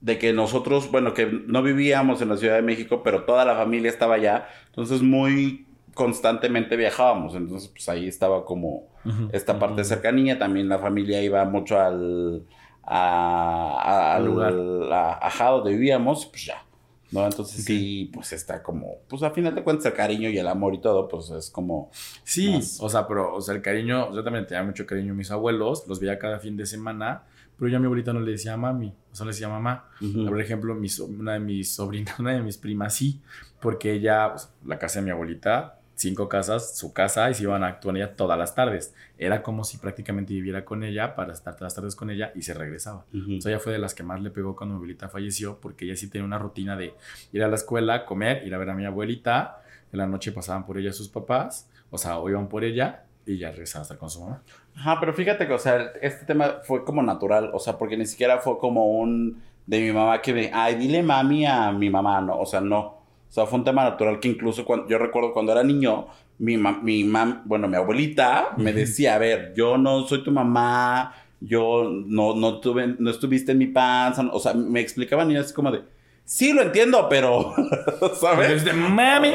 de 0.00 0.16
que 0.18 0.32
nosotros, 0.32 0.90
bueno, 0.92 1.12
que 1.12 1.26
no 1.26 1.60
vivíamos 1.62 2.22
en 2.22 2.28
la 2.28 2.36
Ciudad 2.36 2.54
de 2.54 2.62
México, 2.62 3.02
pero 3.02 3.24
toda 3.24 3.44
la 3.44 3.56
familia 3.56 3.90
estaba 3.90 4.14
allá. 4.14 4.46
Entonces, 4.66 5.02
muy 5.02 5.66
constantemente 5.94 6.76
viajábamos. 6.76 7.34
Entonces, 7.34 7.68
pues 7.68 7.88
ahí 7.88 8.06
estaba 8.06 8.44
como 8.44 8.84
esta 9.32 9.58
parte 9.58 9.76
de 9.80 9.84
cercanía. 9.84 10.38
También 10.38 10.68
la 10.68 10.78
familia 10.78 11.20
iba 11.22 11.44
mucho 11.44 11.80
al. 11.80 12.44
a- 12.84 14.14
al 14.14 14.24
lugar. 14.24 14.54
a- 14.92 15.18
ajá, 15.26 15.46
donde 15.50 15.72
vivíamos, 15.72 16.26
pues 16.26 16.44
ya. 16.46 16.62
¿No? 17.10 17.24
Entonces 17.24 17.64
sí, 17.64 18.10
pues 18.12 18.32
está 18.34 18.62
como, 18.62 18.96
pues 19.08 19.22
a 19.22 19.30
final 19.30 19.54
de 19.54 19.62
cuentas 19.64 19.86
el 19.86 19.94
cariño 19.94 20.28
y 20.28 20.38
el 20.38 20.46
amor 20.46 20.74
y 20.74 20.80
todo, 20.80 21.08
pues 21.08 21.30
es 21.30 21.50
como, 21.50 21.90
Sí, 22.24 22.50
Más. 22.52 22.78
o 22.80 22.88
sea, 22.88 23.06
pero, 23.08 23.34
o 23.34 23.40
sea, 23.40 23.54
el 23.54 23.62
cariño, 23.62 24.14
yo 24.14 24.22
también 24.22 24.46
tenía 24.46 24.62
mucho 24.62 24.84
cariño 24.86 25.12
a 25.12 25.16
mis 25.16 25.30
abuelos, 25.30 25.86
los 25.88 26.00
veía 26.00 26.18
cada 26.18 26.38
fin 26.38 26.56
de 26.56 26.66
semana, 26.66 27.22
pero 27.58 27.70
yo 27.70 27.78
a 27.78 27.80
mi 27.80 27.86
abuelita 27.86 28.12
no 28.12 28.20
le 28.20 28.32
decía 28.32 28.56
mami, 28.56 28.92
o 29.10 29.14
sea, 29.14 29.24
le 29.24 29.32
decía 29.32 29.48
mamá. 29.48 29.88
Por 30.26 30.40
ejemplo, 30.40 30.74
mi 30.74 30.88
so- 30.88 31.06
una 31.06 31.32
de 31.32 31.40
mis 31.40 31.74
sobrinas, 31.74 32.16
una 32.20 32.32
de 32.32 32.42
mis 32.42 32.58
primas 32.58 32.94
sí, 32.94 33.20
porque 33.60 33.92
ella, 33.94 34.30
pues, 34.32 34.50
la 34.66 34.78
casa 34.78 35.00
de 35.00 35.06
mi 35.06 35.10
abuelita, 35.10 35.77
cinco 35.98 36.28
casas, 36.28 36.78
su 36.78 36.92
casa, 36.92 37.28
y 37.28 37.34
se 37.34 37.42
iban 37.42 37.64
a 37.64 37.66
actuar 37.66 37.96
ella 37.96 38.14
todas 38.14 38.38
las 38.38 38.54
tardes. 38.54 38.94
Era 39.18 39.42
como 39.42 39.64
si 39.64 39.78
prácticamente 39.78 40.32
viviera 40.32 40.64
con 40.64 40.84
ella 40.84 41.16
para 41.16 41.32
estar 41.32 41.54
todas 41.54 41.72
las 41.72 41.74
tardes 41.74 41.96
con 41.96 42.08
ella 42.10 42.30
y 42.36 42.42
se 42.42 42.54
regresaba. 42.54 43.04
O 43.12 43.40
sea, 43.40 43.50
ella 43.50 43.58
fue 43.58 43.72
de 43.72 43.80
las 43.80 43.94
que 43.94 44.04
más 44.04 44.22
le 44.22 44.30
pegó 44.30 44.54
cuando 44.54 44.74
mi 44.74 44.78
abuelita 44.78 45.08
falleció, 45.08 45.60
porque 45.60 45.84
ella 45.84 45.96
sí 45.96 46.08
tenía 46.08 46.24
una 46.24 46.38
rutina 46.38 46.76
de 46.76 46.94
ir 47.32 47.42
a 47.42 47.48
la 47.48 47.56
escuela, 47.56 48.06
comer, 48.06 48.46
ir 48.46 48.54
a 48.54 48.58
ver 48.58 48.70
a 48.70 48.74
mi 48.74 48.86
abuelita. 48.86 49.60
En 49.92 49.98
la 49.98 50.06
noche 50.06 50.30
pasaban 50.30 50.64
por 50.64 50.78
ella 50.78 50.92
sus 50.92 51.08
papás, 51.08 51.68
o 51.90 51.98
sea, 51.98 52.18
o 52.18 52.28
iban 52.28 52.48
por 52.48 52.62
ella 52.62 53.04
y 53.26 53.38
ya 53.38 53.50
regresaban 53.50 53.82
a 53.82 53.84
estar 53.84 53.98
con 53.98 54.08
su 54.08 54.20
mamá. 54.20 54.42
Ajá, 54.76 54.98
pero 55.00 55.12
fíjate 55.12 55.48
que, 55.48 55.52
o 55.52 55.58
sea, 55.58 55.92
este 56.00 56.24
tema 56.26 56.60
fue 56.62 56.84
como 56.84 57.02
natural, 57.02 57.50
o 57.52 57.58
sea, 57.58 57.76
porque 57.76 57.96
ni 57.96 58.06
siquiera 58.06 58.38
fue 58.38 58.58
como 58.58 58.86
un 58.86 59.42
de 59.66 59.80
mi 59.80 59.92
mamá 59.92 60.22
que 60.22 60.32
me, 60.32 60.50
ay, 60.54 60.76
dile 60.76 61.02
mami 61.02 61.44
a 61.44 61.72
mi 61.72 61.90
mamá, 61.90 62.20
no, 62.20 62.38
o 62.38 62.46
sea, 62.46 62.60
no. 62.60 62.97
O 63.28 63.32
sea, 63.32 63.46
fue 63.46 63.58
un 63.58 63.64
tema 63.64 63.84
natural 63.84 64.20
que 64.20 64.28
incluso 64.28 64.64
cuando, 64.64 64.88
yo 64.88 64.98
recuerdo 64.98 65.32
cuando 65.32 65.52
era 65.52 65.62
niño, 65.62 66.06
mi 66.38 66.56
mam, 66.56 66.82
mi 66.82 67.04
mam, 67.04 67.42
bueno, 67.44 67.68
mi 67.68 67.76
abuelita 67.76 68.54
me 68.56 68.72
decía, 68.72 69.14
a 69.14 69.18
ver, 69.18 69.52
yo 69.54 69.76
no 69.76 70.06
soy 70.06 70.22
tu 70.22 70.30
mamá, 70.30 71.14
yo 71.40 71.90
no, 71.90 72.34
no 72.34 72.60
tuve, 72.60 72.94
no 72.98 73.10
estuviste 73.10 73.52
en 73.52 73.58
mi 73.58 73.66
panza, 73.66 74.28
o 74.32 74.40
sea, 74.40 74.54
me 74.54 74.80
explicaban 74.80 75.30
y 75.30 75.36
así 75.36 75.52
como 75.52 75.70
de, 75.70 75.82
sí 76.28 76.52
lo 76.52 76.60
entiendo, 76.60 77.06
pero, 77.08 77.54
¿sabes? 78.20 78.62
Mami. 78.74 79.34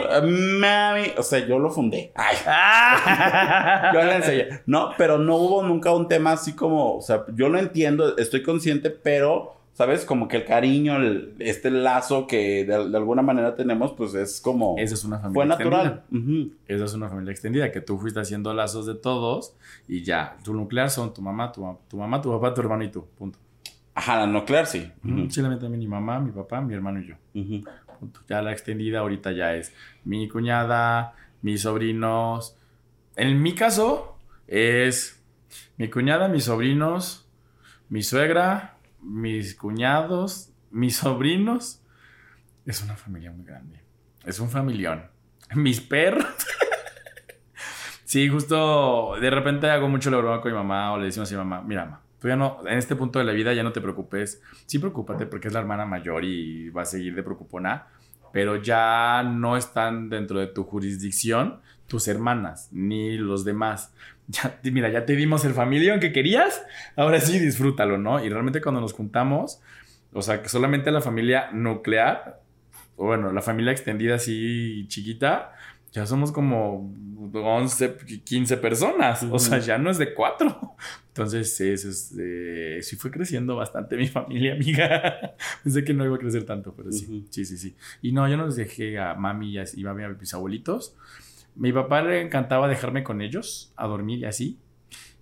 Mami, 0.60 1.12
o 1.18 1.24
sea, 1.24 1.40
yo 1.46 1.58
lo 1.58 1.72
fundé. 1.72 2.12
Ay. 2.14 2.38
Ah. 2.46 3.92
Yo 3.94 4.04
le 4.04 4.16
enseñé. 4.16 4.62
No, 4.68 4.92
pero 4.98 5.18
no 5.18 5.36
hubo 5.36 5.64
nunca 5.64 5.92
un 5.92 6.08
tema 6.08 6.34
así 6.34 6.54
como, 6.56 6.98
o 6.98 7.02
sea, 7.02 7.26
yo 7.36 7.50
lo 7.50 7.58
entiendo, 7.58 8.16
estoy 8.18 8.44
consciente, 8.44 8.90
pero, 8.90 9.56
¿sabes? 9.74 10.06
Como 10.06 10.28
que 10.28 10.38
el 10.38 10.46
cariño, 10.46 10.98
el- 10.98 11.36
este 11.40 11.70
lazo 11.72 12.28
que 12.28 12.64
de, 12.66 12.90
de 12.90 12.98
alguna 12.98 13.22
manera 13.22 13.56
tenemos, 13.56 13.92
pues 13.94 14.14
es 14.14 14.40
como... 14.42 14.76
Esa 14.78 14.94
es 14.94 15.04
una 15.04 15.20
familia 15.20 15.34
fue 15.56 15.66
natural. 15.66 16.04
Esa 16.68 16.86
es 16.86 16.94
una 16.94 17.10
familia 17.10 17.32
extendida, 17.32 17.72
que 17.72 17.82
tú 17.82 17.98
fuiste 17.98 18.20
haciendo 18.20 18.54
lazos 18.54 18.86
de 18.86 18.96
todos 18.96 19.56
y 19.88 20.04
ya. 20.04 20.38
Tu 20.44 20.54
nuclear 20.54 20.90
son 20.90 21.14
tu 21.14 21.22
mamá, 21.22 21.52
tu, 21.52 21.78
tu 21.90 21.98
mamá, 21.98 22.22
tu 22.22 22.30
papá, 22.32 22.54
tu 22.54 22.62
hermano 22.62 22.84
y 22.84 22.90
tú. 22.92 23.06
Punto. 23.18 23.40
Ajá, 23.96 24.18
la 24.18 24.28
nuclear 24.28 24.66
sí. 24.66 24.92
Ujú. 25.04 25.30
Sí, 25.30 25.42
la 25.42 25.50
mía 25.50 25.60
también 25.60 25.80
mi 25.80 25.88
mamá, 25.88 26.20
mi 26.20 26.32
papá, 26.32 26.62
mi 26.62 26.74
hermano 26.74 27.00
y 27.02 27.08
yo. 27.08 27.16
Punto. 28.00 28.22
Ya 28.28 28.42
la 28.42 28.52
extendida 28.52 29.00
ahorita 29.00 29.32
ya 29.32 29.56
es 29.56 29.72
mi 30.04 30.28
cuñada, 30.28 31.14
mis 31.42 31.62
sobrinos. 31.62 32.56
En 33.16 33.42
mi 33.42 33.54
caso 33.54 34.18
es 34.48 35.22
mi 35.78 35.90
cuñada, 35.90 36.28
mis 36.28 36.46
sobrinos, 36.46 37.28
mi 37.90 38.02
suegra, 38.02 38.73
mis 39.04 39.56
cuñados, 39.56 40.52
mis 40.72 40.98
sobrinos. 40.98 41.82
Es 42.66 42.82
una 42.82 42.96
familia 42.96 43.32
muy 43.32 43.46
grande. 43.46 43.82
Es 44.26 44.40
un 44.40 44.50
familión. 44.50 45.04
Mis 45.56 45.82
perros. 45.82 46.26
sí, 48.06 48.30
justo 48.30 49.16
de 49.20 49.30
repente 49.30 49.70
hago 49.70 49.88
mucho 49.90 50.10
la 50.10 50.18
broma 50.18 50.42
con 50.42 50.52
mi 50.52 50.58
mamá 50.58 50.94
o 50.94 50.98
le 50.98 51.06
decimos 51.06 51.32
a 51.32 51.36
mi 51.36 51.38
mamá, 51.38 51.62
mira, 51.62 51.86
mamá, 51.86 52.02
tú 52.20 52.28
ya 52.28 52.36
no, 52.36 52.60
en 52.66 52.78
este 52.78 52.96
punto 52.96 53.20
de 53.20 53.26
la 53.26 53.34
vida 53.34 53.54
ya 53.54 53.64
no 53.64 53.74
te 53.74 53.82
preocupes. 53.82 54.42
Sí, 54.66 54.80
preocúpate 54.80 55.26
porque 55.26 55.50
es 55.50 55.54
la 55.54 55.60
hermana 55.60 55.86
mayor 55.86 56.24
y 56.24 56.70
va 56.70 56.84
a 56.84 56.86
seguir 56.86 57.14
de 57.16 57.24
preocupona, 57.24 57.88
pero 58.32 58.56
ya 58.56 59.24
no 59.24 59.58
están 59.58 60.10
dentro 60.10 60.40
de 60.40 60.48
tu 60.48 60.64
jurisdicción 60.64 61.62
tus 61.88 62.08
hermanas 62.08 62.70
ni 62.72 63.18
los 63.18 63.46
demás. 63.46 63.94
Ya, 64.28 64.58
mira, 64.64 64.90
ya 64.90 65.06
te 65.06 65.16
dimos 65.16 65.44
el 65.46 65.54
familión 65.54 66.00
que 66.00 66.14
querías, 66.14 66.64
ahora 66.96 67.20
sí 67.20 67.40
disfrútalo, 67.40 67.98
¿no? 67.98 68.24
Y 68.24 68.30
realmente 68.30 68.62
cuando 68.62 68.80
nos 68.80 68.94
juntamos, 68.94 69.62
o 70.14 70.22
sea, 70.22 70.42
que 70.42 70.48
solamente 70.48 70.92
la 70.92 71.02
familia 71.02 71.52
nuclear, 71.52 72.42
o 72.96 73.08
bueno, 73.08 73.34
la 73.34 73.42
familia 73.42 73.74
extendida 73.74 74.16
así 74.16 74.86
chiquita, 74.88 75.54
ya 75.94 76.08
somos 76.08 76.32
como 76.32 76.92
11, 77.34 77.98
15 78.24 78.58
personas. 78.58 79.24
O 79.30 79.38
sea, 79.38 79.60
ya 79.60 79.78
no 79.78 79.92
es 79.92 80.00
de 80.00 80.14
cuatro. 80.14 80.76
Entonces, 81.10 81.56
sí, 81.56 81.70
eso 81.70 81.90
es, 81.90 82.16
eh, 82.20 82.80
sí 82.82 82.96
fue 82.96 83.12
creciendo 83.12 83.56
bastante 83.56 83.96
mi 83.96 84.08
familia, 84.10 84.54
amiga. 84.54 85.36
Pensé 85.64 85.84
que 85.84 85.94
no 85.94 86.04
iba 86.04 86.16
a 86.16 86.20
crecer 86.20 86.46
tanto, 86.46 86.74
pero 86.76 86.92
sí, 86.92 87.06
Ujú. 87.06 87.28
sí, 87.30 87.46
sí, 87.46 87.58
sí. 87.58 87.76
Y 88.02 88.12
no, 88.12 88.28
yo 88.28 88.38
no 88.38 88.48
les 88.48 88.56
dejé 88.56 88.98
a 88.98 89.14
mami 89.14 89.52
y 89.52 89.60
a, 89.60 89.94
ver 89.94 90.06
a 90.06 90.10
mis 90.10 90.34
abuelitos. 90.34 90.96
Mi 91.56 91.72
papá 91.72 92.02
le 92.02 92.22
encantaba 92.22 92.68
dejarme 92.68 93.04
con 93.04 93.22
ellos 93.22 93.72
a 93.76 93.88
dormir 93.88 94.20
y 94.20 94.26
así. 94.26 94.60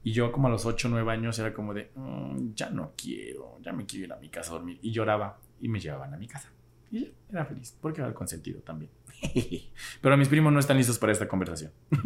Y 0.04 0.14
yo 0.14 0.32
como 0.32 0.48
a 0.48 0.52
los 0.52 0.66
8 0.66 0.88
o 0.88 0.92
9 0.92 1.12
años 1.12 1.38
era 1.40 1.54
como 1.54 1.74
de, 1.74 1.92
"Mm, 1.96 2.54
ya 2.56 2.70
no 2.70 2.92
quiero, 2.98 3.58
ya 3.62 3.72
me 3.72 3.86
quiero 3.86 4.06
ir 4.06 4.14
a 4.14 4.18
mi 4.18 4.30
casa 4.30 4.52
a 4.52 4.56
dormir. 4.56 4.80
Y 4.82 4.92
lloraba 4.92 5.38
y 5.60 5.68
me 5.70 5.80
llevaban 5.80 6.14
a 6.14 6.18
mi 6.18 6.28
casa. 6.28 6.50
Y 6.92 7.12
era 7.32 7.46
feliz, 7.46 7.78
porque 7.80 8.02
era 8.02 8.08
el 8.08 8.14
consentido 8.14 8.62
también. 8.62 8.92
Pero 10.02 10.18
mis 10.18 10.28
primos 10.28 10.52
no 10.52 10.60
están 10.60 10.78
listos 10.78 10.98
para 10.98 11.12
esta 11.12 11.28
conversación. 11.28 11.72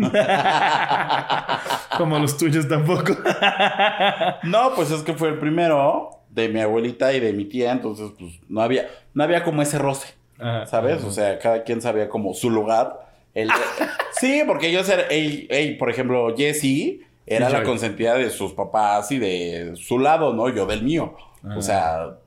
como 1.97 2.19
los 2.19 2.38
tuyos 2.38 2.67
tampoco. 2.67 3.13
No, 4.43 4.73
pues 4.76 4.91
es 4.91 5.01
que 5.01 5.13
fue 5.13 5.30
el 5.30 5.39
primero 5.39 6.09
de 6.30 6.49
mi 6.49 6.59
abuelita 6.59 7.13
y 7.13 7.19
de 7.19 7.34
mi 7.34 7.45
tía, 7.45 7.71
entonces 7.71 8.11
pues 8.19 8.39
no 8.49 8.61
había, 8.61 8.88
no 9.13 9.23
había 9.23 9.43
como 9.43 9.61
ese 9.61 9.80
roce. 9.80 10.13
Ajá. 10.38 10.65
¿Sabes? 10.65 11.03
O 11.03 11.11
sea, 11.11 11.39
cada 11.39 11.63
quien 11.63 11.82
sabía 11.82 12.09
como 12.09 12.34
su 12.34 12.49
lugar. 12.49 13.05
El- 13.36 13.49
sí, 14.19 14.41
porque 14.47 14.69
ellos 14.69 14.89
eran, 14.89 15.05
ey, 15.11 15.45
ey, 15.51 15.77
por 15.77 15.89
ejemplo, 15.91 16.33
Jessie 16.36 17.01
era 17.27 17.49
la 17.49 17.63
consentida 17.63 18.15
de 18.15 18.29
sus 18.31 18.53
papás 18.53 19.11
y 19.11 19.19
de 19.19 19.73
su 19.75 19.99
lado, 19.99 20.33
¿no? 20.33 20.49
Yo 20.49 20.65
del 20.65 20.81
mío. 20.83 21.15
Ah. 21.43 21.55
O 21.57 21.61
sea, 21.61 22.17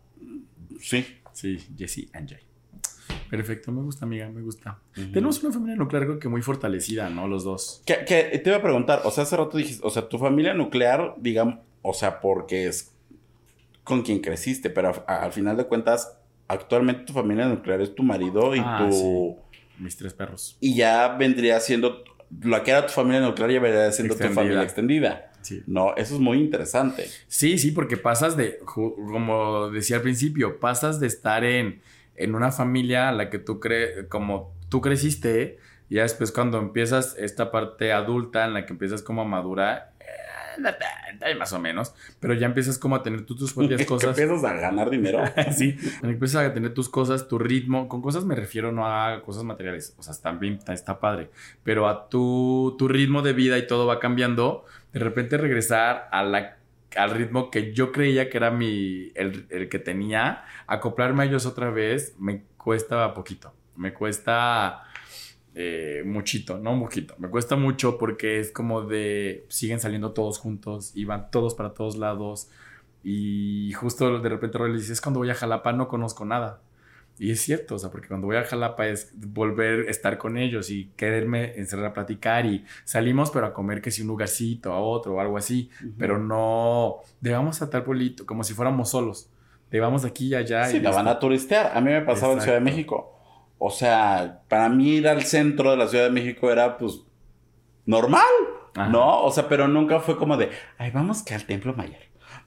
sí. 0.80 1.04
Sí, 1.32 1.58
Jesse 1.76 2.08
and 2.12 2.28
Jay. 2.28 2.40
Perfecto, 3.30 3.70
me 3.72 3.82
gusta, 3.82 4.04
amiga, 4.06 4.28
me 4.28 4.40
gusta. 4.42 4.78
Tenemos 4.94 5.42
una 5.44 5.52
familia 5.52 5.76
nuclear 5.76 6.04
creo 6.04 6.18
que 6.18 6.28
muy 6.28 6.40
fortalecida, 6.42 7.10
¿no? 7.10 7.28
Los 7.28 7.44
dos. 7.44 7.82
Que, 7.84 8.04
que 8.06 8.38
te 8.38 8.48
iba 8.50 8.58
a 8.58 8.62
preguntar, 8.62 9.02
o 9.04 9.10
sea, 9.10 9.24
hace 9.24 9.36
rato 9.36 9.56
dijiste, 9.58 9.86
o 9.86 9.90
sea, 9.90 10.08
tu 10.08 10.18
familia 10.18 10.54
nuclear, 10.54 11.14
digamos, 11.18 11.56
o 11.82 11.92
sea, 11.94 12.20
porque 12.20 12.66
es 12.66 12.92
con 13.84 14.02
quien 14.02 14.20
creciste, 14.20 14.70
pero 14.70 15.04
a- 15.06 15.22
al 15.24 15.32
final 15.32 15.56
de 15.56 15.64
cuentas, 15.66 16.16
actualmente 16.48 17.04
tu 17.04 17.12
familia 17.12 17.46
nuclear 17.46 17.80
es 17.82 17.94
tu 17.94 18.02
marido 18.02 18.54
y 18.56 18.60
Ah, 18.64 18.86
tu... 18.88 18.92
sí. 18.92 19.36
Mis 19.78 19.96
tres 19.96 20.14
perros. 20.14 20.56
Y 20.60 20.74
ya 20.74 21.16
vendría 21.16 21.60
siendo... 21.60 22.04
Lo 22.42 22.62
que 22.62 22.70
era 22.72 22.86
tu 22.86 22.92
familia 22.92 23.20
nuclear 23.20 23.50
ya 23.50 23.60
vendría 23.60 23.92
siendo 23.92 24.14
tu 24.14 24.28
familia 24.28 24.62
extendida. 24.62 25.32
Sí. 25.40 25.62
No, 25.66 25.96
eso 25.96 26.14
es 26.14 26.20
muy 26.20 26.38
interesante. 26.38 27.08
Sí, 27.26 27.58
sí, 27.58 27.70
porque 27.70 27.96
pasas 27.96 28.36
de, 28.36 28.58
como 28.66 29.70
decía 29.70 29.96
al 29.96 30.02
principio, 30.02 30.60
pasas 30.60 31.00
de 31.00 31.06
estar 31.06 31.44
en, 31.44 31.80
en 32.16 32.34
una 32.34 32.52
familia 32.52 33.08
a 33.08 33.12
la 33.12 33.30
que 33.30 33.38
tú 33.38 33.60
crees, 33.60 34.06
como 34.08 34.54
tú 34.68 34.82
creciste, 34.82 35.58
y 35.88 35.94
ya 35.94 36.02
después 36.02 36.32
cuando 36.32 36.58
empiezas 36.58 37.16
esta 37.18 37.50
parte 37.50 37.92
adulta 37.92 38.44
en 38.44 38.52
la 38.52 38.66
que 38.66 38.74
empiezas 38.74 39.00
como 39.00 39.22
a 39.22 39.24
madurar, 39.24 39.92
más 41.38 41.52
o 41.52 41.58
menos, 41.58 41.94
pero 42.20 42.34
ya 42.34 42.46
empiezas 42.46 42.78
como 42.78 42.96
a 42.96 43.02
tener 43.02 43.24
tú 43.24 43.36
tus 43.36 43.52
propias 43.52 43.84
cosas. 43.86 44.18
empiezas 44.18 44.44
a 44.44 44.54
ganar 44.54 44.90
dinero. 44.90 45.22
sí, 45.56 45.76
empiezas 46.02 46.46
a 46.46 46.54
tener 46.54 46.74
tus 46.74 46.88
cosas, 46.88 47.28
tu 47.28 47.38
ritmo. 47.38 47.88
Con 47.88 48.02
cosas 48.02 48.24
me 48.24 48.34
refiero 48.34 48.72
no 48.72 48.86
a 48.86 49.22
cosas 49.22 49.44
materiales, 49.44 49.94
o 49.98 50.02
sea, 50.02 50.14
también 50.20 50.54
está, 50.54 50.72
está 50.72 51.00
padre, 51.00 51.30
pero 51.62 51.88
a 51.88 52.08
tu, 52.08 52.76
tu 52.78 52.88
ritmo 52.88 53.22
de 53.22 53.32
vida 53.32 53.58
y 53.58 53.66
todo 53.66 53.86
va 53.86 54.00
cambiando. 54.00 54.64
De 54.92 55.00
repente 55.00 55.36
regresar 55.36 56.08
a 56.12 56.22
la, 56.22 56.56
al 56.96 57.10
ritmo 57.10 57.50
que 57.50 57.72
yo 57.72 57.92
creía 57.92 58.30
que 58.30 58.38
era 58.38 58.50
mi, 58.50 59.12
el, 59.14 59.46
el 59.50 59.68
que 59.68 59.78
tenía, 59.78 60.44
acoplarme 60.66 61.24
a 61.24 61.26
ellos 61.26 61.46
otra 61.46 61.70
vez, 61.70 62.14
me 62.18 62.42
cuesta 62.56 63.14
poquito. 63.14 63.52
Me 63.76 63.94
cuesta 63.94 64.82
eh, 65.60 66.04
muchito, 66.04 66.56
no 66.56 66.74
un 66.74 66.82
poquito. 66.82 67.16
Me 67.18 67.28
cuesta 67.28 67.56
mucho 67.56 67.98
porque 67.98 68.38
es 68.38 68.52
como 68.52 68.82
de 68.82 69.44
siguen 69.48 69.80
saliendo 69.80 70.12
todos 70.12 70.38
juntos 70.38 70.92
y 70.94 71.04
van 71.04 71.32
todos 71.32 71.56
para 71.56 71.74
todos 71.74 71.96
lados. 71.96 72.48
Y 73.02 73.72
justo 73.72 74.20
de 74.20 74.28
repente 74.28 74.56
Roy 74.56 74.70
le 74.70 74.78
dice, 74.78 74.92
es 74.92 75.00
cuando 75.00 75.18
voy 75.18 75.30
a 75.30 75.34
Jalapa 75.34 75.72
no 75.72 75.88
conozco 75.88 76.24
nada. 76.24 76.60
Y 77.18 77.32
es 77.32 77.40
cierto, 77.40 77.74
o 77.74 77.78
sea, 77.80 77.90
porque 77.90 78.06
cuando 78.06 78.28
voy 78.28 78.36
a 78.36 78.44
Jalapa 78.44 78.86
es 78.86 79.10
volver 79.16 79.88
a 79.88 79.90
estar 79.90 80.16
con 80.16 80.38
ellos 80.38 80.70
y 80.70 80.92
quererme 80.94 81.58
encerrar 81.58 81.86
a 81.86 81.92
platicar 81.92 82.46
y 82.46 82.64
salimos 82.84 83.32
pero 83.32 83.46
a 83.46 83.52
comer 83.52 83.80
que 83.80 83.90
si 83.90 84.02
un 84.02 84.08
lugarcito, 84.08 84.72
a 84.72 84.78
otro 84.78 85.14
o 85.14 85.20
algo 85.20 85.36
así, 85.36 85.70
pero 85.98 86.20
no 86.20 86.98
de 87.20 87.32
vamos 87.32 87.62
a 87.62 87.68
tal 87.68 87.82
pueblito, 87.82 88.26
como 88.26 88.44
si 88.44 88.54
fuéramos 88.54 88.90
solos. 88.90 89.28
De 89.72 89.80
vamos 89.80 90.02
de 90.02 90.08
aquí 90.08 90.28
y 90.28 90.34
allá. 90.36 90.66
Sí, 90.66 90.76
y 90.76 90.80
la 90.80 90.92
van 90.92 91.08
a 91.08 91.18
turistear. 91.18 91.76
A 91.76 91.80
mí 91.80 91.90
me 91.90 92.02
pasaba 92.02 92.34
en 92.34 92.42
Ciudad 92.42 92.58
de. 92.58 92.64
México. 92.64 93.17
O 93.58 93.70
sea, 93.70 94.42
para 94.48 94.68
mí 94.68 94.90
ir 94.96 95.08
al 95.08 95.22
centro 95.24 95.70
de 95.72 95.76
la 95.76 95.88
Ciudad 95.88 96.04
de 96.04 96.10
México 96.10 96.50
era 96.50 96.76
pues 96.78 97.00
normal, 97.86 98.22
Ajá. 98.76 98.88
¿no? 98.88 99.22
O 99.22 99.30
sea, 99.30 99.48
pero 99.48 99.66
nunca 99.68 100.00
fue 100.00 100.16
como 100.16 100.36
de, 100.36 100.50
ay, 100.78 100.90
vamos 100.90 101.22
que 101.22 101.34
al 101.34 101.44
Templo 101.44 101.74
Mayor, 101.74 102.00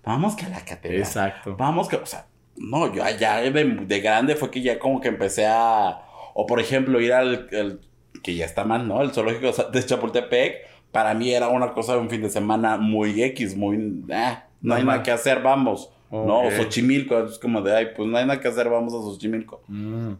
vamos 0.03 0.35
que 0.35 0.45
a 0.45 0.49
la 0.49 0.63
catedral, 0.63 0.99
Exacto. 1.01 1.55
vamos 1.57 1.87
que, 1.89 1.97
o 1.97 2.05
sea, 2.05 2.27
no, 2.57 2.93
yo 2.93 3.03
allá 3.03 3.37
de, 3.37 3.51
de 3.63 3.99
grande 4.01 4.35
fue 4.35 4.51
que 4.51 4.61
ya 4.61 4.79
como 4.79 5.01
que 5.01 5.07
empecé 5.09 5.45
a, 5.47 6.01
o 6.33 6.45
por 6.47 6.59
ejemplo, 6.59 7.01
ir 7.01 7.13
al, 7.13 7.47
el- 7.51 7.79
que 8.23 8.35
ya 8.35 8.45
está 8.45 8.63
mal, 8.65 8.87
¿no? 8.87 9.01
El 9.01 9.11
zoológico 9.11 9.51
de 9.71 9.83
Chapultepec, 9.85 10.57
para 10.91 11.13
mí 11.13 11.31
era 11.33 11.47
una 11.47 11.73
cosa 11.73 11.93
de 11.93 11.99
un 11.99 12.09
fin 12.09 12.21
de 12.21 12.29
semana 12.29 12.77
muy 12.77 13.21
X, 13.23 13.55
muy, 13.57 14.03
ah, 14.13 14.43
no 14.61 14.75
hay 14.75 14.83
nada 14.83 15.01
que 15.01 15.11
hacer, 15.11 15.41
vamos. 15.41 15.91
No, 16.11 16.41
o. 16.41 16.51
Xochimilco, 16.51 17.17
es 17.23 17.39
como 17.39 17.61
de, 17.61 17.75
ay, 17.75 17.87
pues 17.95 18.07
no 18.09 18.17
hay 18.17 18.25
nada 18.25 18.39
que 18.41 18.47
hacer, 18.49 18.69
vamos 18.69 18.93
a 18.93 18.97
Xochimilco. 18.97 19.63
Mm. 19.69 20.11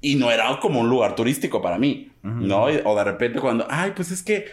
Y 0.00 0.16
no 0.16 0.30
era 0.30 0.58
como 0.60 0.80
un 0.80 0.88
lugar 0.88 1.14
turístico 1.14 1.60
para 1.60 1.78
mí, 1.78 2.10
Ujú. 2.24 2.34
¿no? 2.34 2.70
Y- 2.70 2.80
O 2.84 2.96
de 2.96 3.04
repente 3.04 3.38
cuando, 3.40 3.66
ay, 3.68 3.92
pues 3.94 4.10
es 4.10 4.22
que... 4.22 4.46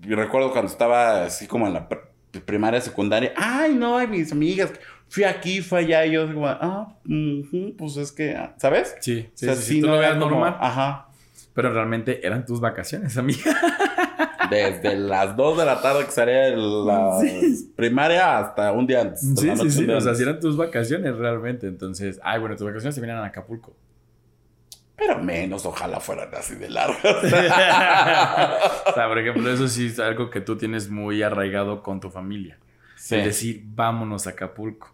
Recuerdo 0.00 0.50
cuando 0.50 0.70
estaba 0.70 1.24
así 1.26 1.46
como 1.46 1.66
en 1.68 1.74
la 1.74 1.88
pr- 1.88 2.00
primaria, 2.44 2.80
secundaria, 2.80 3.32
ay, 3.36 3.74
no, 3.74 3.96
ay, 3.98 4.08
mis 4.08 4.32
amigas, 4.32 4.72
fui 5.08 5.22
aquí, 5.24 5.60
fui 5.60 5.78
allá, 5.80 6.04
y 6.06 6.12
yo 6.12 6.26
como, 6.26 6.48
ah, 6.48 6.96
ujú, 7.04 7.74
pues 7.78 7.96
es 7.98 8.10
que, 8.10 8.34
ah", 8.34 8.54
¿sabes? 8.58 8.96
Sí, 9.00 9.28
sí, 9.34 9.46
o 9.46 9.52
sea, 9.52 9.54
sí, 9.54 9.62
sí, 9.62 9.74
sí, 9.74 9.80
tú 9.80 9.86
no 9.86 9.92
lo 9.94 9.98
veas 10.00 10.14
como, 10.14 10.30
normal. 10.30 10.56
ajá, 10.60 11.08
Pero 11.54 11.72
realmente 11.72 12.26
eran 12.26 12.44
tus 12.44 12.60
vacaciones, 12.60 13.16
amiga. 13.16 13.54
Desde 14.50 14.96
las 14.96 15.36
2 15.36 15.58
de 15.58 15.64
la 15.64 15.80
tarde 15.82 16.04
que 16.04 16.10
salía 16.10 16.50
de 16.50 16.56
la 16.56 17.18
Sí. 17.20 17.72
primaria 17.76 18.38
hasta 18.38 18.72
un 18.72 18.86
día 18.86 19.02
antes. 19.02 19.20
Sí, 19.20 19.50
sí, 19.56 19.70
sí. 19.70 19.90
O 19.90 20.00
sea, 20.00 20.14
si 20.14 20.22
eran 20.22 20.40
tus 20.40 20.56
vacaciones 20.56 21.16
realmente. 21.16 21.66
Entonces, 21.66 22.20
ay, 22.22 22.40
bueno, 22.40 22.56
tus 22.56 22.66
vacaciones 22.66 22.94
se 22.94 23.00
vienen 23.00 23.18
a 23.18 23.24
Acapulco. 23.26 23.74
Pero 24.96 25.18
menos, 25.18 25.66
ojalá 25.66 25.98
fueran 26.00 26.28
así 26.34 26.54
de 26.54 26.70
largas. 26.70 26.98
o 28.86 28.94
sea, 28.94 29.08
por 29.08 29.18
ejemplo, 29.18 29.50
eso 29.52 29.66
sí 29.68 29.86
es 29.86 29.98
algo 29.98 30.30
que 30.30 30.40
tú 30.40 30.56
tienes 30.56 30.90
muy 30.90 31.22
arraigado 31.22 31.82
con 31.82 31.98
tu 32.00 32.10
familia. 32.10 32.58
Sí. 32.96 33.16
Es 33.16 33.24
decir, 33.24 33.62
vámonos 33.66 34.26
a 34.26 34.30
Acapulco. 34.30 34.92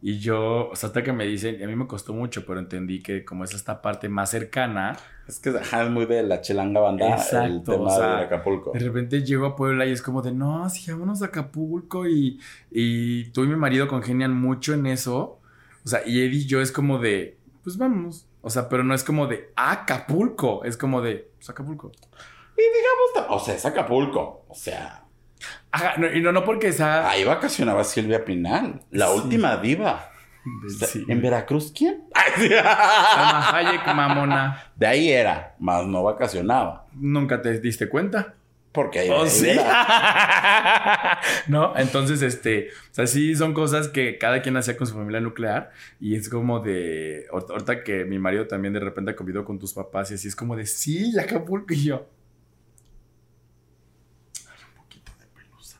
Y 0.00 0.20
yo, 0.20 0.68
o 0.70 0.76
sea, 0.76 0.88
hasta 0.88 1.02
que 1.02 1.12
me 1.12 1.24
dicen, 1.26 1.60
a 1.62 1.66
mí 1.66 1.74
me 1.74 1.86
costó 1.88 2.12
mucho, 2.14 2.46
pero 2.46 2.60
entendí 2.60 3.02
que 3.02 3.24
como 3.24 3.42
es 3.44 3.52
esta 3.54 3.82
parte 3.82 4.08
más 4.08 4.30
cercana, 4.30 4.96
Es 5.26 5.40
que 5.40 5.50
ajá, 5.50 5.82
es 5.84 5.90
muy 5.90 6.06
de 6.06 6.22
la 6.22 6.40
chelanga 6.40 6.80
banda 6.80 7.06
el 7.06 7.12
Exacto, 7.14 7.72
tema 7.72 7.84
o 7.86 7.90
sea, 7.96 8.16
de 8.18 8.24
Acapulco. 8.26 8.70
de 8.72 8.78
repente 8.78 9.22
llego 9.24 9.46
a 9.46 9.56
Puebla 9.56 9.86
y 9.86 9.90
es 9.92 10.00
como 10.00 10.22
de, 10.22 10.32
no, 10.32 10.68
sí, 10.70 10.88
vámonos 10.90 11.20
a 11.22 11.26
Acapulco. 11.26 12.06
Y, 12.06 12.40
y 12.70 13.24
tú 13.30 13.42
y 13.42 13.48
mi 13.48 13.56
marido 13.56 13.88
congenian 13.88 14.34
mucho 14.34 14.72
en 14.72 14.86
eso. 14.86 15.40
O 15.84 15.88
sea, 15.88 16.06
y 16.06 16.20
Eddie 16.20 16.38
y 16.42 16.46
yo 16.46 16.60
es 16.60 16.70
como 16.70 16.98
de, 16.98 17.36
pues 17.64 17.76
vámonos. 17.76 18.26
O 18.40 18.50
sea, 18.50 18.68
pero 18.68 18.84
no 18.84 18.94
es 18.94 19.02
como 19.02 19.26
de 19.26 19.50
Acapulco, 19.56 20.62
es 20.64 20.76
como 20.76 21.02
de, 21.02 21.28
pues 21.36 21.50
Acapulco. 21.50 21.90
Y 22.56 22.60
digamos, 22.62 23.30
o 23.30 23.44
sea, 23.44 23.54
es 23.56 23.66
Acapulco. 23.66 24.44
O 24.48 24.54
sea, 24.54 25.04
Ajá, 25.70 25.94
no, 25.98 26.10
y 26.12 26.20
no, 26.22 26.32
no 26.32 26.44
porque 26.44 26.72
sea... 26.72 27.10
ahí 27.10 27.24
vacacionaba 27.24 27.84
Silvia 27.84 28.24
Pinal, 28.24 28.80
la 28.90 29.08
Sí. 29.08 29.12
última 29.22 29.56
diva. 29.58 30.10
Sí. 30.86 31.04
¿En 31.08 31.20
Veracruz 31.20 31.72
quién? 31.76 32.04
Hayek, 32.14 33.86
mamona. 33.94 34.72
De 34.76 34.86
ahí 34.86 35.10
era, 35.10 35.54
más 35.58 35.84
no 35.86 36.02
vacacionaba. 36.02 36.86
Nunca 36.94 37.42
te 37.42 37.60
diste 37.60 37.88
cuenta. 37.88 38.34
Porque 38.72 39.00
ahí, 39.00 39.08
¿Oh, 39.10 39.22
ahí 39.24 39.28
sí? 39.30 39.48
era. 39.48 41.18
no, 41.48 41.74
entonces, 41.76 42.22
este, 42.22 42.68
o 42.90 42.94
sea, 42.94 43.06
sí 43.06 43.34
son 43.34 43.52
cosas 43.52 43.88
que 43.88 44.18
cada 44.18 44.40
quien 44.40 44.56
hacía 44.56 44.76
con 44.76 44.86
su 44.86 44.94
familia 44.94 45.20
nuclear 45.20 45.70
y 46.00 46.14
es 46.16 46.28
como 46.28 46.60
de, 46.60 47.26
ahorita 47.32 47.82
que 47.82 48.04
mi 48.04 48.18
marido 48.18 48.46
también 48.46 48.74
de 48.74 48.80
repente 48.80 49.10
ha 49.10 49.16
convivido 49.16 49.44
con 49.44 49.58
tus 49.58 49.72
papás 49.74 50.10
y 50.10 50.14
así 50.14 50.28
es 50.28 50.36
como 50.36 50.54
de, 50.54 50.64
sí, 50.66 51.12
Acapulco 51.18 51.72
y 51.74 51.84
yo. 51.84 52.06
"Hay 54.46 54.62
un 54.70 54.82
poquito 54.82 55.12
de 55.18 55.26
pelusa. 55.26 55.78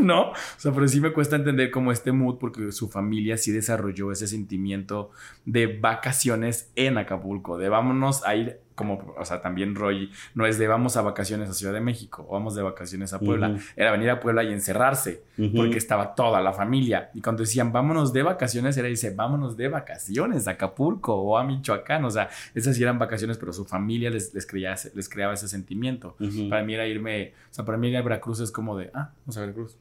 ¿No? 0.02 0.30
O 0.30 0.34
sea, 0.56 0.72
pero 0.72 0.88
sí 0.88 1.00
me 1.00 1.12
cuesta 1.12 1.36
entender 1.36 1.70
como 1.70 1.92
este 1.92 2.12
mood 2.12 2.38
porque 2.38 2.72
su 2.72 2.88
familia 2.88 3.36
sí 3.36 3.52
desarrolló 3.52 4.12
ese 4.12 4.26
sentimiento 4.26 5.10
de 5.44 5.66
vacaciones 5.66 6.70
en 6.76 6.98
Acapulco, 6.98 7.58
de 7.58 7.68
vámonos 7.68 8.24
a 8.24 8.34
ir 8.36 8.60
como, 8.80 9.14
o 9.18 9.24
sea, 9.26 9.42
también 9.42 9.74
Roy 9.74 10.10
no 10.34 10.46
es 10.46 10.58
de 10.58 10.66
vamos 10.66 10.96
a 10.96 11.02
vacaciones 11.02 11.50
a 11.50 11.52
Ciudad 11.52 11.74
de 11.74 11.82
México 11.82 12.24
o 12.26 12.32
vamos 12.32 12.54
de 12.54 12.62
vacaciones 12.62 13.12
a 13.12 13.18
Puebla, 13.18 13.58
era 13.76 13.92
venir 13.92 14.08
a 14.08 14.20
Puebla 14.20 14.42
y 14.42 14.54
encerrarse 14.54 15.22
porque 15.54 15.76
estaba 15.76 16.14
toda 16.14 16.40
la 16.40 16.54
familia. 16.54 17.10
Y 17.12 17.20
cuando 17.20 17.42
decían 17.42 17.72
vámonos 17.72 18.14
de 18.14 18.22
vacaciones, 18.22 18.78
era 18.78 18.88
dice 18.88 19.14
vámonos 19.14 19.58
de 19.58 19.68
vacaciones 19.68 20.48
a 20.48 20.52
Acapulco 20.52 21.14
o 21.14 21.36
a 21.36 21.44
Michoacán. 21.44 22.06
O 22.06 22.10
sea, 22.10 22.30
esas 22.54 22.74
sí 22.74 22.82
eran 22.82 22.98
vacaciones, 22.98 23.36
pero 23.36 23.52
su 23.52 23.66
familia 23.66 24.08
les, 24.08 24.32
les, 24.32 24.46
creía, 24.46 24.74
les 24.94 25.08
creaba 25.10 25.34
ese 25.34 25.48
sentimiento. 25.48 26.16
Para 26.48 26.64
mí 26.64 26.72
era 26.72 26.86
irme, 26.86 27.34
o 27.50 27.54
sea, 27.54 27.66
para 27.66 27.76
mí 27.76 27.90
ir 27.90 27.98
a 27.98 28.02
Veracruz 28.02 28.40
es 28.40 28.50
como 28.50 28.78
de, 28.78 28.90
ah, 28.94 29.10
vamos 29.26 29.36
a 29.36 29.40
Veracruz. 29.40 29.76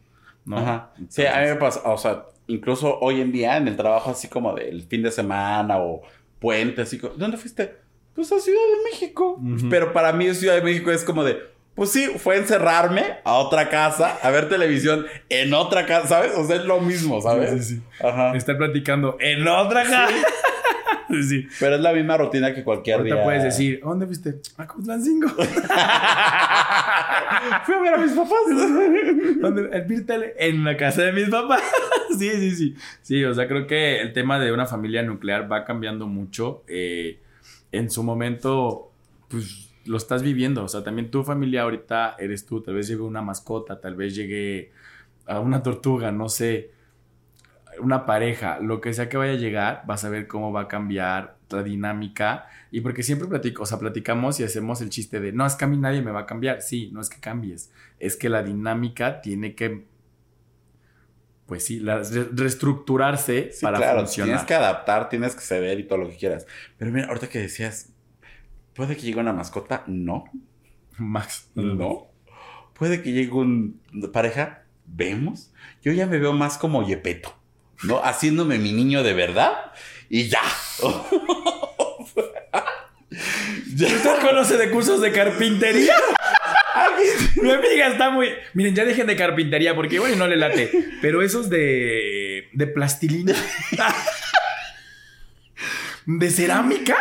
¿No? 0.49 0.57
Ajá. 0.57 0.91
Sí, 1.09 1.25
a 1.25 1.41
mí 1.41 1.47
me 1.47 1.55
pasa, 1.55 1.81
o 1.85 1.97
sea, 1.97 2.25
incluso 2.47 2.97
hoy 3.01 3.21
en 3.21 3.31
día 3.31 3.57
en 3.57 3.67
el 3.67 3.77
trabajo 3.77 4.09
así 4.09 4.27
como 4.27 4.55
del 4.55 4.81
fin 4.81 5.03
de 5.03 5.11
semana 5.11 5.77
o 5.77 6.01
puente, 6.39 6.81
así 6.81 6.97
como, 6.97 7.13
¿dónde 7.13 7.37
fuiste? 7.37 7.75
Pues 8.15 8.31
a 8.31 8.39
Ciudad 8.39 8.59
de 8.59 8.91
México. 8.91 9.39
Pero 9.69 9.93
para 9.93 10.11
mí 10.11 10.33
Ciudad 10.33 10.55
de 10.55 10.63
México 10.63 10.89
es 10.89 11.03
como 11.03 11.23
de, 11.23 11.37
pues 11.79 11.91
sí, 11.93 12.07
fue 12.17 12.35
encerrarme 12.35 13.19
a 13.23 13.35
otra 13.35 13.69
casa, 13.69 14.17
a 14.21 14.29
ver 14.31 14.49
televisión 14.49 15.05
en 15.29 15.53
otra 15.53 15.85
casa, 15.85 16.09
¿sabes? 16.09 16.33
O 16.35 16.45
sea, 16.45 16.57
es 16.57 16.65
lo 16.65 16.81
mismo, 16.81 17.21
¿sabes? 17.21 17.51
Sí, 17.51 17.59
sí, 17.59 17.75
sí. 17.75 17.81
Ajá. 18.05 18.35
Estar 18.35 18.57
platicando 18.57 19.15
en 19.21 19.47
otra 19.47 19.83
casa. 19.83 20.09
Sí. 21.09 21.23
sí. 21.23 21.47
Pero 21.59 21.75
es 21.77 21.81
la 21.81 21.91
misma 21.91 22.17
rutina 22.17 22.53
que 22.53 22.63
cualquier 22.63 22.97
Ahorita 22.97 23.15
día. 23.15 23.23
puedes 23.23 23.41
decir, 23.41 23.79
¿a 23.83 23.87
dónde 23.87 24.05
fuiste? 24.05 24.41
A 24.57 24.67
Cutlancingo. 24.67 25.27
Fui 25.29 25.41
a 27.73 27.81
ver 27.81 27.93
a 27.95 27.97
mis 27.97 28.11
papás. 28.11 28.37
¿Dónde? 29.41 29.69
El 29.71 30.33
en 30.37 30.63
la 30.63 30.77
casa 30.77 31.01
de 31.01 31.13
mis 31.13 31.27
papás. 31.29 31.63
sí, 32.19 32.29
sí, 32.29 32.51
sí. 32.51 32.75
Sí, 33.01 33.23
o 33.23 33.33
sea, 33.33 33.47
creo 33.47 33.65
que 33.65 34.01
el 34.01 34.13
tema 34.13 34.37
de 34.37 34.51
una 34.51 34.67
familia 34.67 35.01
nuclear 35.01 35.51
va 35.51 35.65
cambiando 35.65 36.05
mucho. 36.05 36.63
Eh, 36.67 37.17
en 37.71 37.89
su 37.89 38.03
momento, 38.03 38.91
pues 39.29 39.68
lo 39.89 39.97
estás 39.97 40.21
viviendo. 40.23 40.63
O 40.63 40.67
sea, 40.67 40.83
también 40.83 41.11
tu 41.11 41.23
familia 41.23 41.63
ahorita 41.63 42.15
eres 42.19 42.45
tú. 42.45 42.61
Tal 42.61 42.75
vez 42.75 42.87
llegue 42.87 43.01
una 43.01 43.21
mascota, 43.21 43.79
tal 43.81 43.95
vez 43.95 44.15
llegue 44.15 44.71
a 45.25 45.39
una 45.39 45.61
tortuga, 45.63 46.11
no 46.11 46.29
sé. 46.29 46.71
Una 47.81 48.05
pareja, 48.05 48.59
lo 48.59 48.81
que 48.81 48.93
sea 48.93 49.07
que 49.09 49.15
vaya 49.17 49.33
a 49.33 49.35
llegar, 49.35 49.83
vas 49.87 50.03
a 50.03 50.09
ver 50.09 50.27
cómo 50.27 50.51
va 50.51 50.61
a 50.61 50.67
cambiar 50.67 51.37
la 51.49 51.63
dinámica. 51.63 52.47
Y 52.71 52.81
porque 52.81 53.03
siempre 53.03 53.27
platico, 53.27 53.63
o 53.63 53.65
sea, 53.65 53.79
platicamos 53.79 54.39
y 54.39 54.43
hacemos 54.43 54.81
el 54.81 54.89
chiste 54.89 55.19
de, 55.19 55.31
no, 55.31 55.45
es 55.45 55.55
que 55.55 55.65
a 55.65 55.67
mí 55.67 55.77
nadie 55.77 56.01
me 56.01 56.11
va 56.11 56.21
a 56.21 56.25
cambiar. 56.25 56.61
Sí, 56.61 56.89
no 56.93 56.99
es 57.01 57.09
que 57.09 57.19
cambies, 57.21 57.71
es 57.99 58.17
que 58.17 58.27
la 58.29 58.43
dinámica 58.43 59.21
tiene 59.21 59.55
que 59.55 59.85
pues 61.45 61.65
sí, 61.65 61.79
la- 61.79 62.03
re- 62.03 62.29
reestructurarse 62.31 63.51
Sí, 63.51 63.65
para 63.65 63.77
claro, 63.77 63.99
funcionar. 64.01 64.27
tienes 64.27 64.45
que 64.47 64.53
adaptar, 64.53 65.09
tienes 65.09 65.35
que 65.35 65.41
ceder 65.41 65.79
y 65.79 65.83
todo 65.87 65.99
lo 65.99 66.09
que 66.09 66.17
quieras. 66.17 66.45
Pero 66.77 66.91
mira, 66.91 67.07
ahorita 67.07 67.27
que 67.27 67.39
decías, 67.39 67.91
¿puede 68.79 68.95
que 68.95 69.01
llegue 69.01 69.19
una 69.19 69.33
mascota? 69.33 69.83
No, 69.87 70.23
Max. 70.97 71.49
no. 71.53 72.07
¿Puede 72.75 73.01
que 73.01 73.11
llegue 73.11 73.33
un- 73.33 73.81
una 73.93 74.09
pareja? 74.09 74.63
Vemos. 74.85 75.51
Yo 75.83 75.91
ya 75.91 76.05
me 76.07 76.17
veo 76.17 76.31
más 76.31 76.57
como 76.57 76.87
Yepeto, 76.87 77.35
¿no? 77.83 77.97
Haciéndome 78.01 78.57
mi 78.57 78.71
niño 78.71 79.03
de 79.03 79.11
verdad 79.13 79.51
y 80.09 80.29
ya. 80.29 80.39
¿Usted 83.11 84.21
conoce 84.21 84.55
de 84.55 84.71
cursos 84.71 85.01
de 85.01 85.11
carpintería? 85.11 85.93
Mi 87.41 87.51
amiga 87.51 87.87
está 87.87 88.09
muy. 88.09 88.29
Miren, 88.53 88.75
ya 88.75 88.85
dejen 88.85 89.07
de 89.07 89.15
carpintería 89.15 89.75
porque 89.75 89.95
igual 89.95 90.13
y 90.13 90.15
no 90.15 90.27
le 90.27 90.37
late. 90.37 90.71
Pero 91.01 91.21
esos 91.21 91.49
de. 91.49 92.49
de 92.53 92.67
plastilina. 92.67 93.33
De 96.05 96.29
cerámica. 96.29 96.95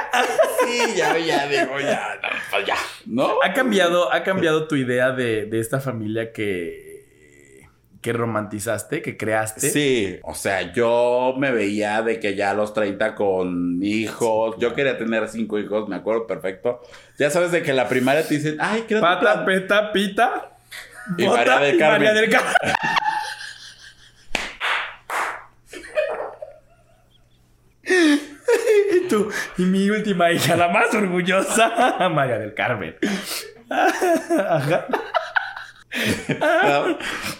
Sí, 0.64 0.94
ya, 0.96 1.16
ya, 1.18 1.46
digo, 1.46 1.80
ya, 1.80 2.18
no, 2.22 2.28
pues 2.50 2.66
ya, 2.66 2.76
¿no? 3.06 3.36
Ha 3.42 3.52
cambiado, 3.52 4.12
ha 4.12 4.22
cambiado 4.22 4.68
tu 4.68 4.76
idea 4.76 5.12
de, 5.12 5.46
de 5.46 5.60
esta 5.60 5.80
familia 5.80 6.32
que. 6.32 7.66
que 8.02 8.12
romantizaste, 8.12 9.00
que 9.02 9.16
creaste. 9.16 9.70
Sí, 9.70 10.18
o 10.22 10.34
sea, 10.34 10.72
yo 10.72 11.34
me 11.38 11.52
veía 11.52 12.02
de 12.02 12.20
que 12.20 12.34
ya 12.34 12.50
a 12.50 12.54
los 12.54 12.74
30 12.74 13.14
con 13.14 13.82
hijos, 13.82 14.56
yo 14.58 14.74
quería 14.74 14.98
tener 14.98 15.28
cinco 15.28 15.58
hijos, 15.58 15.88
me 15.88 15.96
acuerdo 15.96 16.26
perfecto. 16.26 16.80
Ya 17.18 17.30
sabes 17.30 17.50
de 17.50 17.62
que 17.62 17.70
en 17.70 17.76
la 17.76 17.88
primaria 17.88 18.26
te 18.26 18.34
dicen, 18.34 18.56
ay, 18.60 18.84
creo 18.86 19.00
Pata, 19.00 19.44
peta, 19.44 19.92
pita. 19.92 20.50
Y 21.16 21.26
bota 21.26 21.38
María 21.38 21.58
del 21.60 21.78
Carmen. 21.78 22.02
María 22.02 22.20
del 22.20 22.30
Carmen. 22.30 22.52
Y 29.58 29.62
mi 29.62 29.90
última 29.90 30.30
hija, 30.30 30.56
la 30.56 30.68
más 30.68 30.94
orgullosa, 30.94 32.08
María 32.14 32.38
del 32.38 32.54
Carmen. 32.54 32.96
Ajá. 33.70 34.86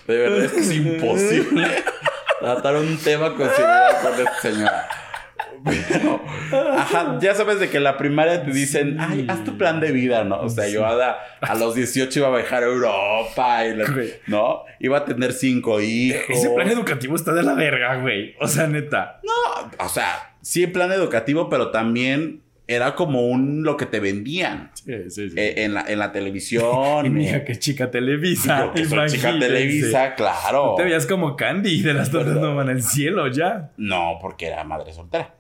De 0.06 0.16
verdad 0.16 0.44
es 0.44 0.52
que 0.52 0.60
es 0.60 0.72
imposible 0.72 1.84
tratar 2.40 2.76
un 2.76 2.98
tema 2.98 3.34
con 3.34 3.48
seriedad 3.50 4.02
con 4.02 4.12
esta 4.14 4.40
señora. 4.40 4.88
Pero, 5.64 6.22
ajá, 6.76 7.18
ya 7.20 7.34
sabes 7.34 7.60
de 7.60 7.68
que 7.68 7.76
en 7.78 7.84
la 7.84 7.96
primaria 7.96 8.44
te 8.44 8.52
dicen, 8.52 8.96
ay, 9.00 9.26
haz 9.28 9.44
tu 9.44 9.56
plan 9.58 9.80
de 9.80 9.92
vida, 9.92 10.24
¿no? 10.24 10.40
O 10.40 10.48
sea, 10.48 10.68
yo 10.68 10.84
a, 10.86 11.16
a 11.40 11.54
los 11.54 11.74
18 11.74 12.18
iba 12.18 12.28
a 12.28 12.36
viajar 12.36 12.62
a 12.62 12.66
Europa, 12.66 13.64
y 13.66 13.74
la-. 13.74 13.84
¿no? 14.26 14.62
Iba 14.80 14.98
a 14.98 15.04
tener 15.04 15.32
cinco 15.32 15.80
hijos. 15.80 16.22
Ese 16.28 16.50
plan 16.50 16.68
educativo 16.68 17.16
está 17.16 17.32
de 17.32 17.42
la 17.42 17.54
verga, 17.54 17.96
güey. 18.00 18.34
O 18.40 18.46
sea, 18.48 18.66
neta. 18.66 19.20
O 19.78 19.88
sea, 19.88 20.34
sí, 20.42 20.66
plan 20.66 20.92
educativo, 20.92 21.48
pero 21.48 21.70
también 21.70 22.42
era 22.70 22.94
como 22.94 23.26
un 23.26 23.62
lo 23.62 23.78
que 23.78 23.86
te 23.86 23.98
vendían 23.98 24.70
Sí, 24.74 24.92
sí, 25.08 25.30
sí. 25.30 25.34
eh, 25.38 25.64
en, 25.64 25.72
la, 25.72 25.86
en 25.88 25.98
la 25.98 26.12
televisión. 26.12 27.06
y 27.06 27.08
mi 27.08 27.24
o- 27.24 27.28
hija 27.28 27.44
que 27.44 27.58
chica 27.58 27.90
Televisa. 27.90 28.70
Que 28.74 28.84
soy 28.84 29.08
chica. 29.08 29.38
Televisa, 29.38 30.14
claro. 30.14 30.74
Te 30.76 30.84
veías 30.84 31.06
como 31.06 31.34
Candy 31.34 31.80
de 31.82 31.94
las 31.94 32.10
torres 32.10 32.34
no 32.34 32.54
van 32.54 32.68
al 32.68 32.82
cielo 32.82 33.26
ya. 33.28 33.70
No, 33.78 34.18
porque 34.20 34.48
era 34.48 34.64
madre 34.64 34.92
soltera. 34.92 35.34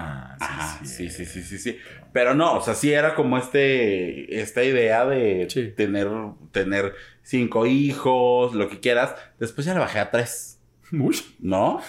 Ah, 0.00 0.36
Ajá, 0.38 0.84
sí, 0.84 1.10
sí, 1.10 1.24
sí, 1.26 1.42
sí, 1.42 1.58
sí. 1.58 1.76
Pero 2.12 2.34
no, 2.34 2.54
o 2.54 2.60
sea, 2.62 2.74
sí 2.74 2.92
era 2.92 3.14
como 3.14 3.36
este, 3.36 4.40
esta 4.40 4.62
idea 4.62 5.04
de 5.04 5.48
Sí. 5.50 5.72
tener, 5.76 6.08
tener 6.52 6.94
cinco 7.22 7.66
hijos, 7.66 8.54
lo 8.54 8.68
que 8.68 8.78
quieras. 8.80 9.14
Después 9.40 9.66
ya 9.66 9.74
le 9.74 9.80
bajé 9.80 9.98
a 9.98 10.10
tres, 10.10 10.60
Uy, 10.92 11.18
¿no? 11.40 11.80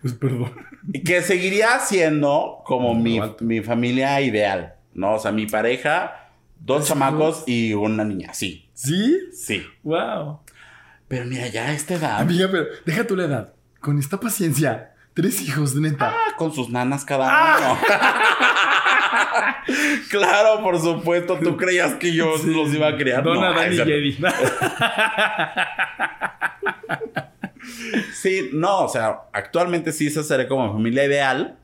pues 0.00 0.14
perdón. 0.14 0.52
Y 0.92 1.02
que 1.02 1.20
seguiría 1.22 1.78
siendo 1.80 2.62
como 2.64 2.94
No, 2.94 3.00
mi, 3.00 3.20
mi 3.40 3.60
familia 3.60 4.20
ideal, 4.20 4.74
¿no? 4.94 5.14
O 5.14 5.18
sea, 5.18 5.32
mi 5.32 5.46
pareja, 5.46 6.30
dos 6.60 6.78
¿Tres 6.78 6.88
chamacos 6.88 7.42
y 7.46 7.74
una 7.74 8.04
niña, 8.04 8.32
sí, 8.34 8.70
¿Sí? 8.72 9.18
sí. 9.32 9.66
Wow. 9.82 10.40
Pero 11.08 11.24
mira, 11.26 11.48
ya 11.48 11.66
a 11.68 11.72
esta 11.72 11.94
edad, 11.94 12.20
Amiga, 12.20 12.48
pero 12.50 12.66
deja 12.86 13.04
tu 13.06 13.16
la 13.16 13.24
edad. 13.24 13.54
Con 13.80 13.98
esta 13.98 14.18
paciencia. 14.20 14.94
Tres 15.18 15.42
hijos, 15.42 15.74
neta. 15.74 16.14
ah, 16.14 16.34
con 16.36 16.52
sus 16.52 16.70
nanas 16.70 17.04
cada 17.04 17.58
uno. 17.58 17.76
claro, 20.10 20.62
por 20.62 20.80
supuesto, 20.80 21.36
tú 21.40 21.56
creías 21.56 21.94
que 21.94 22.14
yo 22.14 22.36
los 22.46 22.72
iba 22.72 22.86
a 22.86 22.96
criar. 22.96 23.24
Dona, 23.24 23.50
No, 23.50 23.56
Dani 23.56 23.74
y 23.74 23.80
Eddie. 23.80 24.16
Sí, 28.14 28.50
no, 28.52 28.84
o 28.84 28.88
sea, 28.88 29.22
actualmente 29.32 29.90
sí 29.90 30.06
esa 30.06 30.22
sería 30.22 30.46
como 30.46 30.72
familia 30.72 31.04
ideal, 31.04 31.58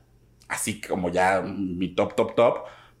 así 0.49 0.81
como 0.81 1.09
ya 1.09 1.41
mi 1.41 1.95
top, 1.95 2.13
top, 2.13 2.35
top, 2.35 2.57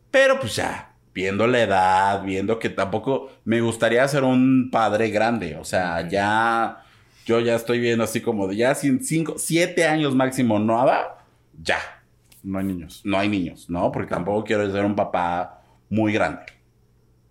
pero 0.09 0.39
pues 0.39 0.55
ya, 0.55 0.93
viendo 1.13 1.47
la 1.47 1.63
edad, 1.63 2.23
viendo 2.23 2.59
que 2.59 2.69
tampoco 2.69 3.29
me 3.43 3.59
gustaría 3.59 4.07
ser 4.07 4.23
un 4.23 4.69
padre 4.71 5.09
grande, 5.09 5.57
o 5.57 5.65
sea, 5.65 6.07
ya, 6.07 6.84
yo 7.25 7.39
ya 7.39 7.55
estoy 7.55 7.79
viendo 7.79 8.03
así 8.03 8.21
como 8.21 8.47
de 8.47 8.55
ya 8.55 8.75
sin 8.75 9.03
cinco, 9.03 9.35
siete 9.37 9.85
años 9.87 10.15
máximo 10.15 10.59
nada, 10.59 11.25
ya, 11.61 11.79
No 12.43 12.59
hay 12.59 12.65
niños. 12.65 13.01
no 13.03 13.17
hay 13.17 13.29
niños, 13.29 13.69
¿no? 13.69 13.91
Porque 13.91 14.09
tampoco 14.11 14.43
quiero 14.45 14.71
ser 14.71 14.85
un 14.85 14.95
papá 14.95 15.61
muy 15.89 16.13
grande, 16.13 16.43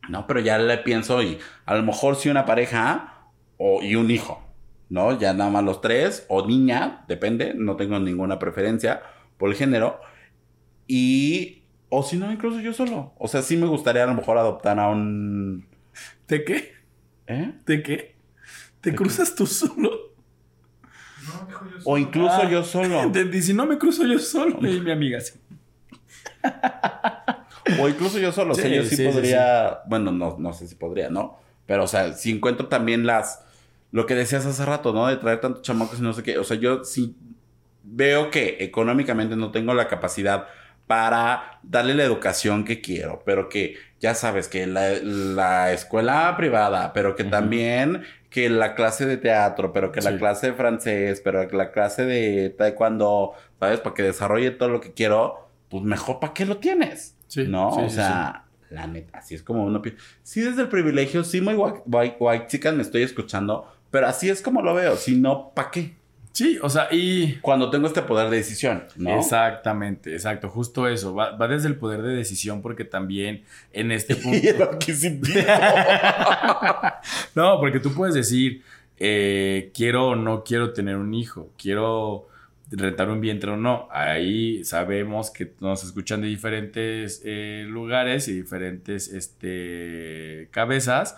¿no? 0.08 0.26
Pero 0.26 0.40
ya 0.40 0.58
le 0.58 0.78
pienso 0.78 1.22
y 1.22 1.38
a 1.66 1.74
lo 1.76 1.82
mejor 1.82 2.16
sí 2.16 2.28
una 2.28 2.44
pareja 2.46 3.30
o, 3.56 3.82
y 3.82 3.94
un 3.96 4.10
hijo, 4.10 4.42
¿no? 4.88 5.18
Ya 5.18 5.32
nada 5.34 5.50
más 5.50 5.64
los 5.64 5.80
tres, 5.80 6.26
o 6.28 6.46
niña, 6.46 7.04
depende, 7.08 7.54
no 7.54 7.76
tengo 7.76 7.98
ninguna 8.00 8.38
preferencia 8.38 9.02
por 9.38 9.50
el 9.50 9.56
género. 9.56 10.00
Y, 10.86 11.64
o 11.88 12.02
si 12.02 12.16
no, 12.16 12.30
incluso 12.32 12.60
yo 12.60 12.72
solo. 12.72 13.14
O 13.18 13.28
sea, 13.28 13.42
sí 13.42 13.56
me 13.56 13.66
gustaría 13.66 14.04
a 14.04 14.06
lo 14.06 14.14
mejor 14.14 14.38
adoptar 14.38 14.78
a 14.80 14.88
un... 14.90 15.66
¿De 16.28 16.44
qué? 16.44 16.72
¿Eh? 17.26 17.54
¿De 17.66 17.82
qué? 17.82 18.13
¿Te 18.84 18.94
cruzas 18.94 19.34
tú 19.34 19.46
solo? 19.46 19.90
O 21.84 21.98
incluso 21.98 22.34
Ah. 22.42 22.48
yo 22.50 22.62
solo. 22.62 23.00
Entendí, 23.02 23.42
si 23.42 23.52
no 23.54 23.66
me 23.66 23.78
cruzo 23.78 24.04
yo 24.06 24.18
solo. 24.18 24.58
Y 24.66 24.80
mi 24.80 24.90
amiga 24.92 25.20
sí. 25.20 25.32
O 27.80 27.88
incluso 27.88 28.18
yo 28.18 28.30
solo. 28.30 28.52
o 28.52 28.54
sea, 28.54 28.64
Sí, 28.68 28.74
yo 28.76 28.82
sí, 28.82 28.90
sí, 28.90 28.96
sí, 28.96 29.04
podría. 29.08 29.80
Bueno, 29.86 30.12
no, 30.12 30.36
no 30.38 30.52
sé 30.52 30.66
si 30.68 30.74
podría, 30.74 31.08
¿no? 31.08 31.38
Pero, 31.66 31.84
o 31.84 31.86
sea, 31.88 32.12
si 32.12 32.30
encuentro 32.30 32.66
también 32.68 33.06
las. 33.06 33.42
Lo 33.90 34.06
que 34.06 34.14
decías 34.14 34.44
hace 34.44 34.64
rato, 34.66 34.92
¿no? 34.92 35.06
De 35.06 35.16
traer 35.16 35.40
tantos 35.40 35.62
chamacos 35.62 35.98
y 35.98 36.02
no 36.02 36.12
sé 36.12 36.22
qué. 36.22 36.36
O 36.38 36.44
sea, 36.44 36.56
yo 36.58 36.84
sí 36.84 37.16
veo 37.82 38.30
que 38.30 38.58
económicamente 38.60 39.36
no 39.36 39.50
tengo 39.50 39.72
la 39.72 39.88
capacidad 39.88 40.46
para 40.86 41.58
darle 41.62 41.94
la 41.94 42.04
educación 42.04 42.64
que 42.64 42.80
quiero, 42.82 43.22
pero 43.24 43.48
que 43.48 43.76
ya 44.00 44.14
sabes 44.14 44.48
que 44.48 44.66
la, 44.66 44.90
la 45.02 45.72
escuela 45.72 46.34
privada, 46.36 46.92
pero 46.92 47.16
que 47.16 47.24
también 47.24 48.02
que 48.34 48.50
la 48.50 48.74
clase 48.74 49.06
de 49.06 49.16
teatro, 49.16 49.72
pero 49.72 49.92
que 49.92 50.00
la 50.00 50.10
Sí. 50.10 50.18
clase 50.18 50.48
de 50.48 50.52
francés, 50.54 51.20
pero 51.22 51.46
que 51.46 51.54
la 51.56 51.70
clase 51.70 52.04
de 52.04 52.50
taekwondo, 52.50 53.30
¿sabes? 53.60 53.78
Para 53.78 53.94
que 53.94 54.02
desarrolle 54.02 54.50
todo 54.50 54.70
lo 54.70 54.80
que 54.80 54.92
quiero, 54.92 55.48
pues 55.68 55.84
mejor, 55.84 56.18
¿para 56.18 56.34
qué 56.34 56.44
lo 56.44 56.56
tienes? 56.56 57.16
Sí, 57.28 57.46
¿No? 57.46 57.70
sí, 57.72 57.80
o 57.86 57.90
sea, 57.90 58.46
la 58.70 58.88
neta, 58.88 59.18
así 59.18 59.36
es 59.36 59.44
como 59.44 59.64
uno 59.64 59.80
piensa. 59.80 60.02
Sí, 60.24 60.40
desde 60.40 60.62
el 60.62 60.68
privilegio, 60.68 61.22
sí, 61.22 61.40
muy 61.40 61.54
white, 61.54 61.82
white, 61.86 62.16
white 62.18 62.46
chican 62.48 62.76
me 62.76 62.82
estoy 62.82 63.04
escuchando, 63.04 63.72
pero 63.92 64.08
así 64.08 64.28
es 64.28 64.42
como 64.42 64.62
lo 64.62 64.74
veo. 64.74 64.96
Si 64.96 65.14
no, 65.16 65.52
¿para 65.54 65.70
qué? 65.70 65.94
Sí, 66.34 66.58
o 66.60 66.68
sea, 66.68 66.88
y. 66.90 67.36
Cuando 67.36 67.70
tengo 67.70 67.86
este 67.86 68.02
poder 68.02 68.28
de 68.28 68.38
decisión, 68.38 68.82
¿no? 68.96 69.20
Exactamente, 69.20 70.12
exacto, 70.12 70.48
justo 70.48 70.88
eso. 70.88 71.14
Va, 71.14 71.36
va 71.36 71.46
desde 71.46 71.68
el 71.68 71.76
poder 71.76 72.02
de 72.02 72.12
decisión 72.12 72.60
porque 72.60 72.84
también 72.84 73.44
en 73.72 73.92
este 73.92 74.16
punto... 74.16 74.38
No, 77.36 77.60
porque 77.60 77.78
tú 77.78 77.94
puedes 77.94 78.16
decir, 78.16 78.62
eh, 78.98 79.70
quiero 79.74 80.08
o 80.08 80.16
no 80.16 80.42
quiero 80.42 80.72
tener 80.72 80.96
un 80.96 81.14
hijo, 81.14 81.50
quiero 81.56 82.26
rentar 82.68 83.10
un 83.10 83.20
vientre 83.20 83.52
o 83.52 83.56
no. 83.56 83.86
Ahí 83.92 84.64
sabemos 84.64 85.30
que 85.30 85.52
nos 85.60 85.84
escuchan 85.84 86.20
de 86.20 86.26
diferentes 86.26 87.22
eh, 87.24 87.64
lugares 87.68 88.26
y 88.26 88.32
diferentes 88.32 89.06
este, 89.06 90.48
cabezas. 90.50 91.16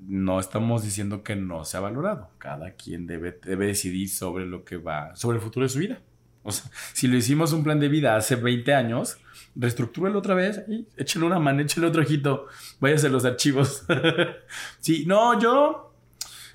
No 0.00 0.40
estamos 0.40 0.82
diciendo 0.82 1.22
que 1.22 1.36
no 1.36 1.64
se 1.64 1.76
ha 1.76 1.80
valorado. 1.80 2.30
Cada 2.38 2.72
quien 2.72 3.06
debe, 3.06 3.38
debe 3.44 3.66
decidir 3.66 4.08
sobre 4.08 4.46
lo 4.46 4.64
que 4.64 4.76
va, 4.76 5.14
sobre 5.16 5.38
el 5.38 5.42
futuro 5.42 5.64
de 5.64 5.70
su 5.70 5.78
vida. 5.78 6.00
O 6.42 6.52
sea, 6.52 6.70
si 6.94 7.08
lo 7.08 7.16
hicimos 7.16 7.52
un 7.52 7.62
plan 7.62 7.78
de 7.78 7.88
vida 7.88 8.16
hace 8.16 8.36
20 8.36 8.72
años, 8.72 9.18
reestructúrelo 9.54 10.18
otra 10.18 10.34
vez 10.34 10.62
y 10.68 10.86
échale 10.96 11.26
una 11.26 11.38
mano, 11.38 11.60
échale 11.60 11.86
otro 11.86 12.02
ojito, 12.02 12.46
váyase 12.80 13.08
a 13.08 13.10
los 13.10 13.24
archivos. 13.24 13.84
sí, 14.80 15.04
no, 15.06 15.38
yo, 15.38 15.94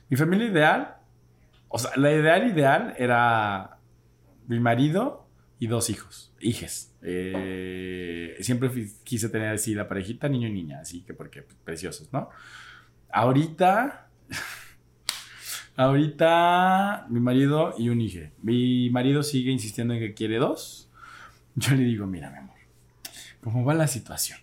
mi 0.10 0.18
familia 0.18 0.48
ideal, 0.48 0.96
o 1.68 1.78
sea, 1.78 1.92
la 1.96 2.12
ideal 2.12 2.50
ideal 2.50 2.96
era 2.98 3.78
mi 4.48 4.60
marido 4.60 5.28
y 5.60 5.68
dos 5.68 5.90
hijos, 5.90 6.34
hijes. 6.40 6.96
Eh, 7.02 8.38
siempre 8.40 8.72
quise 9.04 9.30
tener 9.30 9.50
así 9.50 9.76
la 9.76 9.88
parejita, 9.88 10.30
niño 10.30 10.48
y 10.48 10.54
niña, 10.54 10.80
así 10.80 11.02
que 11.02 11.14
porque 11.14 11.42
pues, 11.42 11.58
preciosos, 11.64 12.12
¿no? 12.12 12.30
Ahorita 13.14 14.10
Ahorita 15.76 17.06
mi 17.10 17.20
marido 17.20 17.74
y 17.78 17.90
un 17.90 18.02
hijo. 18.02 18.20
Mi 18.42 18.90
marido 18.90 19.24
sigue 19.24 19.52
insistiendo 19.52 19.94
en 19.94 20.00
que 20.00 20.14
quiere 20.14 20.38
dos. 20.38 20.90
Yo 21.56 21.76
le 21.76 21.84
digo, 21.84 22.08
mira, 22.08 22.32
mi 22.32 22.38
amor, 22.38 22.56
¿cómo 23.44 23.64
va 23.64 23.74
la 23.76 23.88
situación? 23.88 24.40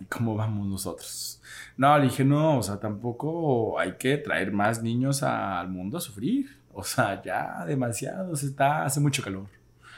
¿Y 0.00 0.04
cómo 0.04 0.36
vamos 0.36 0.66
nosotros? 0.68 1.40
No, 1.76 1.96
le 1.98 2.04
dije, 2.04 2.24
no, 2.24 2.58
o 2.58 2.62
sea, 2.62 2.78
tampoco 2.78 3.78
hay 3.78 3.96
que 3.96 4.16
traer 4.18 4.52
más 4.52 4.82
niños 4.82 5.22
al 5.22 5.68
mundo 5.68 5.98
a 5.98 6.00
sufrir. 6.00 6.56
O 6.72 6.84
sea, 6.84 7.20
ya 7.22 7.64
demasiado, 7.66 8.34
se 8.36 8.46
está, 8.46 8.84
hace 8.84 9.00
mucho 9.00 9.22
calor, 9.22 9.48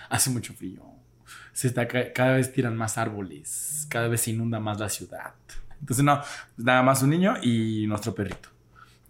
hace 0.08 0.30
mucho 0.30 0.54
frío. 0.54 0.82
Se 1.52 1.68
está, 1.68 1.86
cada 1.86 2.34
vez 2.34 2.52
tiran 2.52 2.76
más 2.76 2.98
árboles, 2.98 3.86
cada 3.88 4.08
vez 4.08 4.22
se 4.22 4.32
inunda 4.32 4.58
más 4.60 4.80
la 4.80 4.88
ciudad. 4.88 5.34
Entonces, 5.84 6.02
no, 6.02 6.22
nada 6.56 6.82
más 6.82 7.02
un 7.02 7.10
niño 7.10 7.34
y 7.42 7.86
nuestro 7.86 8.14
perrito. 8.14 8.48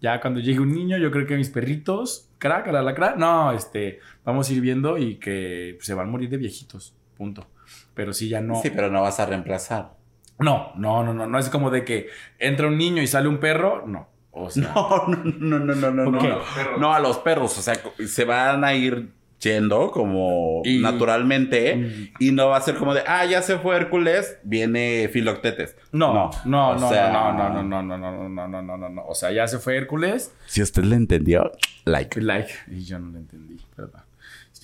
Ya 0.00 0.20
cuando 0.20 0.40
llegue 0.40 0.58
un 0.58 0.74
niño, 0.74 0.98
yo 0.98 1.12
creo 1.12 1.24
que 1.24 1.36
mis 1.36 1.50
perritos, 1.50 2.28
crack, 2.38 2.66
la, 2.66 2.82
la 2.82 2.96
crack, 2.96 3.16
no, 3.16 3.52
este, 3.52 4.00
vamos 4.24 4.50
a 4.50 4.52
ir 4.52 4.60
viendo 4.60 4.98
y 4.98 5.16
que 5.16 5.78
se 5.80 5.94
van 5.94 6.08
a 6.08 6.10
morir 6.10 6.28
de 6.28 6.36
viejitos, 6.36 6.96
punto. 7.16 7.46
Pero 7.94 8.12
sí, 8.12 8.28
ya 8.28 8.40
no. 8.40 8.60
Sí, 8.60 8.70
pero 8.70 8.90
no 8.90 9.02
vas 9.02 9.20
a 9.20 9.26
reemplazar. 9.26 9.94
No, 10.40 10.72
no, 10.74 11.04
no, 11.04 11.14
no, 11.14 11.28
no 11.28 11.38
es 11.38 11.48
como 11.48 11.70
de 11.70 11.84
que 11.84 12.08
entra 12.40 12.66
un 12.66 12.76
niño 12.76 13.02
y 13.02 13.06
sale 13.06 13.28
un 13.28 13.38
perro, 13.38 13.86
no. 13.86 14.08
O 14.32 14.50
sea, 14.50 14.64
No, 14.74 15.06
no, 15.06 15.58
no, 15.58 15.58
no, 15.60 15.74
no, 15.74 15.90
no, 15.92 16.10
no. 16.10 16.20
No, 16.20 16.76
no, 16.76 16.92
a 16.92 16.98
los 16.98 17.18
perros, 17.18 17.56
o 17.56 17.62
sea, 17.62 17.74
se 18.04 18.24
van 18.24 18.64
a 18.64 18.74
ir 18.74 19.12
yendo 19.44 19.90
como 19.92 20.62
Y- 20.64 20.80
naturalmente 20.80 21.76
Mm. 21.76 22.08
y 22.18 22.32
no 22.32 22.48
va 22.48 22.56
a 22.56 22.60
ser 22.60 22.74
como 22.76 22.94
de, 22.94 23.02
ah, 23.06 23.24
ya 23.26 23.42
se 23.42 23.58
fue 23.58 23.76
Hércules, 23.76 24.38
viene 24.42 25.08
Filoctetes. 25.12 25.76
no, 25.92 26.12
no, 26.14 26.30
no, 26.44 26.74
no, 26.80 26.88
sea- 26.88 27.10
no, 27.12 27.32
no, 27.32 27.48
no, 27.50 27.62
no, 27.62 27.82
no, 27.82 27.98
no, 27.98 28.10
no, 28.10 28.28
no, 28.28 28.48
no, 28.48 28.62
no, 28.62 28.76
no, 28.76 28.88
no. 28.88 29.04
O 29.06 29.14
sea, 29.14 29.30
ya 29.30 29.46
se 29.46 29.58
fue 29.58 29.76
Hércules, 29.76 30.34
Si 30.46 30.62
usted 30.62 30.84
le 30.84 30.96
entendió, 30.96 31.52
like. 31.84 32.20
like, 32.20 32.50
y 32.70 32.82
yo 32.84 32.98
no 32.98 33.10
lo 33.12 33.18
entendí, 33.18 33.56
perdón. 33.76 34.02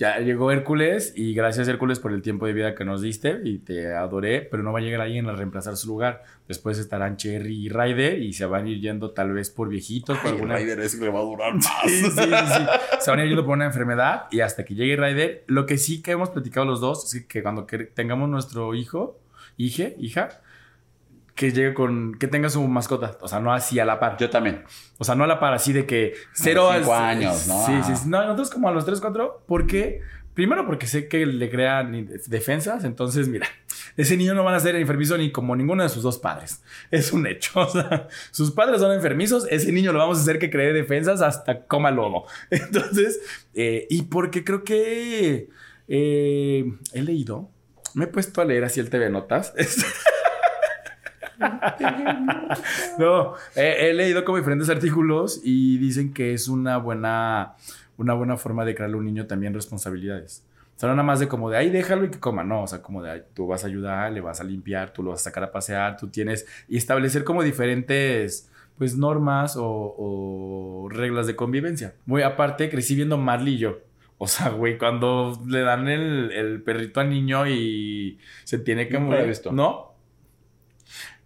Ya 0.01 0.17
llegó 0.17 0.51
Hércules 0.51 1.13
y 1.15 1.35
gracias 1.35 1.67
Hércules 1.67 1.99
por 1.99 2.11
el 2.11 2.23
tiempo 2.23 2.47
de 2.47 2.53
vida 2.53 2.73
que 2.73 2.83
nos 2.83 3.03
diste 3.03 3.39
y 3.43 3.59
te 3.59 3.93
adoré, 3.93 4.41
pero 4.41 4.63
no 4.63 4.73
va 4.73 4.79
a 4.79 4.81
llegar 4.81 4.99
alguien 5.01 5.29
a 5.29 5.33
reemplazar 5.33 5.77
su 5.77 5.89
lugar. 5.89 6.23
Después 6.47 6.79
estarán 6.79 7.17
Cherry 7.17 7.67
y 7.67 7.69
Ryder 7.69 8.19
y 8.19 8.33
se 8.33 8.47
van 8.47 8.65
a 8.65 8.69
ir 8.69 8.81
yendo 8.81 9.11
tal 9.11 9.31
vez 9.31 9.51
por 9.51 9.69
viejitos, 9.69 10.17
por 10.17 10.25
Ay, 10.25 10.33
alguna 10.33 10.55
Ryder 10.55 10.79
es 10.79 10.95
que 10.95 11.05
le 11.05 11.11
va 11.11 11.19
a 11.19 11.21
durar 11.21 11.53
más. 11.53 11.67
Sí, 11.85 12.01
sí, 12.01 12.09
sí, 12.09 12.17
sí. 12.17 12.63
Se 12.99 13.11
van 13.11 13.19
a 13.19 13.23
ir 13.25 13.29
yendo 13.29 13.45
por 13.45 13.53
una 13.53 13.65
enfermedad 13.67 14.23
y 14.31 14.39
hasta 14.39 14.65
que 14.65 14.73
llegue 14.73 14.95
Ryder. 14.95 15.43
Lo 15.45 15.67
que 15.67 15.77
sí 15.77 16.01
que 16.01 16.13
hemos 16.13 16.31
platicado 16.31 16.65
los 16.65 16.81
dos 16.81 17.13
es 17.13 17.23
que 17.27 17.43
cuando 17.43 17.67
tengamos 17.93 18.27
nuestro 18.27 18.73
hijo, 18.73 19.19
hije, 19.55 19.95
hija, 19.99 20.41
que 21.35 21.51
llegue 21.51 21.73
con, 21.73 22.15
que 22.15 22.27
tenga 22.27 22.49
su 22.49 22.65
mascota. 22.67 23.17
O 23.21 23.27
sea, 23.27 23.39
no 23.39 23.53
así 23.53 23.79
a 23.79 23.85
la 23.85 23.99
par. 23.99 24.17
Yo 24.17 24.29
también. 24.29 24.63
O 24.97 25.03
sea, 25.03 25.15
no 25.15 25.23
a 25.23 25.27
la 25.27 25.39
par, 25.39 25.53
así 25.53 25.73
de 25.73 25.85
que 25.85 26.13
cero 26.33 26.69
A 26.69 26.77
cinco 26.77 26.93
al- 26.93 27.03
años, 27.17 27.47
¿no? 27.47 27.65
Sí, 27.65 27.73
sí, 27.85 27.95
sí. 27.95 28.09
No, 28.09 28.21
nosotros 28.23 28.49
como 28.51 28.67
a 28.69 28.71
los 28.71 28.85
3, 28.85 28.99
4, 29.01 29.43
porque 29.47 30.01
primero 30.33 30.65
porque 30.65 30.87
sé 30.87 31.07
que 31.07 31.25
le 31.25 31.49
crean 31.49 32.09
defensas, 32.27 32.85
entonces 32.85 33.27
mira, 33.27 33.47
ese 33.97 34.15
niño 34.15 34.33
no 34.33 34.45
van 34.45 34.55
a 34.55 34.59
ser 34.61 34.75
enfermizo 34.77 35.17
ni 35.17 35.29
como 35.31 35.55
ninguno 35.57 35.83
de 35.83 35.89
sus 35.89 36.03
dos 36.03 36.19
padres. 36.19 36.63
Es 36.91 37.11
un 37.11 37.25
hecho. 37.27 37.59
O 37.61 37.67
sea, 37.69 38.07
sus 38.31 38.51
padres 38.51 38.79
son 38.79 38.91
enfermizos, 38.93 39.45
ese 39.49 39.71
niño 39.71 39.91
lo 39.93 39.99
vamos 39.99 40.19
a 40.19 40.21
hacer 40.21 40.39
que 40.39 40.49
cree 40.49 40.73
defensas 40.73 41.21
hasta 41.21 41.65
coma 41.65 41.91
lodo. 41.91 42.25
Entonces, 42.49 43.19
eh, 43.53 43.87
y 43.89 44.03
porque 44.03 44.43
creo 44.43 44.63
que 44.63 45.49
eh, 45.87 46.65
he 46.93 47.01
leído, 47.01 47.49
me 47.93 48.05
he 48.05 48.07
puesto 48.07 48.39
a 48.41 48.45
leer 48.45 48.63
así 48.63 48.79
el 48.79 48.89
TV 48.89 49.09
Notas. 49.09 49.53
No, 52.99 53.33
he, 53.55 53.89
he 53.89 53.93
leído 53.93 54.23
como 54.25 54.37
diferentes 54.37 54.69
artículos 54.69 55.41
y 55.43 55.77
dicen 55.77 56.13
que 56.13 56.33
es 56.33 56.47
una 56.47 56.77
buena, 56.77 57.53
una 57.97 58.13
buena 58.13 58.37
forma 58.37 58.65
de 58.65 58.75
crearle 58.75 58.95
a 58.95 58.99
un 58.99 59.05
niño 59.05 59.27
también 59.27 59.53
responsabilidades. 59.53 60.43
O 60.75 60.79
sea, 60.81 60.89
no 60.89 60.95
nada 60.95 61.05
más 61.05 61.19
de 61.19 61.27
como 61.27 61.49
de, 61.49 61.57
ahí 61.57 61.69
déjalo 61.69 62.05
y 62.05 62.09
que 62.09 62.19
coma, 62.19 62.43
no, 62.43 62.63
o 62.63 62.67
sea, 62.67 62.81
como 62.81 63.03
de, 63.03 63.11
"Ay, 63.11 63.21
tú 63.35 63.45
vas 63.47 63.63
a 63.63 63.67
ayudar, 63.67 64.11
le 64.11 64.21
vas 64.21 64.41
a 64.41 64.43
limpiar, 64.43 64.91
tú 64.93 65.03
lo 65.03 65.11
vas 65.11 65.21
a 65.21 65.23
sacar 65.25 65.43
a 65.43 65.51
pasear, 65.51 65.97
tú 65.97 66.07
tienes, 66.07 66.47
y 66.67 66.77
establecer 66.77 67.23
como 67.23 67.43
diferentes, 67.43 68.49
pues, 68.79 68.97
normas 68.97 69.57
o, 69.57 69.65
o 69.97 70.89
reglas 70.89 71.27
de 71.27 71.35
convivencia. 71.35 71.93
Muy 72.07 72.23
aparte, 72.23 72.69
crecí 72.69 72.95
viendo 72.95 73.17
Marley 73.17 73.55
y 73.55 73.57
yo. 73.59 73.77
O 74.17 74.27
sea, 74.27 74.49
güey, 74.49 74.77
cuando 74.77 75.39
le 75.47 75.61
dan 75.61 75.87
el, 75.87 76.31
el 76.31 76.61
perrito 76.61 76.99
al 76.99 77.09
niño 77.09 77.47
y 77.47 78.19
se 78.43 78.59
tiene 78.59 78.87
que 78.87 78.97
visto. 78.97 79.51
¿No? 79.51 79.90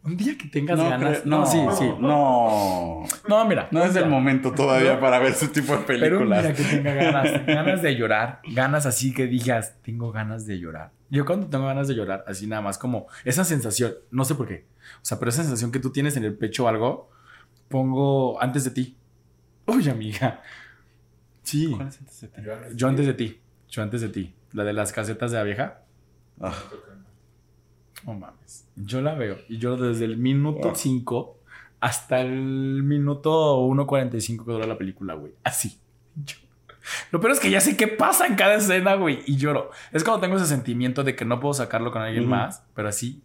Un 0.06 0.16
día 0.18 0.38
que 0.38 0.48
tengas 0.48 0.78
No, 0.78 0.88
ganas. 0.90 1.20
creo- 1.22 1.26
no, 1.26 1.46
sí, 1.46 1.58
sí. 1.78 1.90
No. 2.00 3.04
No, 3.28 3.46
mira. 3.46 3.68
No 3.72 3.84
es 3.84 3.96
el 3.96 4.08
momento 4.08 4.52
todavía 4.54 5.00
para 5.00 5.18
ver 5.20 5.32
ese 5.32 5.48
tipo 5.48 5.76
de 5.76 5.84
Pero 5.84 6.00
películas. 6.20 6.44
mira 6.44 6.54
que 6.56 6.64
tenga 6.64 6.94
ganas, 6.94 7.46
ganas 7.48 7.82
de 7.82 7.96
llorar, 7.96 8.40
ganas 8.54 8.86
así 8.86 9.14
que 9.14 9.26
digas, 9.28 9.76
tengo 9.82 10.12
ganas 10.12 10.46
de 10.46 10.60
llorar. 10.60 10.92
Yo 11.10 11.26
cuando 11.26 11.48
tengo 11.48 11.66
ganas 11.66 11.88
de 11.88 11.96
llorar, 11.96 12.24
así 12.28 12.46
nada 12.48 12.62
más 12.62 12.78
como 12.78 13.08
esa 13.24 13.44
sensación, 13.44 13.94
no 14.12 14.26
sé 14.26 14.36
por 14.36 14.48
qué, 14.48 14.66
o 14.98 15.06
sea, 15.06 15.18
pero 15.20 15.30
esa 15.30 15.42
sensación 15.44 15.72
que 15.72 15.80
tú 15.80 15.92
tienes 15.92 16.16
en 16.18 16.24
el 16.24 16.36
pecho 16.36 16.66
o 16.66 16.68
algo, 16.68 17.10
pongo 17.70 18.40
antes 18.42 18.64
de 18.64 18.72
ti. 18.72 18.96
Uy, 19.66 19.90
amiga. 19.90 20.42
Sí, 21.44 21.72
¿Cuál 21.76 21.88
es 21.88 22.00
ese 22.02 22.28
tema? 22.28 22.54
yo 22.76 22.88
antes 22.88 23.06
de 23.08 23.14
ti, 23.16 23.40
yo 23.70 23.82
antes 23.84 24.02
de 24.02 24.10
ti. 24.10 24.34
La 24.54 24.64
de 24.64 24.74
las 24.74 24.92
casetas 24.94 25.32
de 25.32 25.40
abeja. 25.40 25.82
Ah, 26.40 26.54
No 28.06 28.14
mames. 28.14 28.68
Yo 28.76 29.02
la 29.02 29.16
veo 29.16 29.38
y 29.50 29.58
yo 29.58 29.78
desde 29.78 30.06
el 30.06 30.18
minuto 30.18 30.70
Ah. 30.70 30.76
5 30.76 31.40
hasta 31.80 32.22
el 32.22 32.84
minuto 32.84 33.58
1.45 33.62 34.46
que 34.46 34.52
dura 34.52 34.68
la 34.68 34.78
película, 34.78 35.14
güey. 35.16 35.34
Así. 35.44 35.80
Yo- 36.16 36.38
Lo 37.12 37.20
peor 37.20 37.32
es 37.34 37.40
que 37.40 37.50
ya 37.50 37.60
sé 37.62 37.76
qué 37.76 37.88
pasa 37.88 38.28
en 38.28 38.36
cada 38.36 38.56
escena, 38.56 38.94
güey, 38.94 39.20
y 39.26 39.38
lloro. 39.38 39.72
Es 39.92 40.04
cuando 40.04 40.22
tengo 40.22 40.38
ese 40.38 40.46
sentimiento 40.46 41.04
de 41.04 41.16
que 41.16 41.26
no 41.26 41.40
puedo 41.40 41.54
sacarlo 41.56 41.92
con 41.92 42.04
alguien 42.04 42.28
más, 42.30 42.64
pero 42.76 42.88
así. 42.90 43.24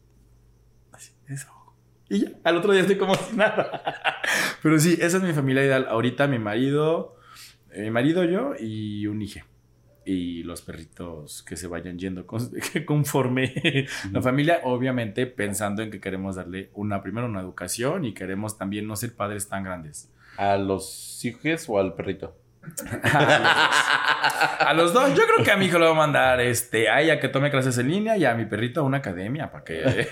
Así, 0.93 1.12
eso. 1.28 1.49
Y 2.09 2.20
ya, 2.20 2.28
al 2.45 2.57
otro 2.57 2.72
día 2.72 2.81
estoy 2.81 2.97
como 2.97 3.14
si 3.14 3.37
nada. 3.37 3.83
Pero 4.62 4.78
sí, 4.81 4.99
esa 5.01 5.18
es 5.18 5.22
mi 5.22 5.33
familia 5.33 5.64
ideal. 5.64 5.87
Ahorita 5.89 6.26
mi 6.26 6.39
marido, 6.41 7.14
eh, 7.70 7.83
mi 7.83 7.91
marido, 7.91 8.24
yo 8.24 8.55
y 8.59 9.07
un 9.07 9.22
hijo. 9.22 9.41
Y 10.13 10.43
los 10.43 10.63
perritos 10.63 11.43
que 11.45 11.57
se 11.57 11.67
vayan 11.69 11.99
yendo 11.99 12.27
con- 12.27 12.51
que 12.73 12.85
conforme 12.85 13.87
la 14.11 14.21
familia, 14.23 14.61
obviamente 14.65 15.27
pensando 15.27 15.83
en 15.83 15.91
que 15.91 16.01
queremos 16.01 16.35
darle 16.37 16.71
una, 16.75 17.01
primero 17.03 17.27
una 17.27 17.41
educación 17.41 18.05
y 18.05 18.13
queremos 18.15 18.59
también 18.59 18.87
no 18.89 18.97
ser 18.97 19.15
padres 19.15 19.49
tan 19.49 19.63
grandes. 19.63 20.11
¿A 20.37 20.57
los 20.57 21.25
hijos 21.25 21.67
o 21.69 21.79
al 21.79 21.95
perrito? 21.95 22.35
A 24.61 24.75
los 24.75 24.93
dos, 24.93 25.15
yo 25.15 25.23
creo 25.27 25.45
que 25.45 25.51
a 25.51 25.57
mi 25.57 25.65
hijo 25.67 25.79
le 25.79 25.87
voy 25.87 25.95
a 25.95 25.99
mandar 25.99 26.41
este, 26.41 26.89
a 26.91 27.01
ella 27.01 27.19
que 27.19 27.29
tome 27.29 27.51
clases 27.51 27.79
en 27.79 27.89
línea 27.91 28.17
y 28.19 28.25
a 28.27 28.35
mi 28.35 28.45
perrito 28.45 28.81
a 28.81 28.83
una 28.85 28.99
academia 28.99 29.51
para 29.51 29.65
que. 29.65 30.07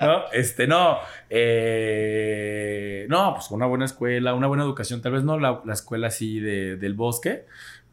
no, 0.00 0.22
este, 0.32 0.66
no. 0.66 0.98
eh, 1.28 3.06
no, 3.08 3.34
pues 3.34 3.50
una 3.50 3.66
buena 3.66 3.84
escuela, 3.84 4.34
una 4.34 4.46
buena 4.46 4.62
educación. 4.64 5.02
Tal 5.02 5.12
vez 5.12 5.22
no 5.24 5.38
la, 5.38 5.60
la 5.64 5.74
escuela 5.74 6.06
así 6.08 6.40
de- 6.40 6.76
del 6.76 6.94
bosque, 6.94 7.44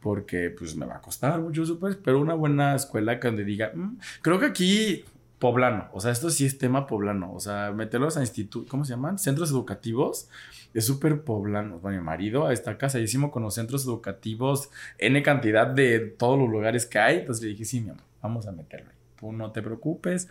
porque 0.08 0.50
pues 0.58 0.74
me 0.78 0.86
va 0.86 0.96
a 0.96 1.02
costar 1.02 1.38
mucho, 1.42 1.66
súper, 1.66 2.00
pero 2.02 2.22
una 2.22 2.34
buena 2.34 2.76
escuela 2.76 3.20
que 3.20 3.28
donde 3.28 3.44
diga, 3.44 3.74
"Mm, 3.76 3.98
creo 4.22 4.40
que 4.40 4.46
aquí. 4.46 5.04
Poblano, 5.38 5.90
o 5.94 6.00
sea, 6.00 6.12
esto 6.12 6.30
sí 6.32 6.46
es 6.48 6.58
tema 6.58 6.88
poblano, 6.88 7.32
o 7.32 7.40
sea, 7.40 7.72
meterlos 7.72 8.18
a 8.18 8.22
institutos, 8.22 8.72
¿cómo 8.72 8.86
se 8.86 8.94
llaman? 8.94 9.20
Centros 9.20 9.52
educativos, 9.52 10.30
es 10.74 10.84
súper 10.86 11.22
poblano. 11.22 11.78
Bueno, 11.78 12.00
mi 12.00 12.04
marido 12.04 12.50
está 12.50 12.78
casadísimo 12.80 13.30
con 13.30 13.44
los 13.44 13.54
centros 13.54 13.86
educativos, 13.86 14.70
N 14.98 15.22
cantidad 15.22 15.68
de 15.68 16.00
todos 16.00 16.40
los 16.40 16.50
lugares 16.50 16.88
que 16.88 16.98
hay. 16.98 17.18
Entonces 17.20 17.44
le 17.44 17.50
dije, 17.52 17.66
sí, 17.66 17.82
mi 17.82 17.90
amor, 17.90 18.02
vamos 18.20 18.48
a 18.48 18.52
meterlo. 18.52 18.90
Tú 19.20 19.32
no 19.32 19.52
te 19.52 19.62
preocupes, 19.62 20.28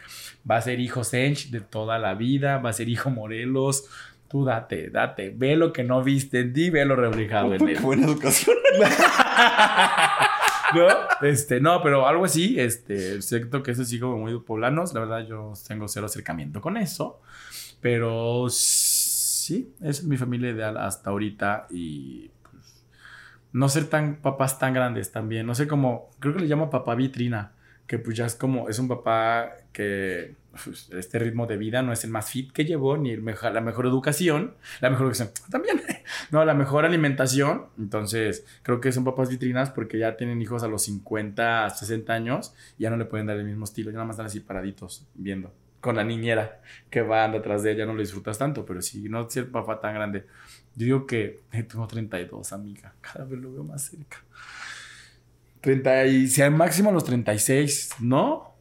va 0.51 0.57
a 0.57 0.63
ser 0.63 0.81
hijo 0.81 1.05
Sench 1.05 1.51
de 1.51 1.61
toda 1.61 2.01
la 2.01 2.15
vida, 2.15 2.59
va 2.59 2.71
a 2.71 2.73
ser 2.73 2.89
hijo 2.89 3.09
Morelos. 3.11 3.85
Tú 4.29 4.45
date, 4.45 4.91
date, 4.91 5.33
ve 5.37 5.55
lo 5.55 5.73
que 5.73 5.85
no 5.85 6.03
viste 6.03 6.41
en 6.41 6.53
ti, 6.53 6.69
ve 6.71 6.85
lo 6.85 6.97
reflejado 6.97 7.55
en 7.55 7.63
él. 7.69 7.77
Qué 7.77 7.81
buena 7.81 8.07
educación. 8.07 8.57
¿No? 10.75 10.87
Este, 11.27 11.61
no, 11.61 11.83
pero 11.83 12.07
algo 12.07 12.25
así, 12.25 12.59
este, 12.59 13.23
siento 13.23 13.63
que 13.63 13.71
eso 13.71 13.85
sí 13.85 14.01
como 14.01 14.19
muy 14.19 14.39
poblanos, 14.41 14.93
la 14.95 15.01
verdad 15.01 15.27
yo 15.27 15.53
tengo 15.67 15.89
cero 15.89 16.07
acercamiento 16.07 16.61
con 16.61 16.77
eso, 16.77 17.21
pero 17.81 18.47
sí, 18.51 19.73
es 19.81 20.05
mi 20.05 20.17
familia 20.17 20.51
ideal 20.51 20.77
hasta 20.77 21.11
ahorita 21.11 21.69
y 21.71 22.31
pues, 22.43 22.85
no 23.53 23.69
ser 23.69 23.87
tan 23.87 24.17
papás 24.17 24.59
tan 24.59 24.75
grandes 24.75 25.13
también, 25.13 25.47
no 25.47 25.55
sé 25.55 25.69
cómo, 25.69 26.11
creo 26.19 26.35
que 26.35 26.41
le 26.41 26.49
llamo 26.49 26.69
papá 26.69 26.95
vitrina, 26.95 27.53
que 27.87 27.99
pues 27.99 28.17
ya 28.17 28.27
es 28.27 28.35
como, 28.35 28.69
es 28.69 28.79
un 28.79 28.89
papá 28.89 29.53
que 29.73 30.35
pues, 30.63 30.91
este 30.93 31.19
ritmo 31.19 31.47
de 31.47 31.57
vida 31.57 31.83
no 31.83 31.93
es 31.93 32.05
el 32.05 32.11
más 32.11 32.31
fit 32.31 32.53
que 32.53 32.65
llevó, 32.65 32.97
ni 32.97 33.11
el 33.11 33.23
mejor, 33.23 33.53
la 33.53 33.61
mejor 33.61 33.87
educación, 33.87 34.55
la 34.81 34.91
mejor 34.91 35.07
educación 35.07 35.31
también, 35.51 35.81
no, 36.31 36.45
la 36.45 36.55
mejor 36.55 36.85
alimentación, 36.85 37.67
entonces 37.79 38.45
creo 38.63 38.81
que 38.81 38.93
son 38.93 39.05
papás 39.05 39.29
vitrinas 39.29 39.71
porque 39.71 39.99
ya 39.99 40.17
tienen 40.17 40.41
hijos 40.43 40.63
a 40.63 40.69
los 40.69 40.83
50, 40.83 41.71
60 41.71 42.13
años, 42.13 42.55
y 42.79 42.83
ya 42.83 42.91
no 42.91 42.97
le 42.97 43.05
pueden 43.05 43.27
dar 43.27 43.37
el 43.37 43.45
mismo 43.45 43.65
estilo, 43.65 43.91
ya 43.91 43.95
nada 43.95 44.07
más 44.07 44.15
están 44.15 44.27
así 44.27 44.41
paraditos 44.41 45.07
viendo. 45.15 45.53
con 45.81 45.95
la 45.95 46.03
niñera 46.03 46.61
que 46.91 47.03
va 47.03 47.25
anda 47.25 47.39
atrás 47.39 47.63
de 47.63 47.73
ella, 47.73 47.87
no 47.87 47.93
lo 47.93 48.01
disfrutas 48.01 48.39
tanto, 48.39 48.67
pero 48.67 48.83
si 48.83 49.09
no 49.09 49.27
es 49.29 49.37
el 49.37 49.47
papá 49.47 49.81
tan 49.81 49.95
grande. 49.95 50.27
Yo 50.75 50.85
digo 50.85 51.07
que 51.07 51.41
eh, 51.53 51.63
tengo 51.63 51.87
32, 51.87 52.53
amiga, 52.53 52.93
cada 53.01 53.25
vez 53.25 53.39
lo 53.39 53.53
veo 53.53 53.63
más 53.63 53.83
cerca. 53.83 54.19
30 55.61 56.07
y 56.07 56.29
si 56.29 56.43
al 56.43 56.53
máximo 56.53 56.93
los 56.93 57.05
36, 57.05 57.97
¿no? 58.01 58.56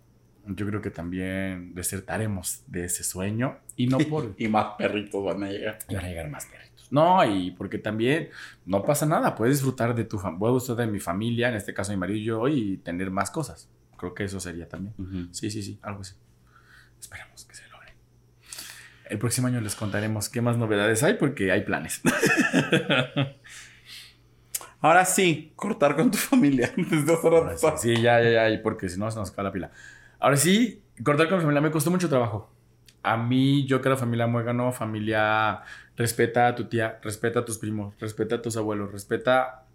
Yo 0.48 0.68
creo 0.68 0.82
que 0.82 0.92
también 0.92 1.74
desertaremos 1.74 2.64
de 2.68 2.86
ese 2.86 3.04
sueño 3.04 3.60
y 3.76 3.88
no 3.88 3.98
por... 4.10 4.36
y 4.38 4.48
más 4.48 4.76
perritos 4.78 5.24
van 5.24 5.44
a 5.44 5.50
llegar. 5.50 5.80
Y 5.90 5.96
van 5.96 6.06
a 6.06 6.08
llegar 6.08 6.30
más 6.30 6.46
perritos. 6.46 6.92
No, 6.92 7.24
y 7.26 7.52
porque 7.52 7.78
también 7.78 8.30
no 8.66 8.84
pasa 8.84 9.06
nada, 9.06 9.36
puedes 9.36 9.58
disfrutar 9.58 9.96
de 9.96 10.04
tu 10.04 10.20
familia, 10.20 10.40
puedo 10.40 10.56
disfrutar 10.56 10.86
de 10.86 10.92
mi 10.92 11.00
familia, 11.00 11.50
en 11.50 11.56
este 11.56 11.74
caso 11.74 11.92
mi 11.92 11.98
marido 11.98 12.18
y 12.20 12.24
yo, 12.24 12.48
y 12.48 12.78
tener 12.78 13.10
más 13.12 13.32
cosas. 13.32 13.70
Creo 13.98 14.14
que 14.14 14.26
eso 14.26 14.40
sería 14.40 14.68
también. 14.68 14.94
Ujú. 14.98 15.34
Sí, 15.34 15.50
sí, 15.50 15.64
sí, 15.64 15.80
algo 15.82 16.02
así. 16.02 16.16
Esperamos 17.00 17.46
que 17.46 17.56
se 17.56 17.68
logre. 17.70 17.94
El 19.10 19.18
próximo 19.18 19.48
año 19.48 19.62
les 19.62 19.76
contaremos 19.76 20.30
qué 20.30 20.42
más 20.42 20.58
novedades 20.58 21.02
hay 21.04 21.16
porque 21.16 21.52
hay 21.52 21.62
planes. 21.64 22.02
Ahora 24.82 25.06
sí, 25.06 25.54
cortar 25.56 25.96
con 25.96 26.12
tu 26.12 26.18
familia. 26.18 26.72
Desde 26.78 27.18
sí, 27.58 27.68
sí, 27.78 28.02
ya, 28.02 28.22
ya, 28.22 28.50
ya, 28.50 28.62
porque 28.62 28.88
si 28.88 29.00
no 29.00 29.10
se 29.10 29.18
nos 29.18 29.32
acaba 29.32 29.50
la 29.50 29.54
pila. 29.54 29.72
Ahora 30.26 30.38
sí, 30.38 30.82
cortar 31.04 31.30
con 31.30 31.38
mi 31.38 31.42
familia 31.44 31.62
me 31.62 31.70
costó 31.70 31.92
mucho 31.92 32.10
trabajo. 32.10 32.52
A 33.04 33.16
mí, 33.16 33.68
yo 33.68 33.80
que 33.80 33.90
era 33.90 33.96
familia 33.96 34.26
muégano, 34.26 34.72
familia, 34.72 35.62
respeta 35.96 36.48
a 36.48 36.56
tu 36.56 36.66
tía, 36.66 37.00
respeta 37.04 37.42
a 37.42 37.46
tus 37.46 37.60
primos, 37.60 37.94
respeta 38.00 38.38
a 38.38 38.42
tus 38.42 38.58
abuelos, 38.58 38.92
respeta 38.92 39.68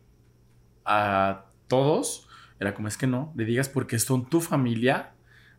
a 0.85 1.45
todos. 1.69 2.29
Era 2.59 2.75
como, 2.75 2.89
es 2.89 2.97
que 2.97 3.07
no, 3.07 3.33
le 3.37 3.45
digas 3.45 3.69
porque 3.69 4.01
son 4.01 4.29
tu 4.29 4.41
familia. 4.41 5.13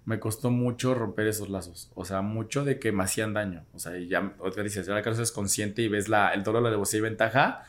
Me 0.03 0.19
costó 0.19 0.51
mucho 0.51 0.93
romper 0.93 1.27
esos 1.27 1.47
lazos. 1.47 1.89
O 1.95 2.03
sea, 2.03 2.21
mucho 2.21 2.65
de 2.65 2.77
que 2.77 2.91
me 2.91 3.05
hacían 3.05 3.33
daño. 3.33 3.63
O 3.73 3.79
sea, 3.79 3.97
ya, 3.97 4.35
otra 4.39 4.61
dices, 4.61 4.89
ahora 4.89 5.01
que 5.01 5.07
eres 5.07 5.31
consciente 5.31 5.81
y 5.83 5.87
ves 5.87 6.09
la, 6.09 6.33
el 6.33 6.43
dolor, 6.43 6.63
la 6.63 6.69
devoción 6.69 6.99
y 6.99 7.03
ventaja, 7.03 7.63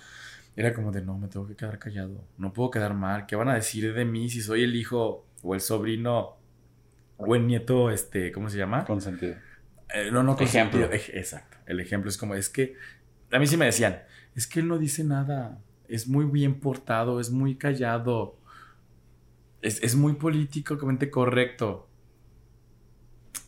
era 0.56 0.74
como 0.74 0.90
de, 0.90 1.02
no, 1.02 1.18
me 1.18 1.28
tengo 1.28 1.46
que 1.46 1.54
quedar 1.54 1.78
callado. 1.78 2.24
No 2.36 2.52
puedo 2.52 2.72
quedar 2.72 2.94
mal. 2.94 3.26
¿Qué 3.26 3.36
van 3.36 3.48
a 3.48 3.54
decir 3.54 3.94
de 3.94 4.04
mí 4.04 4.28
si 4.28 4.42
soy 4.42 4.64
el 4.64 4.74
hijo 4.74 5.24
o 5.44 5.54
el 5.54 5.60
sobrino 5.60 6.41
o 7.26 7.34
el 7.36 7.46
nieto, 7.46 7.90
este, 7.90 8.32
¿cómo 8.32 8.48
se 8.48 8.58
llama? 8.58 8.84
Consentido. 8.84 9.36
Eh, 9.94 10.10
no, 10.12 10.22
no, 10.22 10.32
Ejemplo. 10.38 10.80
consentido. 10.80 10.90
Ej- 10.92 11.10
Exacto. 11.18 11.56
El 11.66 11.80
ejemplo 11.80 12.08
es 12.08 12.16
como, 12.18 12.34
es 12.34 12.48
que, 12.48 12.76
a 13.30 13.38
mí 13.38 13.46
sí 13.46 13.56
me 13.56 13.66
decían, 13.66 14.02
es 14.34 14.46
que 14.46 14.60
él 14.60 14.68
no 14.68 14.78
dice 14.78 15.04
nada. 15.04 15.58
Es 15.88 16.08
muy 16.08 16.24
bien 16.24 16.60
portado, 16.60 17.20
es 17.20 17.30
muy 17.30 17.56
callado. 17.56 18.38
Es, 19.60 19.82
es 19.82 19.94
muy 19.94 20.14
políticamente 20.14 21.10
correcto. 21.10 21.88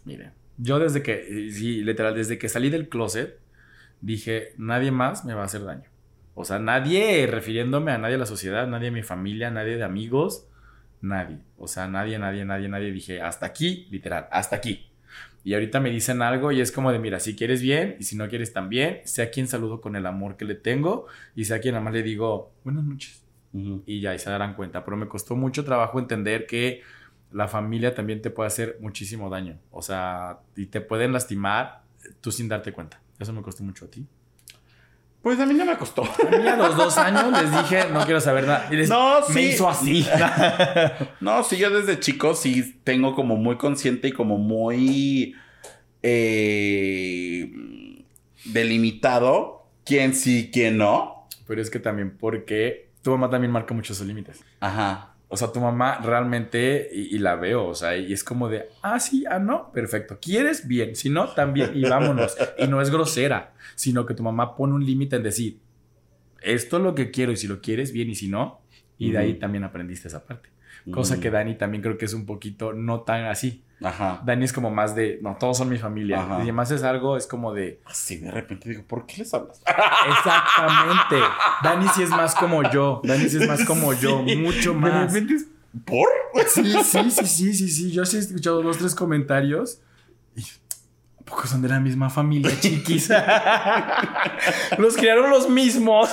Miren, 0.05 0.33
yo 0.59 0.79
desde 0.79 1.03
que, 1.03 1.47
eh, 1.49 1.51
sí, 1.51 1.83
literal, 1.83 2.15
desde 2.15 2.39
que 2.39 2.49
salí 2.49 2.71
del 2.71 2.89
closet, 2.89 3.39
dije, 4.01 4.55
nadie 4.59 4.91
más 4.91 5.25
me 5.25 5.35
va 5.35 5.43
a 5.43 5.47
hacer 5.47 5.65
daño. 5.65 5.89
O 6.35 6.45
sea, 6.45 6.59
nadie, 6.59 7.27
refiriéndome 7.27 7.93
a 7.93 7.99
nadie 7.99 8.15
de 8.15 8.19
la 8.19 8.27
sociedad, 8.27 8.67
nadie 8.67 8.87
de 8.87 8.91
mi 8.91 9.03
familia, 9.03 9.51
nadie 9.51 9.77
de 9.77 9.85
amigos, 9.85 10.49
nadie. 11.05 11.39
O 11.59 11.69
sea, 11.69 11.87
nadie, 11.89 12.19
nadie, 12.19 12.45
nadie, 12.45 12.69
nadie. 12.69 12.93
Dije, 12.93 13.21
hasta 13.21 13.47
aquí, 13.47 13.87
literal, 13.91 14.29
hasta 14.31 14.57
aquí. 14.57 14.87
Y 15.45 15.55
ahorita 15.55 15.79
me 15.79 15.91
dicen 15.91 16.23
algo 16.23 16.53
y 16.53 16.61
es 16.61 16.73
como 16.73 16.91
de, 16.91 16.99
mira, 16.99 17.21
si 17.21 17.37
quieres 17.37 17.61
bien 17.61 17.97
y 18.01 18.05
si 18.05 18.17
no 18.17 18.29
quieres 18.29 18.53
también, 18.53 19.01
sé 19.05 19.23
a 19.23 19.31
quien 19.31 19.47
saludo 19.47 19.81
con 19.81 19.95
el 19.95 20.07
amor 20.07 20.37
que 20.37 20.47
le 20.47 20.55
tengo 20.55 21.07
y 21.37 21.45
sé 21.45 21.55
a 21.55 21.61
quien 21.61 21.75
nada 21.75 21.85
más 21.85 21.93
le 21.93 22.03
digo, 22.03 22.53
buenas 22.65 22.85
noches. 22.85 23.23
Ujú. 23.53 23.83
Y 23.87 24.01
ya, 24.01 24.15
y 24.15 24.19
se 24.19 24.31
darán 24.31 24.55
cuenta. 24.55 24.85
Pero 24.85 24.97
me 24.97 25.07
costó 25.07 25.37
mucho 25.37 25.65
trabajo 25.65 25.99
entender 25.99 26.47
que 26.47 26.83
la 27.31 27.47
familia 27.47 27.95
también 27.95 28.23
te 28.23 28.31
puede 28.31 28.47
hacer 28.47 28.79
muchísimo 28.81 29.29
daño. 29.29 29.59
O 29.71 29.83
sea, 29.83 30.39
y 30.57 30.67
te 30.67 30.81
pueden 30.81 31.13
lastimar 31.13 31.83
tú 32.21 32.33
sin 32.33 32.49
darte 32.49 32.73
cuenta. 32.73 33.01
Eso 33.19 33.33
me 33.33 33.43
costó 33.43 33.63
mucho 33.63 33.85
a 33.85 33.89
ti. 33.91 34.07
Pues 35.25 35.41
a 35.41 35.47
mí 35.47 35.55
no 35.55 35.65
me 35.65 35.77
costó. 35.79 36.03
A 36.05 36.37
mí 36.37 36.47
a 36.47 36.55
los 36.55 36.77
dos 36.77 36.97
años 36.99 37.33
les 37.33 37.51
dije, 37.51 37.87
no 37.91 38.05
quiero 38.05 38.21
saber 38.21 38.47
nada. 38.47 38.69
Y 38.71 38.77
les- 38.77 38.89
No, 38.91 39.21
me 39.31 39.35
sí. 39.35 39.41
hizo 39.41 39.69
así. 39.69 40.07
No, 41.21 41.43
sí, 41.43 41.57
yo 41.57 41.71
desde 41.71 41.99
chico 41.99 42.35
sí 42.35 42.79
tengo 42.85 43.15
como 43.15 43.37
muy 43.37 43.57
consciente 43.57 44.09
y 44.09 44.13
como 44.13 44.37
muy 44.37 45.35
eh, 46.03 47.51
delimitado 48.45 49.67
quién 49.85 50.15
sí, 50.15 50.51
quién 50.53 50.77
no. 50.79 51.27
Pero 51.47 51.61
es 51.63 51.71
que 51.71 51.79
también 51.79 52.17
porque 52.19 52.91
tu 53.03 53.11
mamá 53.13 53.31
también 53.31 53.51
marca 53.51 53.73
muchos 53.75 53.97
sus 53.97 54.07
límites. 54.07 54.45
Ajá. 54.61 55.14
O 55.35 55.37
sea, 55.37 55.51
tu 55.51 55.59
mamá 55.59 55.99
realmente, 56.01 56.89
y, 56.93 57.17
y 57.17 57.19
la 57.19 57.35
veo, 57.35 57.67
o 57.67 57.75
sea, 57.75 57.97
y 57.97 58.13
es 58.13 58.23
como 58.23 58.49
de, 58.49 58.69
ah, 58.83 59.01
sí, 59.01 59.25
ah, 59.29 59.41
no, 59.41 59.73
perfecto. 59.73 60.19
¿Quieres? 60.23 60.69
Bien. 60.69 60.95
Si 60.95 61.11
no, 61.11 61.31
también, 61.31 61.73
y 61.75 61.83
vámonos. 61.83 62.37
Y 62.57 62.69
no 62.69 62.81
es 62.81 62.91
grosera, 62.91 63.53
sino 63.75 64.07
que 64.07 64.15
tu 64.15 64.23
mamá 64.23 64.55
pone 64.55 64.75
un 64.75 64.87
límite 64.87 65.17
en 65.17 65.25
decir, 65.25 65.59
esto 66.41 66.77
es 66.77 66.83
lo 66.85 66.95
que 66.95 67.11
quiero, 67.11 67.33
y 67.33 67.37
si 67.37 67.49
lo 67.49 67.61
quieres, 67.61 67.93
bien, 67.93 68.09
y 68.11 68.15
si 68.15 68.29
no, 68.29 68.61
y 68.97 69.11
de 69.11 69.19
ahí 69.19 69.35
también 69.35 69.65
aprendiste 69.65 70.07
esa 70.07 70.25
parte. 70.25 70.51
Cosa 70.93 71.19
que 71.19 71.31
Dani 71.31 71.57
también 71.57 71.83
creo 71.83 71.99
que 71.99 72.05
es 72.05 72.15
un 72.15 72.27
poquito 72.27 72.73
no 72.73 73.01
tan 73.01 73.25
así. 73.25 73.65
Ajá. 73.83 74.23
Dani 74.25 74.45
es 74.45 74.53
como 74.53 74.71
más 74.71 74.95
de, 74.95 75.19
no, 75.23 75.37
todos 75.39 75.59
son 75.59 75.69
mi 75.69 75.77
familia. 75.79 76.21
Ajá. 76.23 76.39
Y 76.39 76.43
además 76.43 76.71
es 76.71 76.83
algo, 76.85 77.17
es 77.17 77.27
como 77.27 77.53
de, 77.53 77.81
Así 77.85 78.17
de 78.19 78.31
repente 78.31 78.69
digo, 78.69 78.83
¿por 78.87 79.05
qué 79.07 79.19
les 79.19 79.35
hablas? 79.35 79.61
exactamente. 80.09 81.17
Dani 81.63 81.87
sí 81.95 82.03
es 82.03 82.11
más 82.11 82.35
como 82.35 82.63
yo. 82.71 83.01
Dani 83.05 83.29
sí 83.29 83.39
es 83.43 83.49
más 83.49 83.65
como 83.65 83.93
yo, 83.93 84.23
mucho 84.23 84.71
De 84.73 84.77
más. 84.79 85.13
repente 85.13 85.35
es, 85.35 85.47
¿por? 85.85 86.09
Sí, 86.49 86.73
sí, 86.83 87.11
sí, 87.11 87.27
sí, 87.27 87.55
sí, 87.55 87.69
sí. 87.69 87.93
Yo 87.93 88.05
sí 88.05 88.17
he 88.17 88.21
escuchado 88.21 88.63
dos, 88.63 88.79
tres 88.79 88.95
comentarios. 88.95 89.81
Y, 90.37 90.43
¿A 90.43 91.25
poco 91.25 91.47
son 91.47 91.63
de 91.63 91.69
la 91.69 91.81
misma 91.81 92.11
familia, 92.11 92.51
chiquis? 92.61 93.09
los 94.79 94.97
criaron 94.97 95.31
los 95.31 95.49
mismos. 95.49 96.11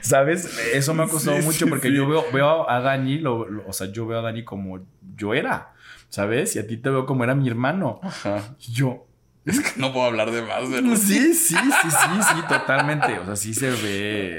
¿Sabes? 0.00 0.58
Eso 0.74 0.94
me 0.94 1.02
ha 1.04 1.08
costado 1.08 1.38
Sí, 1.38 1.42
mucho 1.44 1.66
porque 1.66 1.88
sí. 1.88 1.94
yo 1.94 2.06
veo, 2.08 2.24
veo 2.32 2.68
a 2.68 2.80
Dani, 2.80 3.18
lo- 3.18 3.48
lo- 3.48 3.66
o 3.66 3.72
sea, 3.72 3.90
yo 3.90 4.06
veo 4.06 4.18
a 4.18 4.22
Dani 4.22 4.44
como 4.44 4.80
yo 5.16 5.34
era, 5.34 5.72
¿sabes? 6.08 6.56
Y 6.56 6.58
a 6.58 6.66
ti 6.66 6.76
te 6.76 6.90
veo 6.90 7.06
como 7.06 7.24
era 7.24 7.34
mi 7.34 7.48
hermano. 7.48 8.00
Ajá. 8.02 8.56
Y 8.60 8.72
yo, 8.72 9.06
Es 9.44 9.60
que 9.60 9.80
no 9.80 9.92
puedo 9.92 10.06
hablar 10.06 10.30
de 10.30 10.42
más, 10.42 10.68
¿verdad? 10.70 10.96
sí, 10.96 11.34
sí, 11.34 11.54
sí, 11.54 11.54
sí, 11.56 12.22
sí, 12.22 12.42
totalmente. 12.48 13.18
O 13.18 13.24
sea, 13.24 13.36
sí 13.36 13.54
se 13.54 13.70
ve. 13.70 14.36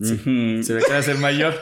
Se 0.00 0.74
ve 0.74 0.82
que 0.84 0.92
va 0.92 0.98
a 0.98 1.02
ser 1.02 1.18
mayor. 1.18 1.54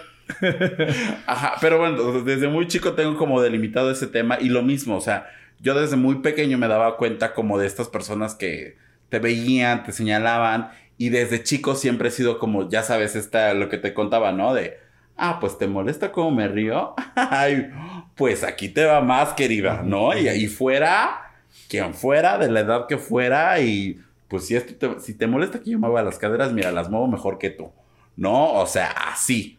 Ajá, 1.27 1.55
pero 1.61 1.79
bueno, 1.79 2.23
desde 2.23 2.49
muy 2.49 2.67
chico 2.67 2.95
tengo 2.95 3.17
como 3.17 3.43
delimitado 3.43 3.91
ese 3.91 4.07
tema 4.07 4.39
y 4.41 4.49
lo 4.49 4.63
mismo, 4.63 4.97
o 4.97 5.01
sea, 5.01 5.27
yo 5.61 5.79
desde 5.79 5.97
muy 5.97 6.17
pequeño 6.21 6.57
me 6.59 6.69
daba 6.69 6.97
cuenta 6.97 7.35
como 7.35 7.59
de 7.59 7.67
estas 7.67 7.89
personas 7.89 8.35
que 8.35 8.79
te 9.11 9.19
veían, 9.19 9.85
te 9.85 9.93
señalaban 9.93 10.71
y 10.97 11.11
desde 11.11 11.43
chico 11.43 11.75
siempre 11.75 12.09
he 12.09 12.13
sido 12.13 12.39
como, 12.39 12.71
ya 12.71 12.83
sabes, 12.83 13.17
esta, 13.17 13.53
lo 13.53 13.69
que 13.69 13.77
te 13.77 13.93
contaba, 13.93 14.33
¿no? 14.33 14.55
De, 14.55 14.79
ah, 15.17 15.39
pues 15.41 15.59
te 15.59 15.67
molesta 15.67 16.13
cómo 16.13 16.31
me 16.31 16.49
río, 16.49 16.95
Ay, 17.15 17.71
pues 18.15 18.45
aquí 18.45 18.69
te 18.69 18.85
va 18.85 19.01
más, 19.01 19.33
querida, 19.35 19.83
¿no? 19.83 20.17
Y 20.17 20.29
ahí 20.29 20.47
fuera, 20.47 21.33
quien 21.69 21.95
fuera, 21.95 22.39
de 22.39 22.51
la 22.51 22.61
edad 22.61 22.87
que 22.87 22.99
fuera 22.99 23.61
y 23.61 24.01
pues 24.29 24.47
si, 24.47 24.57
esto 24.57 24.75
te, 24.75 25.01
si 25.01 25.15
te 25.15 25.27
molesta 25.27 25.61
que 25.61 25.71
yo 25.71 25.79
mueva 25.79 26.03
las 26.03 26.19
caderas, 26.19 26.53
mira, 26.53 26.73
las 26.73 26.89
muevo 26.89 27.07
mejor 27.07 27.39
que 27.39 27.51
tú, 27.51 27.71
¿no? 28.17 28.55
O 28.55 28.67
sea, 28.67 28.91
así. 29.13 29.59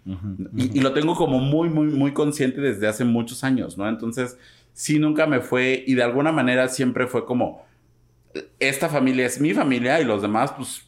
Y, 0.55 0.79
y 0.79 0.81
lo 0.81 0.93
tengo 0.93 1.15
como 1.15 1.39
muy, 1.39 1.69
muy, 1.69 1.87
muy 1.87 2.11
consciente 2.11 2.59
desde 2.59 2.87
hace 2.87 3.05
muchos 3.05 3.43
años, 3.43 3.77
¿no? 3.77 3.87
Entonces, 3.87 4.37
sí, 4.73 4.97
nunca 4.97 5.27
me 5.27 5.41
fue, 5.41 5.83
y 5.85 5.93
de 5.93 6.03
alguna 6.03 6.31
manera 6.31 6.67
siempre 6.69 7.05
fue 7.05 7.25
como, 7.25 7.63
esta 8.59 8.89
familia 8.89 9.25
es 9.25 9.39
mi 9.39 9.53
familia 9.53 10.01
y 10.01 10.05
los 10.05 10.21
demás, 10.21 10.51
pues, 10.53 10.87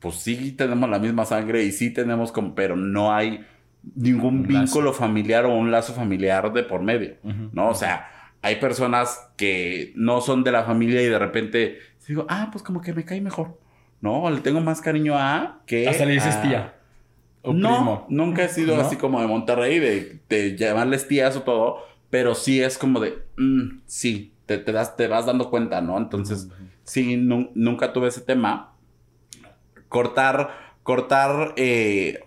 pues 0.00 0.16
sí 0.16 0.52
tenemos 0.52 0.88
la 0.90 0.98
misma 0.98 1.24
sangre 1.24 1.62
y 1.64 1.72
sí 1.72 1.90
tenemos 1.90 2.32
como, 2.32 2.54
pero 2.54 2.74
no 2.76 3.12
hay 3.14 3.44
ningún 3.94 4.40
Un 4.40 4.52
lazo. 4.52 4.64
vínculo 4.64 4.92
familiar 4.92 5.44
o 5.46 5.54
un 5.54 5.70
lazo 5.70 5.92
familiar 5.94 6.52
de 6.52 6.62
por 6.64 6.82
medio. 6.82 7.16
¿no? 7.52 7.68
O 7.68 7.74
sea, 7.74 8.08
hay 8.42 8.56
personas 8.56 9.30
que 9.36 9.92
no 9.96 10.20
son 10.20 10.42
de 10.44 10.52
la 10.52 10.64
familia 10.64 11.02
y 11.02 11.06
de 11.06 11.18
repente 11.18 11.78
digo, 12.08 12.26
ah, 12.28 12.48
pues 12.50 12.64
como 12.64 12.80
que 12.80 12.92
me 12.92 13.04
cae 13.04 13.20
mejor, 13.20 13.56
¿no? 14.00 14.28
Le 14.30 14.40
tengo 14.40 14.60
más 14.60 14.80
cariño 14.80 15.16
a 15.16 15.60
que... 15.64 15.88
Hasta 15.88 16.04
le 16.04 16.14
dices 16.14 16.34
a- 16.34 16.42
tía. 16.42 16.74
O 17.42 17.52
no, 17.54 17.68
primo. 17.68 18.06
nunca 18.10 18.44
he 18.44 18.48
sido 18.48 18.74
¿No? 18.76 18.82
así 18.82 18.96
como 18.96 19.20
de 19.20 19.26
Monterrey, 19.28 19.78
de, 19.78 20.20
de 20.28 20.56
llamarles 20.56 21.06
tías 21.08 21.36
o 21.36 21.42
todo, 21.42 21.78
pero 22.10 22.34
sí 22.34 22.60
es 22.60 22.76
como 22.78 22.98
de, 23.00 23.22
mm, 23.38 23.80
sí, 23.86 24.34
te, 24.46 24.58
te 24.58 24.72
das, 24.72 24.96
te 24.96 25.06
vas 25.06 25.24
dando 25.26 25.48
cuenta, 25.50 25.80
¿no? 25.80 25.96
Entonces, 25.96 26.48
sí, 26.84 27.16
nu- 27.16 27.50
nunca 27.54 27.92
tuve 27.92 28.08
ese 28.08 28.20
tema. 28.22 28.69
Cortar, 29.90 30.74
cortar, 30.82 31.52
eh, 31.56 32.20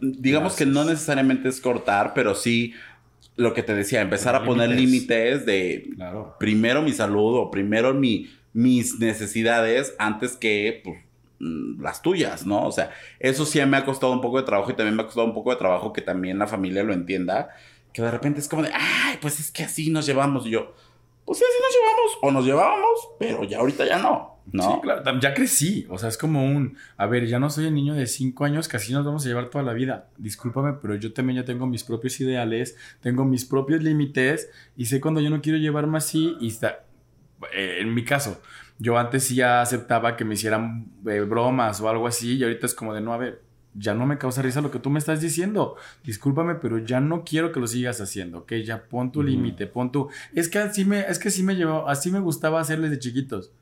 digamos 0.00 0.56
que 0.56 0.66
no 0.66 0.84
necesariamente 0.84 1.48
es 1.48 1.62
cortar, 1.62 2.12
pero 2.12 2.34
sí 2.34 2.74
lo 3.36 3.54
que 3.54 3.62
te 3.62 3.74
decía, 3.74 4.00
empezar 4.00 4.34
a 4.34 4.44
poner 4.44 4.70
Límites. 4.70 5.46
de 5.46 5.90
Claro. 5.94 6.36
primero 6.38 6.82
mi 6.82 6.92
salud 6.92 7.36
o 7.36 7.50
primero 7.50 7.94
mi, 7.94 8.30
mis 8.52 8.98
necesidades 8.98 9.94
antes 9.98 10.36
que 10.36 10.80
pues, 10.82 10.98
mm, 11.38 11.82
las 11.82 12.00
tuyas, 12.02 12.46
¿no? 12.46 12.64
O 12.66 12.72
sea, 12.72 12.90
eso 13.20 13.44
sí 13.44 13.64
me 13.66 13.76
ha 13.76 13.84
costado 13.84 14.12
un 14.12 14.20
poco 14.20 14.38
de 14.38 14.44
trabajo 14.44 14.70
y 14.70 14.74
también 14.74 14.96
me 14.96 15.02
ha 15.02 15.06
costado 15.06 15.26
un 15.26 15.34
poco 15.34 15.50
de 15.50 15.56
trabajo 15.56 15.92
que 15.92 16.00
también 16.02 16.38
la 16.38 16.46
familia 16.46 16.82
lo 16.82 16.92
entienda, 16.94 17.50
que 17.92 18.02
de 18.02 18.10
repente 18.10 18.40
es 18.40 18.48
como 18.48 18.62
de, 18.62 18.70
ay, 18.72 19.18
pues 19.20 19.40
es 19.40 19.50
que 19.50 19.64
así 19.64 19.90
nos 19.90 20.06
llevamos 20.06 20.46
y 20.46 20.50
yo, 20.50 20.74
pues 21.24 21.38
sí, 21.38 21.44
así 21.44 21.62
nos 21.62 21.74
llevamos 21.74 22.18
o 22.22 22.30
nos 22.30 22.44
llevábamos, 22.46 23.08
pero 23.18 23.44
ya 23.44 23.58
ahorita 23.58 23.86
ya 23.86 23.98
no, 23.98 24.35
¿no? 24.52 24.62
Sí, 24.74 24.80
claro, 24.82 25.20
ya 25.20 25.34
crecí. 25.34 25.86
O 25.90 25.98
sea, 25.98 26.08
es 26.08 26.16
como 26.18 26.44
un. 26.44 26.76
A 26.96 27.06
ver, 27.06 27.26
ya 27.26 27.38
no 27.38 27.50
soy 27.50 27.66
el 27.66 27.74
niño 27.74 27.94
de 27.94 28.06
5 28.06 28.44
años 28.44 28.68
que 28.68 28.76
así 28.76 28.92
nos 28.92 29.04
vamos 29.04 29.24
a 29.24 29.28
llevar 29.28 29.50
toda 29.50 29.64
la 29.64 29.72
vida. 29.72 30.08
Discúlpame, 30.18 30.74
pero 30.80 30.94
yo 30.94 31.12
también 31.12 31.38
ya 31.38 31.44
tengo 31.44 31.66
mis 31.66 31.84
propios 31.84 32.18
ideales, 32.20 32.76
tengo 33.00 33.24
mis 33.24 33.44
propios 33.44 33.82
límites 33.82 34.50
y 34.76 34.86
sé 34.86 35.00
cuando 35.00 35.20
yo 35.20 35.30
no 35.30 35.40
quiero 35.42 35.58
llevarme 35.58 35.98
así. 35.98 36.36
Y 36.40 36.48
está. 36.48 36.84
eh, 37.52 37.78
en 37.80 37.94
mi 37.94 38.04
caso, 38.04 38.40
yo 38.78 38.98
antes 38.98 39.24
sí 39.24 39.36
ya 39.36 39.60
aceptaba 39.62 40.16
que 40.16 40.24
me 40.24 40.34
hicieran 40.34 40.86
eh, 41.06 41.20
bromas 41.20 41.80
o 41.80 41.88
algo 41.88 42.06
así 42.06 42.36
y 42.36 42.42
ahorita 42.42 42.66
es 42.66 42.74
como 42.74 42.94
de 42.94 43.00
no, 43.00 43.12
a 43.12 43.18
ver. 43.18 43.42
Ya 43.78 43.92
no 43.92 44.06
me 44.06 44.16
causa 44.16 44.40
risa 44.40 44.62
lo 44.62 44.70
que 44.70 44.78
tú 44.78 44.88
me 44.88 44.98
estás 44.98 45.20
diciendo. 45.20 45.76
Discúlpame, 46.02 46.54
pero 46.54 46.78
ya 46.78 46.98
no 47.00 47.24
quiero 47.24 47.52
que 47.52 47.60
lo 47.60 47.66
sigas 47.66 48.00
haciendo, 48.00 48.38
¿ok? 48.38 48.54
Ya 48.64 48.84
pon 48.88 49.12
tu 49.12 49.22
límite, 49.22 49.66
pon 49.66 49.92
tu... 49.92 50.08
Es 50.34 50.48
que 50.48 50.58
así 50.60 50.86
me, 50.86 51.00
es 51.00 51.18
que 51.18 51.30
sí 51.30 51.42
me 51.42 51.56
llevó, 51.56 51.86
así 51.86 52.10
me 52.10 52.20
gustaba 52.20 52.58
hacerles 52.60 52.90
de 52.90 52.98
chiquitos. 52.98 53.52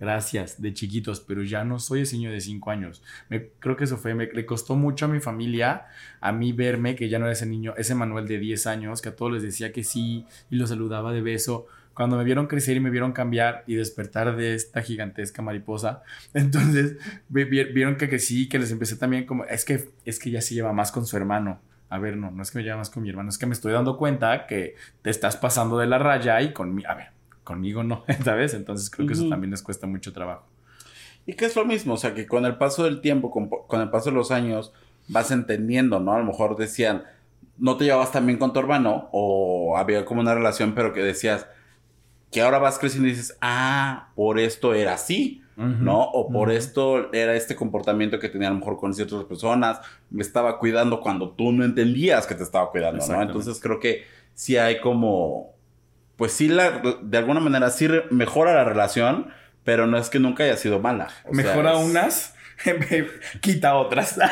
Gracias, 0.00 0.62
de 0.62 0.72
chiquitos, 0.74 1.18
pero 1.20 1.42
ya 1.42 1.64
no 1.64 1.80
soy 1.80 2.02
ese 2.02 2.16
niño 2.16 2.30
de 2.30 2.40
5 2.40 2.70
años. 2.70 3.02
Me, 3.28 3.48
creo 3.58 3.76
que 3.76 3.82
eso 3.82 3.96
fue, 3.96 4.14
me, 4.14 4.26
le 4.26 4.46
costó 4.46 4.76
mucho 4.76 5.06
a 5.06 5.08
mi 5.08 5.18
familia, 5.18 5.86
a 6.20 6.30
mí 6.30 6.52
verme 6.52 6.94
que 6.94 7.08
ya 7.08 7.18
no 7.18 7.24
era 7.24 7.32
ese 7.32 7.46
niño, 7.46 7.74
ese 7.76 7.96
Manuel 7.96 8.28
de 8.28 8.38
10 8.38 8.68
años, 8.68 9.02
que 9.02 9.08
a 9.08 9.16
todos 9.16 9.32
les 9.32 9.42
decía 9.42 9.72
que 9.72 9.82
sí 9.82 10.24
y 10.50 10.56
los 10.56 10.68
saludaba 10.68 11.12
de 11.12 11.20
beso. 11.20 11.66
Cuando 11.94 12.16
me 12.16 12.22
vieron 12.22 12.46
crecer 12.46 12.76
y 12.76 12.80
me 12.80 12.90
vieron 12.90 13.10
cambiar 13.12 13.64
y 13.66 13.74
despertar 13.74 14.36
de 14.36 14.54
esta 14.54 14.82
gigantesca 14.82 15.42
mariposa, 15.42 16.04
entonces 16.32 16.96
vi- 17.28 17.44
vi- 17.44 17.64
vieron 17.72 17.96
que, 17.96 18.18
sí, 18.20 18.48
que 18.48 18.60
les 18.60 18.70
empecé 18.70 18.94
también 18.96 19.26
como, 19.26 19.44
es 19.46 19.64
que, 19.64 19.90
es 20.04 20.20
que 20.20 20.30
ya 20.30 20.40
se 20.40 20.54
lleva 20.54 20.72
más 20.72 20.92
con 20.92 21.06
su 21.06 21.16
hermano. 21.16 21.60
A 21.88 21.98
ver, 21.98 22.16
no, 22.16 22.30
no 22.30 22.42
es 22.42 22.52
que 22.52 22.58
me 22.58 22.64
lleva 22.64 22.76
más 22.76 22.90
con 22.90 23.02
mi 23.02 23.08
hermano, 23.10 23.30
es 23.30 23.38
que 23.38 23.46
me 23.46 23.54
estoy 23.54 23.72
dando 23.72 23.96
cuenta 23.96 24.46
que 24.46 24.76
te 25.02 25.10
estás 25.10 25.36
pasando 25.38 25.78
de 25.78 25.86
la 25.88 25.98
raya 25.98 26.40
y 26.42 26.52
conmigo, 26.52 26.88
a 26.88 26.94
ver, 26.94 27.08
conmigo 27.48 27.82
no, 27.82 28.04
¿sabes? 28.24 28.52
Entonces 28.52 28.90
creo 28.90 29.06
que 29.06 29.14
eso 29.14 29.28
también 29.28 29.50
les 29.50 29.62
cuesta 29.62 29.86
mucho 29.86 30.12
trabajo. 30.12 30.44
Y 31.24 31.32
que 31.32 31.46
es 31.46 31.56
lo 31.56 31.64
mismo, 31.64 31.94
o 31.94 31.96
sea, 31.96 32.14
que 32.14 32.26
con 32.26 32.44
el 32.44 32.56
paso 32.56 32.84
del 32.84 33.00
tiempo, 33.00 33.30
con, 33.30 33.48
con 33.48 33.80
el 33.80 33.90
paso 33.90 34.10
de 34.10 34.16
los 34.16 34.30
años, 34.30 34.72
vas 35.08 35.30
entendiendo, 35.30 35.98
¿no? 35.98 36.12
A 36.12 36.18
lo 36.18 36.24
mejor 36.24 36.56
decían, 36.56 37.04
no 37.56 37.76
te 37.76 37.84
llevabas 37.84 38.12
tan 38.12 38.26
bien 38.26 38.38
con 38.38 38.52
tu 38.52 38.60
hermano, 38.60 39.08
o 39.12 39.76
había 39.76 40.04
como 40.04 40.20
una 40.20 40.34
relación, 40.34 40.74
pero 40.74 40.92
que 40.92 41.02
decías, 41.02 41.46
que 42.30 42.42
ahora 42.42 42.58
vas 42.58 42.78
creciendo 42.78 43.08
y 43.08 43.12
dices, 43.12 43.36
ah, 43.40 44.10
por 44.14 44.38
esto 44.38 44.74
era 44.74 44.94
así, 44.94 45.42
¿no? 45.56 46.04
O 46.04 46.30
por 46.30 46.52
esto 46.52 47.12
era 47.12 47.34
este 47.34 47.56
comportamiento 47.56 48.20
que 48.20 48.28
tenía 48.28 48.46
a 48.46 48.52
lo 48.52 48.58
mejor 48.58 48.78
con 48.78 48.94
ciertas 48.94 49.24
personas, 49.24 49.80
me 50.08 50.22
estaba 50.22 50.56
cuidando 50.58 51.00
cuando 51.00 51.30
tú 51.30 51.50
no 51.50 51.64
entendías 51.64 52.28
que 52.28 52.36
te 52.36 52.44
estaba 52.44 52.70
cuidando, 52.70 53.04
¿no? 53.04 53.22
Entonces 53.22 53.58
creo 53.60 53.80
que 53.80 54.04
sí 54.34 54.56
hay 54.56 54.80
como, 54.80 55.57
pues 56.18 56.32
sí, 56.32 56.48
la, 56.48 56.82
de 57.00 57.16
alguna 57.18 57.40
manera 57.40 57.70
sí 57.70 57.88
mejora 58.10 58.52
la 58.52 58.64
relación, 58.64 59.30
pero 59.64 59.86
no 59.86 59.96
es 59.96 60.10
que 60.10 60.18
nunca 60.18 60.44
haya 60.44 60.56
sido 60.58 60.78
mala. 60.80 61.04
O 61.24 61.34
sea, 61.34 61.44
Mejora 61.44 61.72
es- 61.80 61.86
unas, 61.86 62.34
quita 63.40 63.74
otras. 63.76 64.18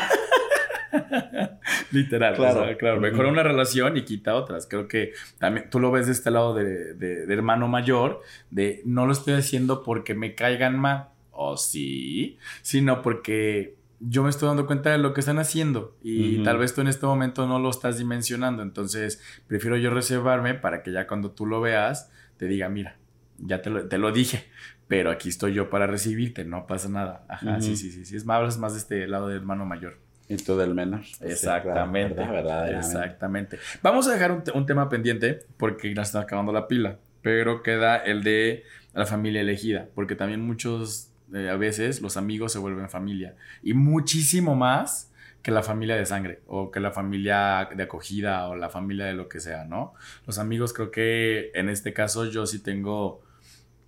Literal, 1.91 2.35
Claro. 2.35 2.59
claro. 2.61 2.77
claro. 2.77 2.99
Mejora 3.01 3.29
una 3.29 3.43
relación 3.43 3.97
y 3.97 4.03
quita 4.03 4.35
otras. 4.35 4.67
Creo 4.67 4.87
que 4.87 5.13
también 5.37 5.69
tú 5.69 5.79
lo 5.79 5.91
ves 5.91 6.07
de 6.07 6.11
este 6.13 6.31
lado 6.31 6.53
de, 6.53 6.93
de- 6.93 7.25
de 7.25 7.33
hermano 7.33 7.67
mayor, 7.67 8.21
de 8.51 8.81
no 8.85 9.05
lo 9.05 9.13
estoy 9.13 9.33
haciendo 9.35 9.83
porque 9.83 10.13
me 10.13 10.35
caigan 10.35 10.77
mal, 10.79 11.09
o 11.31 11.57
sí, 11.57 12.37
sino 12.61 13.01
porque 13.01 13.75
yo 13.99 14.23
me 14.23 14.29
estoy 14.29 14.47
dando 14.47 14.65
cuenta 14.67 14.91
de 14.91 14.97
lo 14.97 15.13
que 15.13 15.21
están 15.21 15.39
haciendo 15.39 15.95
y 16.03 16.43
tal 16.43 16.57
vez 16.57 16.73
tú 16.73 16.81
en 16.81 16.87
este 16.87 17.05
momento 17.05 17.47
no 17.47 17.59
lo 17.59 17.69
estás 17.69 17.97
dimensionando. 17.97 18.61
Entonces, 18.63 19.21
prefiero 19.47 19.77
yo 19.77 19.89
reservarme 19.89 20.53
para 20.53 20.83
que 20.83 20.91
ya 20.91 21.07
cuando 21.07 21.31
tú 21.31 21.45
lo 21.45 21.61
veas, 21.61 22.11
te 22.37 22.45
diga, 22.47 22.69
mira, 22.69 22.97
ya 23.39 23.61
te 23.61 23.69
lo, 23.69 23.87
te 23.87 23.97
lo 23.97 24.11
dije, 24.11 24.45
pero 24.87 25.11
aquí 25.11 25.29
estoy 25.29 25.53
yo 25.53 25.69
para 25.69 25.87
recibirte, 25.87 26.45
no 26.45 26.67
pasa 26.67 26.89
nada. 26.89 27.25
Ajá, 27.27 27.59
sí, 27.59 27.75
sí, 27.75 27.91
sí, 27.91 28.05
sí. 28.05 28.15
Es 28.15 28.25
más, 28.25 28.37
hablas 28.37 28.57
más 28.57 28.73
de 28.73 28.79
este 28.79 29.07
lado 29.07 29.27
del 29.27 29.37
hermano 29.37 29.65
mayor. 29.65 29.97
Y 30.29 30.35
tú 30.37 30.57
del 30.57 30.73
menor. 30.75 31.01
Exactamente. 31.21 32.09
Sí, 32.09 32.15
claro, 32.15 32.31
¿verdad? 32.33 32.43
Verdaderamente. 32.43 32.85
Exactamente. 32.85 33.59
Vamos 33.81 34.07
a 34.07 34.13
dejar 34.13 34.31
un, 34.31 34.43
un 34.53 34.65
tema 34.65 34.89
pendiente 34.89 35.39
porque 35.57 35.93
ya 35.93 36.01
está 36.01 36.21
acabando 36.21 36.51
la 36.51 36.67
pila, 36.67 36.99
pero 37.21 37.63
queda 37.63 37.97
el 37.97 38.23
de 38.23 38.63
la 38.93 39.05
familia 39.05 39.41
elegida, 39.41 39.87
porque 39.95 40.15
también 40.15 40.41
muchos, 40.41 41.11
eh, 41.33 41.49
a 41.49 41.55
veces, 41.55 42.01
los 42.01 42.17
amigos 42.17 42.51
se 42.51 42.59
vuelven 42.59 42.89
familia 42.89 43.35
y 43.61 43.73
muchísimo 43.73 44.55
más 44.55 45.11
que 45.41 45.51
la 45.51 45.63
familia 45.63 45.95
de 45.95 46.05
sangre 46.05 46.41
o 46.47 46.71
que 46.71 46.79
la 46.79 46.91
familia 46.91 47.69
de 47.75 47.83
acogida 47.83 48.47
o 48.47 48.55
la 48.55 48.69
familia 48.69 49.05
de 49.05 49.13
lo 49.13 49.29
que 49.29 49.39
sea, 49.39 49.65
¿no? 49.65 49.93
Los 50.25 50.39
amigos 50.39 50.73
creo 50.73 50.91
que 50.91 51.51
en 51.53 51.69
este 51.69 51.93
caso 51.93 52.25
yo 52.25 52.45
sí 52.45 52.59
tengo 52.59 53.21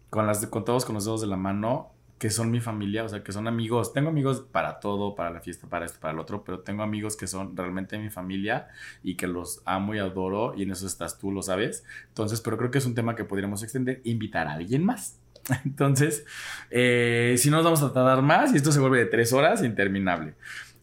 con 0.10 0.26
las 0.26 0.46
con 0.48 0.64
todos 0.66 0.86
con 0.86 0.96
los 0.96 1.06
dedos 1.06 1.22
de 1.22 1.28
la 1.28 1.38
mano 1.38 1.94
que 2.20 2.30
son 2.30 2.52
mi 2.52 2.60
familia, 2.60 3.06
o 3.06 3.10
sea, 3.10 3.24
que 3.24 3.32
son 3.32 3.48
amigos. 3.48 3.94
Tengo 3.94 4.10
amigos 4.10 4.42
para 4.52 4.82
todo, 4.82 5.16
para 5.16 5.32
la 5.32 5.40
fiesta, 5.40 5.68
para 5.68 5.86
esto, 5.86 6.00
para 6.02 6.14
el 6.14 6.20
otro, 6.20 6.44
pero 6.44 6.60
tengo 6.60 6.84
amigos 6.84 7.16
que 7.16 7.28
son 7.28 7.56
realmente 7.56 7.98
mi 7.98 8.10
familia 8.10 8.68
y 9.02 9.16
que 9.16 9.26
los 9.26 9.62
amo 9.66 9.96
y 9.96 10.00
adoro 10.00 10.54
y 10.56 10.64
en 10.64 10.72
eso 10.72 10.86
estás 10.86 11.18
tú, 11.18 11.32
lo 11.32 11.42
sabes. 11.42 11.86
Entonces, 12.10 12.42
pero 12.42 12.58
creo 12.58 12.72
que 12.72 12.78
es 12.78 12.86
un 12.86 12.94
tema 12.94 13.16
que 13.16 13.24
podríamos 13.24 13.64
extender, 13.64 14.02
invitar 14.04 14.48
a 14.48 14.54
alguien 14.54 14.84
más. 14.84 15.18
Entonces, 15.66 16.26
eh, 16.70 17.36
si 17.38 17.50
no 17.50 17.58
nos 17.58 17.66
vamos 17.66 17.84
a 17.84 17.94
tardar 17.94 18.22
más 18.22 18.54
y 18.54 18.58
esto 18.58 18.72
se 18.72 18.80
vuelve 18.80 19.00
de 19.00 19.06
tres 19.08 19.34
horas, 19.34 19.64
interminable. 19.64 20.36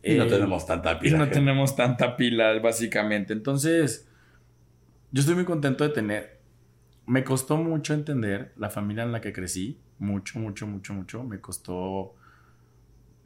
Y 0.05 0.15
no 0.15 0.27
Eh, 0.27 0.29
tenemos 0.29 0.67
tanta 0.67 0.99
y 1.01 1.11
pila. 1.11 1.19
no 1.19 1.29
gente. 1.29 1.31
tenemos 1.31 1.77
tanta 1.77 2.17
pila, 2.17 2.59
básicamente. 2.61 3.33
Entonces, 3.33 4.09
yo 5.11 5.21
estoy 5.21 5.35
muy 5.35 5.45
contento 5.45 5.85
de 5.85 5.91
tener. 5.91 6.41
Me 7.07 7.25
costó 7.25 7.57
mucho 7.57 7.95
entender 7.95 8.53
la 8.57 8.71
familia 8.71 9.05
en 9.05 9.13
la 9.13 9.21
que 9.21 9.33
crecí. 9.33 9.85
Mucho, 9.99 10.39
mucho, 10.39 10.67
mucho, 10.67 10.95
mucho. 10.95 11.25
Me 11.25 11.41
costó 11.41 12.15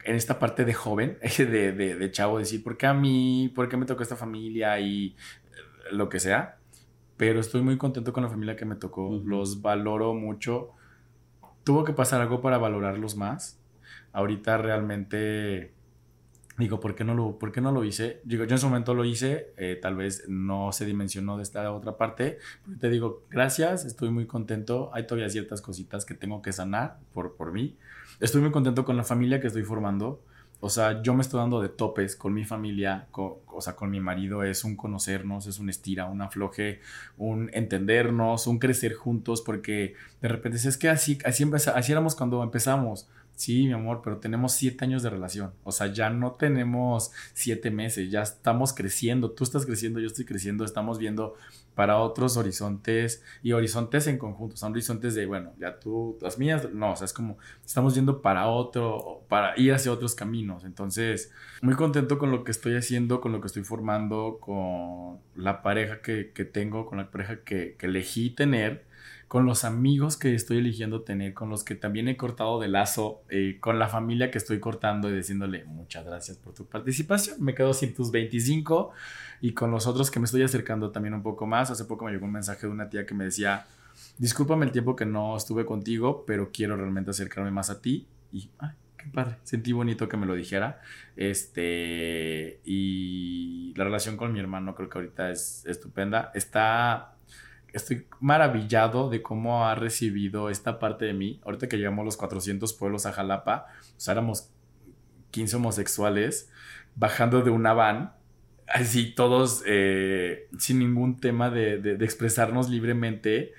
en 0.05 0.15
esta 0.17 0.39
parte 0.39 0.65
de 0.65 0.75
joven, 0.75 1.19
de, 1.39 1.47
de, 1.73 1.95
de 1.97 2.11
chavo, 2.11 2.39
decir, 2.39 2.63
¿por 2.63 2.77
qué 2.77 2.87
a 2.87 2.95
mí? 2.95 3.53
¿Por 3.55 3.69
qué 3.69 3.77
me 3.77 3.87
tocó 3.87 4.03
esta 4.03 4.17
familia? 4.17 4.79
Y 4.81 5.09
eh, 5.09 5.93
lo 5.93 6.09
que 6.09 6.21
sea. 6.21 6.59
Pero 7.17 7.41
estoy 7.41 7.63
muy 7.63 7.77
contento 7.79 8.13
con 8.13 8.23
la 8.25 8.31
familia 8.31 8.57
que 8.57 8.65
me 8.65 8.77
tocó. 8.77 9.21
Los 9.25 9.63
valoro 9.63 10.15
mucho. 10.15 10.73
Tuvo 11.71 11.85
que 11.85 11.93
pasar 11.93 12.21
algo 12.21 12.41
para 12.41 12.59
valorarlos 12.59 13.15
más. 13.15 13.57
Ahorita 14.13 14.59
realmente 14.59 15.73
digo, 16.59 16.81
¿por 16.81 16.97
qué 16.97 17.05
no 17.05 17.15
lo, 17.15 17.39
por 17.39 17.53
qué 17.53 17.61
no 17.61 17.71
lo 17.71 17.85
hice? 17.85 18.21
Digo, 18.25 18.43
yo 18.43 18.57
en 18.57 18.59
su 18.59 18.67
momento 18.67 18.93
lo 18.93 19.05
hice, 19.05 19.53
eh, 19.57 19.79
tal 19.81 19.95
vez 19.95 20.25
no 20.29 20.73
se 20.73 20.85
dimensionó 20.85 21.37
de 21.37 21.45
esta 21.45 21.71
otra 21.71 21.97
parte, 21.97 22.39
pero 22.65 22.77
te 22.77 22.91
digo, 22.91 23.23
gracias, 23.31 23.85
estoy 23.85 24.11
muy 24.11 24.27
contento, 24.27 24.91
hay 24.93 25.07
todavía 25.07 25.31
ciertas 25.31 25.63
cositas 25.63 26.05
que 26.05 26.15
tengo 26.15 26.43
que 26.43 26.53
sanar 26.53 26.99
por, 27.15 27.37
por 27.37 27.53
mí, 27.53 27.77
estoy 28.19 28.41
muy 28.41 28.51
contento 28.51 28.85
con 28.85 28.97
la 28.97 29.05
familia 29.05 29.41
que 29.41 29.47
estoy 29.47 29.63
formando, 29.63 30.25
o 30.61 30.69
sea, 30.69 31.03
yo 31.03 31.15
me 31.15 31.23
estoy 31.23 31.41
dando 31.41 31.63
de 31.63 31.71
topes 31.71 32.17
con 32.17 32.35
mi 32.35 32.45
familia, 32.45 33.09
o 33.13 33.61
sea, 33.61 33.75
con 33.77 33.91
mi 33.91 33.99
marido, 33.99 34.45
es 34.45 34.63
un 34.63 34.77
conocernos, 34.77 35.47
es 35.47 35.59
un 35.59 35.71
estira, 35.71 36.05
un 36.05 36.21
afloje, 36.21 36.81
un 37.17 37.51
entendernos, 37.55 38.47
un 38.47 38.59
crecer 38.59 38.93
juntos, 38.93 39.41
porque 39.41 39.95
de 40.21 40.29
repente 40.29 40.59
es 40.59 40.77
que 40.77 40.91
así, 40.91 41.19
así, 41.25 41.51
así 41.75 41.93
éramos 41.93 42.15
cuando 42.15 42.43
empezamos. 42.43 43.09
Sí, 43.37 43.67
mi 43.67 43.73
amor, 43.73 44.03
pero 44.05 44.19
tenemos 44.19 44.53
siete 44.53 44.85
años 44.85 45.03
de 45.03 45.09
relación. 45.09 45.53
O 45.65 45.73
sea, 45.73 45.87
ya 45.87 46.11
no 46.11 46.33
tenemos 46.33 47.11
siete 47.33 47.71
meses, 47.71 48.11
ya 48.11 48.21
estamos 48.21 48.75
creciendo. 48.75 49.31
Tú 49.31 49.45
estás 49.45 49.65
creciendo, 49.65 49.99
yo 49.99 50.09
estoy 50.09 50.27
creciendo, 50.27 50.63
estamos 50.63 50.99
viendo 50.99 51.37
para 51.75 51.99
otros 51.99 52.37
horizontes 52.37 53.23
y 53.43 53.53
horizontes 53.53 54.07
en 54.07 54.19
conjunto. 54.19 54.57
Son 54.57 54.73
horizontes 54.73 55.15
de, 55.15 55.27
bueno, 55.27 55.53
ya 55.59 55.79
tú, 55.79 56.19
las 56.21 56.39
mías, 56.39 56.69
no, 56.73 56.93
o 56.93 56.97
sea, 56.97 57.05
es 57.05 57.13
como 57.13 57.39
estamos 57.65 57.95
viendo 57.95 58.21
para 58.23 58.49
otro, 58.49 59.23
para 59.29 59.59
ir 59.59 59.73
hacia 59.73 59.93
otros 59.93 60.15
caminos. 60.15 60.65
Entonces, 60.65 61.33
muy 61.63 61.75
contento 61.75 62.19
con 62.19 62.31
lo 62.31 62.45
que 62.45 62.51
estoy 62.51 62.77
haciendo, 62.77 63.21
con 63.21 63.33
lo 63.33 63.41
que 63.41 63.47
estoy 63.47 63.65
formando, 63.65 64.39
con 64.41 65.21
la 65.35 65.63
pareja 65.63 66.03
que, 66.03 66.33
que 66.33 66.45
tengo, 66.45 66.87
con 66.87 66.99
la 66.99 67.11
pareja 67.11 67.41
que, 67.45 67.77
que 67.79 67.87
elegí 67.87 68.31
tener 68.31 68.90
con 69.31 69.47
los 69.47 69.63
amigos 69.63 70.17
que 70.17 70.35
estoy 70.35 70.59
eligiendo 70.59 71.03
tener, 71.03 71.35
con 71.35 71.51
los 71.51 71.63
que 71.63 71.77
también 71.77 72.09
he 72.09 72.17
cortado 72.17 72.59
de 72.59 72.67
lazo, 72.67 73.23
eh, 73.29 73.59
con 73.61 73.79
la 73.79 73.87
familia 73.87 74.29
que 74.33 74.39
estoy 74.39 74.59
cortando 74.59 75.09
y 75.09 75.15
diciéndole 75.15 75.63
muchas 75.67 76.05
gracias 76.05 76.37
por 76.37 76.53
tu 76.53 76.67
participación. 76.67 77.37
Me 77.41 77.55
quedo 77.55 77.73
sin 77.73 77.95
tus 77.95 78.11
25 78.11 78.91
y 79.41 79.53
con 79.53 79.71
los 79.71 79.87
otros 79.87 80.11
que 80.11 80.19
me 80.19 80.25
estoy 80.25 80.43
acercando 80.43 80.91
también 80.91 81.15
un 81.15 81.23
poco 81.23 81.47
más. 81.47 81.71
Hace 81.71 81.85
poco 81.85 82.07
me 82.07 82.11
llegó 82.11 82.27
un 82.27 82.33
mensaje 82.33 82.67
de 82.67 82.73
una 82.73 82.91
tía 82.91 83.07
que 83.07 83.15
me 83.15 83.23
decía, 83.23 83.69
discúlpame 84.19 84.67
el 84.67 84.73
tiempo 84.73 84.97
que 84.97 85.07
no 85.07 85.37
estuve 85.37 85.65
contigo, 85.65 86.25
pero 86.27 86.51
quiero 86.53 86.77
realmente 86.77 87.13
acercarme 87.13 87.53
más 87.53 87.71
a 87.71 87.81
ti. 87.81 88.09
Y, 88.33 88.51
ay, 88.59 88.71
qué 88.97 89.07
padre, 89.11 89.37
sentí 89.45 89.71
bonito 89.71 90.09
que 90.09 90.17
me 90.17 90.27
lo 90.27 90.35
dijera. 90.35 90.81
Este, 91.15 92.61
y 92.65 93.75
la 93.77 93.85
relación 93.85 94.17
con 94.17 94.33
mi 94.33 94.41
hermano 94.41 94.75
creo 94.75 94.89
que 94.89 94.99
ahorita 94.99 95.31
es 95.31 95.65
estupenda. 95.67 96.33
Está 96.35 97.15
estoy 97.73 98.07
maravillado 98.21 99.11
de 99.11 99.23
cómo 99.23 99.67
ha 99.67 99.75
recibido 99.75 100.51
esta 100.51 100.79
parte 100.79 101.05
de 101.05 101.13
mí. 101.15 101.41
Ahorita 101.45 101.69
que 101.69 101.77
llegamos 101.77 102.05
los 102.05 102.17
400 102.17 102.73
pueblos 102.75 103.07
a 103.07 103.13
Jalapa, 103.13 103.67
o 103.97 104.01
sea, 104.01 104.13
éramos 104.13 104.51
15 105.31 105.57
homosexuales 105.57 106.51
bajando 106.97 107.43
de 107.43 107.51
una 107.51 107.73
van, 107.73 108.13
así 108.67 109.15
todos 109.15 109.63
eh, 109.67 110.49
sin 110.59 110.79
ningún 110.81 111.21
tema 111.21 111.51
de, 111.51 111.79
de- 111.79 112.05
expresarnos 112.05 112.69
libremente. 112.69 113.53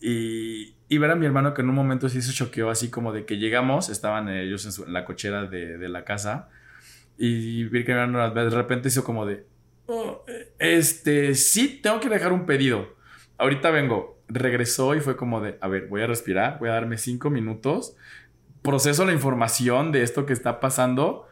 Y, 0.00 0.74
y 0.88 0.98
ver 0.98 1.10
a 1.10 1.14
mi 1.16 1.24
hermano 1.26 1.54
que 1.54 1.62
en 1.62 1.68
un 1.70 1.74
momento 1.74 2.08
sí 2.08 2.20
se 2.20 2.32
choqueó, 2.32 2.68
así 2.70 2.90
como 2.90 3.12
de 3.12 3.24
que 3.24 3.38
llegamos, 3.38 3.88
estaban 3.88 4.28
ellos 4.28 4.64
en, 4.66 4.72
su- 4.72 4.86
la 4.86 5.04
cochera 5.04 5.46
de, 5.46 5.78
de 5.78 5.88
la 5.88 6.04
casa, 6.04 6.48
y 7.16 7.64
vi 7.64 7.84
que 7.84 7.94
de 7.94 8.50
repente 8.50 8.88
hizo 8.88 9.04
como 9.04 9.24
de, 9.24 9.46
"Oh, 9.86 10.24
este, 10.58 11.34
sí, 11.36 11.80
tengo 11.82 12.00
que 12.00 12.08
dejar 12.08 12.32
un 12.32 12.44
pedido. 12.44 12.94
Ahorita 13.38 13.70
vengo. 13.70 14.18
Regresó 14.28 14.94
y 14.94 15.00
fue 15.00 15.16
como 15.16 15.40
de, 15.40 15.58
a 15.60 15.68
ver, 15.68 15.88
voy 15.88 16.02
a 16.02 16.06
respirar, 16.06 16.58
voy 16.58 16.70
a 16.70 16.72
darme 16.72 16.96
cinco 16.96 17.28
minutos, 17.28 17.94
proceso 18.62 19.04
la 19.04 19.12
información 19.12 19.92
de 19.92 20.02
esto 20.02 20.24
que 20.24 20.32
está 20.32 20.60
pasando. 20.60 21.26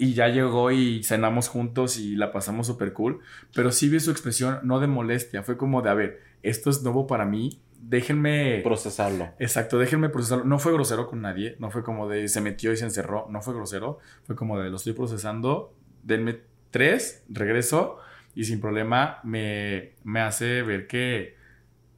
Y 0.00 0.14
ya 0.14 0.28
llegó 0.28 0.70
y 0.70 1.02
cenamos 1.02 1.48
juntos 1.48 1.98
y 1.98 2.14
la 2.14 2.30
pasamos 2.30 2.68
súper 2.68 2.92
cool. 2.92 3.18
Pero 3.52 3.72
sí 3.72 3.88
vi 3.88 3.98
su 3.98 4.12
expresión, 4.12 4.60
no 4.62 4.78
de 4.78 4.86
molestia. 4.86 5.42
Fue 5.42 5.56
como 5.56 5.82
de, 5.82 5.90
a 5.90 5.94
ver, 5.94 6.20
esto 6.44 6.70
es 6.70 6.82
nuevo 6.84 7.08
para 7.08 7.24
mí. 7.24 7.60
Déjenme... 7.80 8.60
Procesarlo. 8.62 9.30
Exacto, 9.40 9.76
déjenme 9.76 10.08
procesarlo. 10.08 10.44
No 10.44 10.60
fue 10.60 10.72
grosero 10.72 11.08
con 11.08 11.20
nadie. 11.20 11.56
No 11.58 11.72
fue 11.72 11.82
como 11.82 12.08
de 12.08 12.28
se 12.28 12.40
metió 12.40 12.72
y 12.72 12.76
se 12.76 12.84
encerró. 12.84 13.26
No 13.28 13.42
fue 13.42 13.54
grosero. 13.54 13.98
Fue 14.24 14.36
como 14.36 14.58
de 14.60 14.70
lo 14.70 14.76
estoy 14.76 14.92
procesando. 14.92 15.74
Denme 16.04 16.42
tres, 16.70 17.24
regreso. 17.28 17.98
Y 18.38 18.44
sin 18.44 18.60
problema 18.60 19.18
me, 19.24 19.94
me 20.04 20.20
hace 20.20 20.62
ver 20.62 20.86
que 20.86 21.34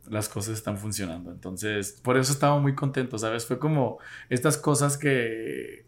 las 0.08 0.30
cosas 0.30 0.54
están 0.54 0.78
funcionando. 0.78 1.30
Entonces, 1.30 2.00
por 2.02 2.16
eso 2.16 2.32
estaba 2.32 2.58
muy 2.58 2.74
contento, 2.74 3.18
¿sabes? 3.18 3.44
Fue 3.44 3.58
como 3.58 3.98
estas 4.30 4.56
cosas 4.56 4.96
que... 4.96 5.84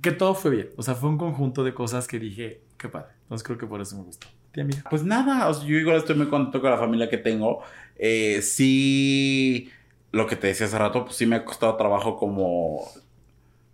Que 0.00 0.10
todo 0.10 0.34
fue 0.34 0.52
bien. 0.52 0.70
O 0.78 0.82
sea, 0.82 0.94
fue 0.94 1.10
un 1.10 1.18
conjunto 1.18 1.64
de 1.64 1.74
cosas 1.74 2.08
que 2.08 2.18
dije, 2.18 2.62
qué 2.78 2.88
padre. 2.88 3.08
Entonces 3.24 3.46
creo 3.46 3.58
que 3.58 3.66
por 3.66 3.82
eso 3.82 3.98
me 3.98 4.04
gustó. 4.04 4.26
Tía 4.52 4.62
amiga. 4.62 4.84
Pues 4.88 5.04
nada, 5.04 5.46
o 5.50 5.52
sea, 5.52 5.68
yo 5.68 5.76
igual 5.76 5.98
estoy 5.98 6.16
muy 6.16 6.28
contento 6.28 6.62
con 6.62 6.70
la 6.70 6.78
familia 6.78 7.10
que 7.10 7.18
tengo. 7.18 7.60
Eh, 7.96 8.40
sí, 8.40 9.70
lo 10.12 10.26
que 10.26 10.36
te 10.36 10.46
decía 10.46 10.64
hace 10.64 10.78
rato, 10.78 11.04
pues 11.04 11.16
sí 11.16 11.26
me 11.26 11.36
ha 11.36 11.44
costado 11.44 11.76
trabajo 11.76 12.16
como 12.16 12.88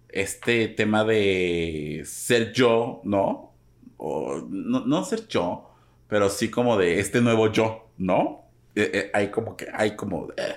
este 0.09 0.67
tema 0.67 1.05
de 1.05 2.03
ser 2.05 2.53
yo, 2.53 3.01
¿no? 3.05 3.53
O 3.97 4.45
no, 4.51 4.85
no 4.85 5.05
ser 5.05 5.29
yo, 5.29 5.71
pero 6.09 6.29
sí 6.29 6.51
como 6.51 6.77
de 6.77 7.01
este 7.01 7.21
nuevo 7.21 7.51
yo, 7.53 7.89
¿no? 7.99 8.45
Eh, 8.75 8.91
eh, 8.93 9.11
hay 9.15 9.29
como 9.31 9.57
que, 9.57 9.69
hay 9.73 9.97
como... 9.97 10.29
eh. 10.37 10.57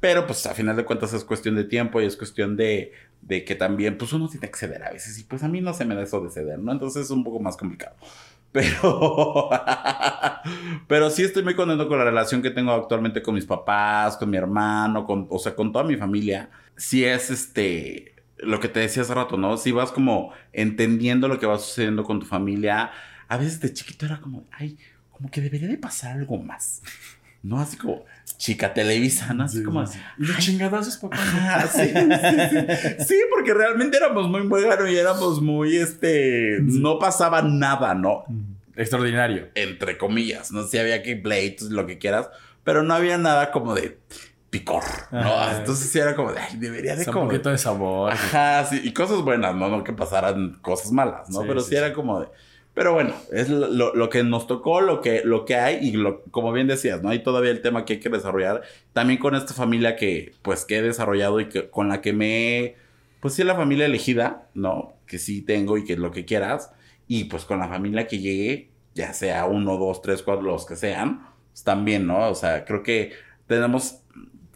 Pero 0.00 0.26
pues 0.26 0.44
a 0.46 0.54
final 0.54 0.76
de 0.76 0.84
cuentas 0.84 1.12
es 1.14 1.24
cuestión 1.24 1.56
de 1.56 1.64
tiempo 1.64 2.00
y 2.00 2.04
es 2.04 2.16
cuestión 2.16 2.56
de, 2.56 2.92
de 3.22 3.44
que 3.44 3.54
también 3.54 3.98
pues 3.98 4.12
uno 4.12 4.28
tiene 4.28 4.50
que 4.50 4.58
ceder 4.58 4.82
a 4.84 4.92
veces 4.92 5.18
y 5.18 5.24
pues 5.24 5.42
a 5.42 5.48
mí 5.48 5.60
no 5.60 5.74
se 5.74 5.84
me 5.84 5.94
da 5.94 6.02
eso 6.02 6.20
de 6.20 6.30
ceder, 6.30 6.58
¿no? 6.58 6.72
Entonces 6.72 7.04
es 7.04 7.10
un 7.10 7.24
poco 7.24 7.40
más 7.40 7.56
complicado. 7.56 7.96
Pero, 8.52 9.50
pero 10.88 11.10
sí 11.10 11.22
estoy 11.22 11.42
muy 11.42 11.54
contento 11.54 11.88
con 11.88 11.98
la 11.98 12.04
relación 12.04 12.40
que 12.40 12.48
tengo 12.50 12.72
actualmente 12.72 13.20
con 13.20 13.34
mis 13.34 13.44
papás, 13.44 14.16
con 14.16 14.30
mi 14.30 14.38
hermano, 14.38 15.04
con, 15.04 15.26
o 15.28 15.38
sea, 15.38 15.54
con 15.54 15.72
toda 15.72 15.84
mi 15.84 15.96
familia. 15.96 16.48
Sí 16.74 17.04
es 17.04 17.28
este, 17.30 18.14
lo 18.38 18.58
que 18.58 18.68
te 18.68 18.80
decía 18.80 19.02
hace 19.02 19.12
rato, 19.12 19.36
¿no? 19.36 19.58
Si 19.58 19.72
vas 19.72 19.92
como 19.92 20.32
entendiendo 20.54 21.28
lo 21.28 21.38
que 21.38 21.44
va 21.44 21.58
sucediendo 21.58 22.04
con 22.04 22.20
tu 22.20 22.24
familia, 22.24 22.92
a 23.28 23.36
veces 23.36 23.60
de 23.60 23.72
chiquito 23.72 24.06
era 24.06 24.20
como, 24.20 24.44
ay, 24.52 24.78
como 25.10 25.30
que 25.30 25.40
debería 25.40 25.68
de 25.68 25.78
pasar 25.78 26.12
algo 26.12 26.38
más. 26.38 26.82
No 27.42 27.60
así 27.60 27.76
como 27.76 28.04
chica 28.38 28.74
Televisa, 28.74 29.32
¿no? 29.32 29.44
Así 29.44 29.62
como, 29.62 29.84
Y 30.18 30.24
los 30.24 30.38
chingadazos, 30.38 30.96
papá. 30.96 31.16
Ajá, 31.16 31.68
sí, 31.68 31.88
sí, 31.88 32.36
sí. 32.50 33.04
Sí, 33.06 33.14
porque 33.30 33.54
realmente 33.54 33.96
éramos 33.96 34.28
muy 34.28 34.42
buenos 34.42 34.90
y 34.90 34.96
éramos 34.96 35.40
muy, 35.40 35.76
este, 35.76 36.58
no 36.60 36.98
pasaba 36.98 37.42
nada, 37.42 37.94
¿no? 37.94 38.24
Extraordinario. 38.74 39.48
Entre 39.54 39.96
comillas, 39.96 40.50
no 40.50 40.64
sé 40.64 40.70
si 40.70 40.78
había 40.78 41.02
que 41.02 41.16
pleitos, 41.16 41.70
lo 41.70 41.86
que 41.86 41.98
quieras, 41.98 42.28
pero 42.64 42.82
no 42.82 42.94
había 42.94 43.16
nada 43.16 43.52
como 43.52 43.74
de 43.74 43.98
picor, 44.50 44.82
¿no? 45.12 45.20
Ajá. 45.20 45.58
Entonces 45.58 45.88
sí 45.88 45.98
era 45.98 46.14
como 46.16 46.32
de, 46.32 46.40
ay, 46.40 46.56
debería 46.56 46.94
de 46.94 47.02
O 47.02 47.04
sea, 47.04 47.12
un 47.12 47.14
como... 47.14 47.30
poquito 47.30 47.50
de 47.50 47.58
sabor. 47.58 48.12
Ajá, 48.12 48.64
sí, 48.66 48.80
y 48.82 48.92
cosas 48.92 49.22
buenas, 49.22 49.54
¿no? 49.54 49.68
No 49.68 49.84
que 49.84 49.92
pasaran 49.92 50.58
cosas 50.62 50.92
malas, 50.92 51.30
¿no? 51.30 51.40
Sí, 51.40 51.44
pero 51.48 51.60
sí, 51.60 51.70
sí, 51.70 51.76
era 51.76 51.88
sí. 51.88 51.94
como 51.94 52.20
de... 52.20 52.28
Pero 52.76 52.92
bueno, 52.92 53.14
es 53.32 53.48
lo, 53.48 53.94
lo- 53.94 54.10
que 54.10 54.22
nos 54.22 54.46
tocó, 54.46 54.82
lo 54.82 55.00
que, 55.00 55.22
lo 55.24 55.46
que 55.46 55.54
hay 55.56 55.78
y 55.88 55.92
lo, 55.92 56.22
como 56.24 56.52
bien 56.52 56.66
decías, 56.66 57.02
¿no? 57.02 57.08
Hay 57.08 57.20
todavía 57.22 57.50
el 57.50 57.62
tema 57.62 57.86
que 57.86 57.94
hay 57.94 58.00
que 58.00 58.10
desarrollar. 58.10 58.60
También 58.92 59.18
con 59.18 59.34
esta 59.34 59.54
familia 59.54 59.96
que, 59.96 60.34
pues, 60.42 60.66
que 60.66 60.76
he 60.76 60.82
desarrollado 60.82 61.40
y 61.40 61.48
que, 61.48 61.70
con 61.70 61.88
la 61.88 62.02
que 62.02 62.12
me... 62.12 62.76
Pues 63.20 63.32
sí, 63.32 63.44
la 63.44 63.54
familia 63.54 63.86
elegida, 63.86 64.50
¿no? 64.52 64.92
Que 65.06 65.16
sí 65.18 65.40
tengo 65.40 65.78
y 65.78 65.84
que 65.84 65.96
lo 65.96 66.10
que 66.10 66.26
quieras. 66.26 66.70
Y 67.08 67.24
pues 67.24 67.46
con 67.46 67.60
la 67.60 67.68
familia 67.68 68.06
que 68.06 68.18
llegue, 68.18 68.68
ya 68.94 69.14
sea 69.14 69.46
uno, 69.46 69.78
dos, 69.78 70.02
tres, 70.02 70.22
cuatro, 70.22 70.42
los 70.44 70.66
que 70.66 70.76
sean, 70.76 71.26
pues 71.52 71.64
también, 71.64 72.06
¿no? 72.06 72.28
O 72.28 72.34
sea, 72.34 72.66
creo 72.66 72.82
que 72.82 73.12
tenemos, 73.46 74.02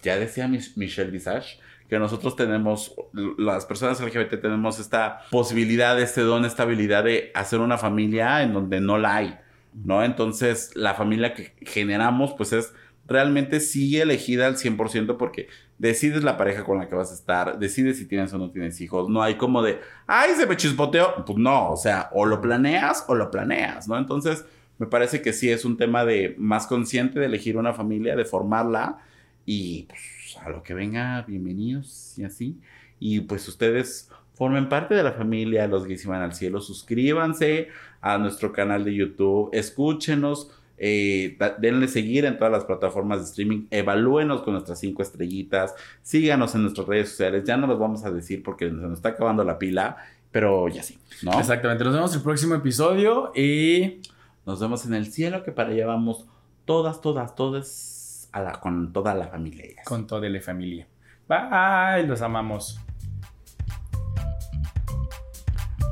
ya 0.03 0.19
decía 0.19 0.47
Mich- 0.47 0.77
Michelle 0.77 1.11
Visage, 1.11 1.59
que 1.91 1.99
nosotros 1.99 2.37
tenemos, 2.37 2.95
las 3.37 3.67
personas 3.67 4.01
LGBT 4.01 4.41
tenemos 4.41 4.79
esta 4.79 5.23
posibilidad, 5.33 6.01
este 6.01 6.21
don, 6.21 6.45
esta 6.45 6.63
habilidad 6.63 7.03
de 7.03 7.33
hacer 7.35 7.59
una 7.59 7.79
familia 7.79 8.45
en 8.45 8.53
donde 8.53 8.81
no 8.81 8.97
la 8.97 9.17
hay, 9.17 9.39
¿no? 9.75 10.05
Entonces, 10.05 10.71
la 10.77 10.95
familia 10.95 11.35
que 11.35 11.53
generamos, 11.63 12.33
pues 12.35 12.53
es 12.53 12.73
realmente 13.09 13.59
sí 13.59 14.01
elegida 14.01 14.47
al 14.47 14.57
100% 14.57 15.17
porque 15.17 15.49
decides 15.79 16.23
la 16.23 16.37
pareja 16.37 16.63
con 16.63 16.79
la 16.79 16.89
que 16.89 16.95
vas 16.95 17.11
a 17.11 17.15
estar, 17.15 17.59
decides 17.59 17.99
si 17.99 18.07
tienes 18.07 18.33
o 18.33 18.39
no 18.39 18.53
tienes 18.53 18.81
hijos, 18.81 19.09
no 19.09 19.21
hay 19.21 19.35
como 19.35 19.61
de, 19.61 19.81
ay, 20.07 20.31
se 20.37 20.47
me 20.47 20.57
chispoteó, 20.57 21.25
pues 21.27 21.39
no, 21.39 21.73
o 21.73 21.77
sea, 21.77 22.09
o 22.13 22.25
lo 22.25 22.41
planeas 22.41 23.05
o 23.09 23.17
lo 23.17 23.33
planeas, 23.33 23.89
¿no? 23.89 23.99
Entonces, 23.99 24.45
me 24.79 24.87
parece 24.87 25.23
que 25.23 25.33
sí 25.33 25.51
es 25.51 25.65
un 25.65 25.77
tema 25.77 26.05
de 26.05 26.37
más 26.39 26.69
consciente 26.69 27.19
de 27.19 27.27
elegir 27.27 27.57
una 27.57 27.73
familia, 27.73 28.15
de 28.15 28.25
formarla 28.25 28.99
y 29.45 29.87
pues 29.89 30.20
a 30.39 30.51
lo 30.51 30.63
que 30.63 30.75
venga, 30.75 31.23
bienvenidos 31.27 32.19
y 32.19 32.25
así. 32.25 32.61
Y 32.99 33.21
pues 33.21 33.49
ustedes 33.49 34.11
formen 34.35 34.69
parte 34.69 34.95
de 34.95 35.03
la 35.03 35.13
familia 35.13 35.67
Los 35.67 35.87
Gays 35.87 36.05
Iban 36.05 36.23
al 36.23 36.35
Cielo. 36.35 36.61
Suscríbanse 36.61 37.69
a 38.01 38.19
nuestro 38.19 38.53
canal 38.53 38.85
de 38.85 38.95
YouTube, 38.95 39.51
escúchenos, 39.53 40.51
eh, 40.79 41.37
denle 41.59 41.89
seguir 41.89 42.25
en 42.25 42.39
todas 42.39 42.53
las 42.53 42.65
plataformas 42.65 43.19
de 43.19 43.25
streaming, 43.27 43.67
evalúenos 43.71 44.43
con 44.43 44.55
nuestras 44.55 44.81
cinco 44.81 45.03
estrellitas, 45.03 45.75
síganos 46.03 46.55
en 46.55 46.63
nuestras 46.63 46.87
redes 46.87 47.11
sociales. 47.11 47.45
Ya 47.45 47.57
no 47.57 47.67
los 47.67 47.79
vamos 47.79 48.05
a 48.05 48.11
decir 48.11 48.43
porque 48.43 48.69
se 48.69 48.75
nos 48.75 48.99
está 48.99 49.11
acabando 49.11 49.45
la 49.45 49.59
pila, 49.59 49.97
pero 50.31 50.69
ya 50.69 50.83
sí, 50.83 50.99
¿no? 51.23 51.39
Exactamente. 51.39 51.85
Nos 51.85 51.95
vemos 51.95 52.13
en 52.13 52.19
el 52.19 52.25
próximo 52.25 52.55
episodio 52.55 53.33
y 53.35 54.01
Nos 54.47 54.59
vemos 54.59 54.87
en 54.87 54.95
el 54.95 55.13
cielo, 55.13 55.45
que 55.45 55.53
para 55.53 55.69
allá 55.69 55.87
vamos 55.87 56.27
todas, 56.65 57.01
todas, 57.03 57.35
todas, 57.35 58.00
a 58.33 58.41
la- 58.41 58.53
con 58.61 58.93
toda 58.93 59.15
la 59.15 59.29
familia. 59.29 59.83
con 59.85 60.07
toda 60.07 60.29
la 60.29 60.41
familia. 60.41 60.87
Bye, 61.29 62.07
los 62.07 62.23
amamos. 62.23 62.81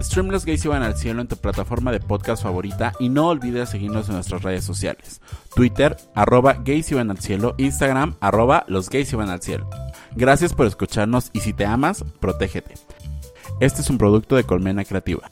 Stream 0.00 0.28
Los 0.28 0.44
Gays 0.44 0.64
Iban 0.64 0.82
al 0.84 0.96
Cielo 0.96 1.20
en 1.20 1.26
tu 1.28 1.36
plataforma 1.36 1.90
de 1.90 1.98
podcast 2.00 2.42
favorita 2.44 2.92
y 3.00 3.08
no 3.08 3.28
olvides 3.28 3.68
seguirnos 3.70 4.08
en 4.08 4.14
nuestras 4.14 4.42
redes 4.42 4.64
sociales. 4.64 5.20
Twitter, 5.54 5.96
arroba 6.14 6.54
Gays 6.54 6.90
Iban 6.92 7.10
al 7.10 7.18
Cielo, 7.18 7.54
Instagram, 7.58 8.14
arroba 8.20 8.64
Los 8.68 8.90
Gays 8.90 9.12
Iban 9.12 9.28
al 9.28 9.42
Cielo. 9.42 9.68
Gracias 10.14 10.54
por 10.54 10.66
escucharnos 10.66 11.30
y 11.32 11.40
si 11.40 11.52
te 11.52 11.66
amas, 11.66 12.04
protégete. 12.20 12.74
Este 13.60 13.80
es 13.80 13.90
un 13.90 13.98
producto 13.98 14.36
de 14.36 14.44
Colmena 14.44 14.84
Creativa. 14.84 15.28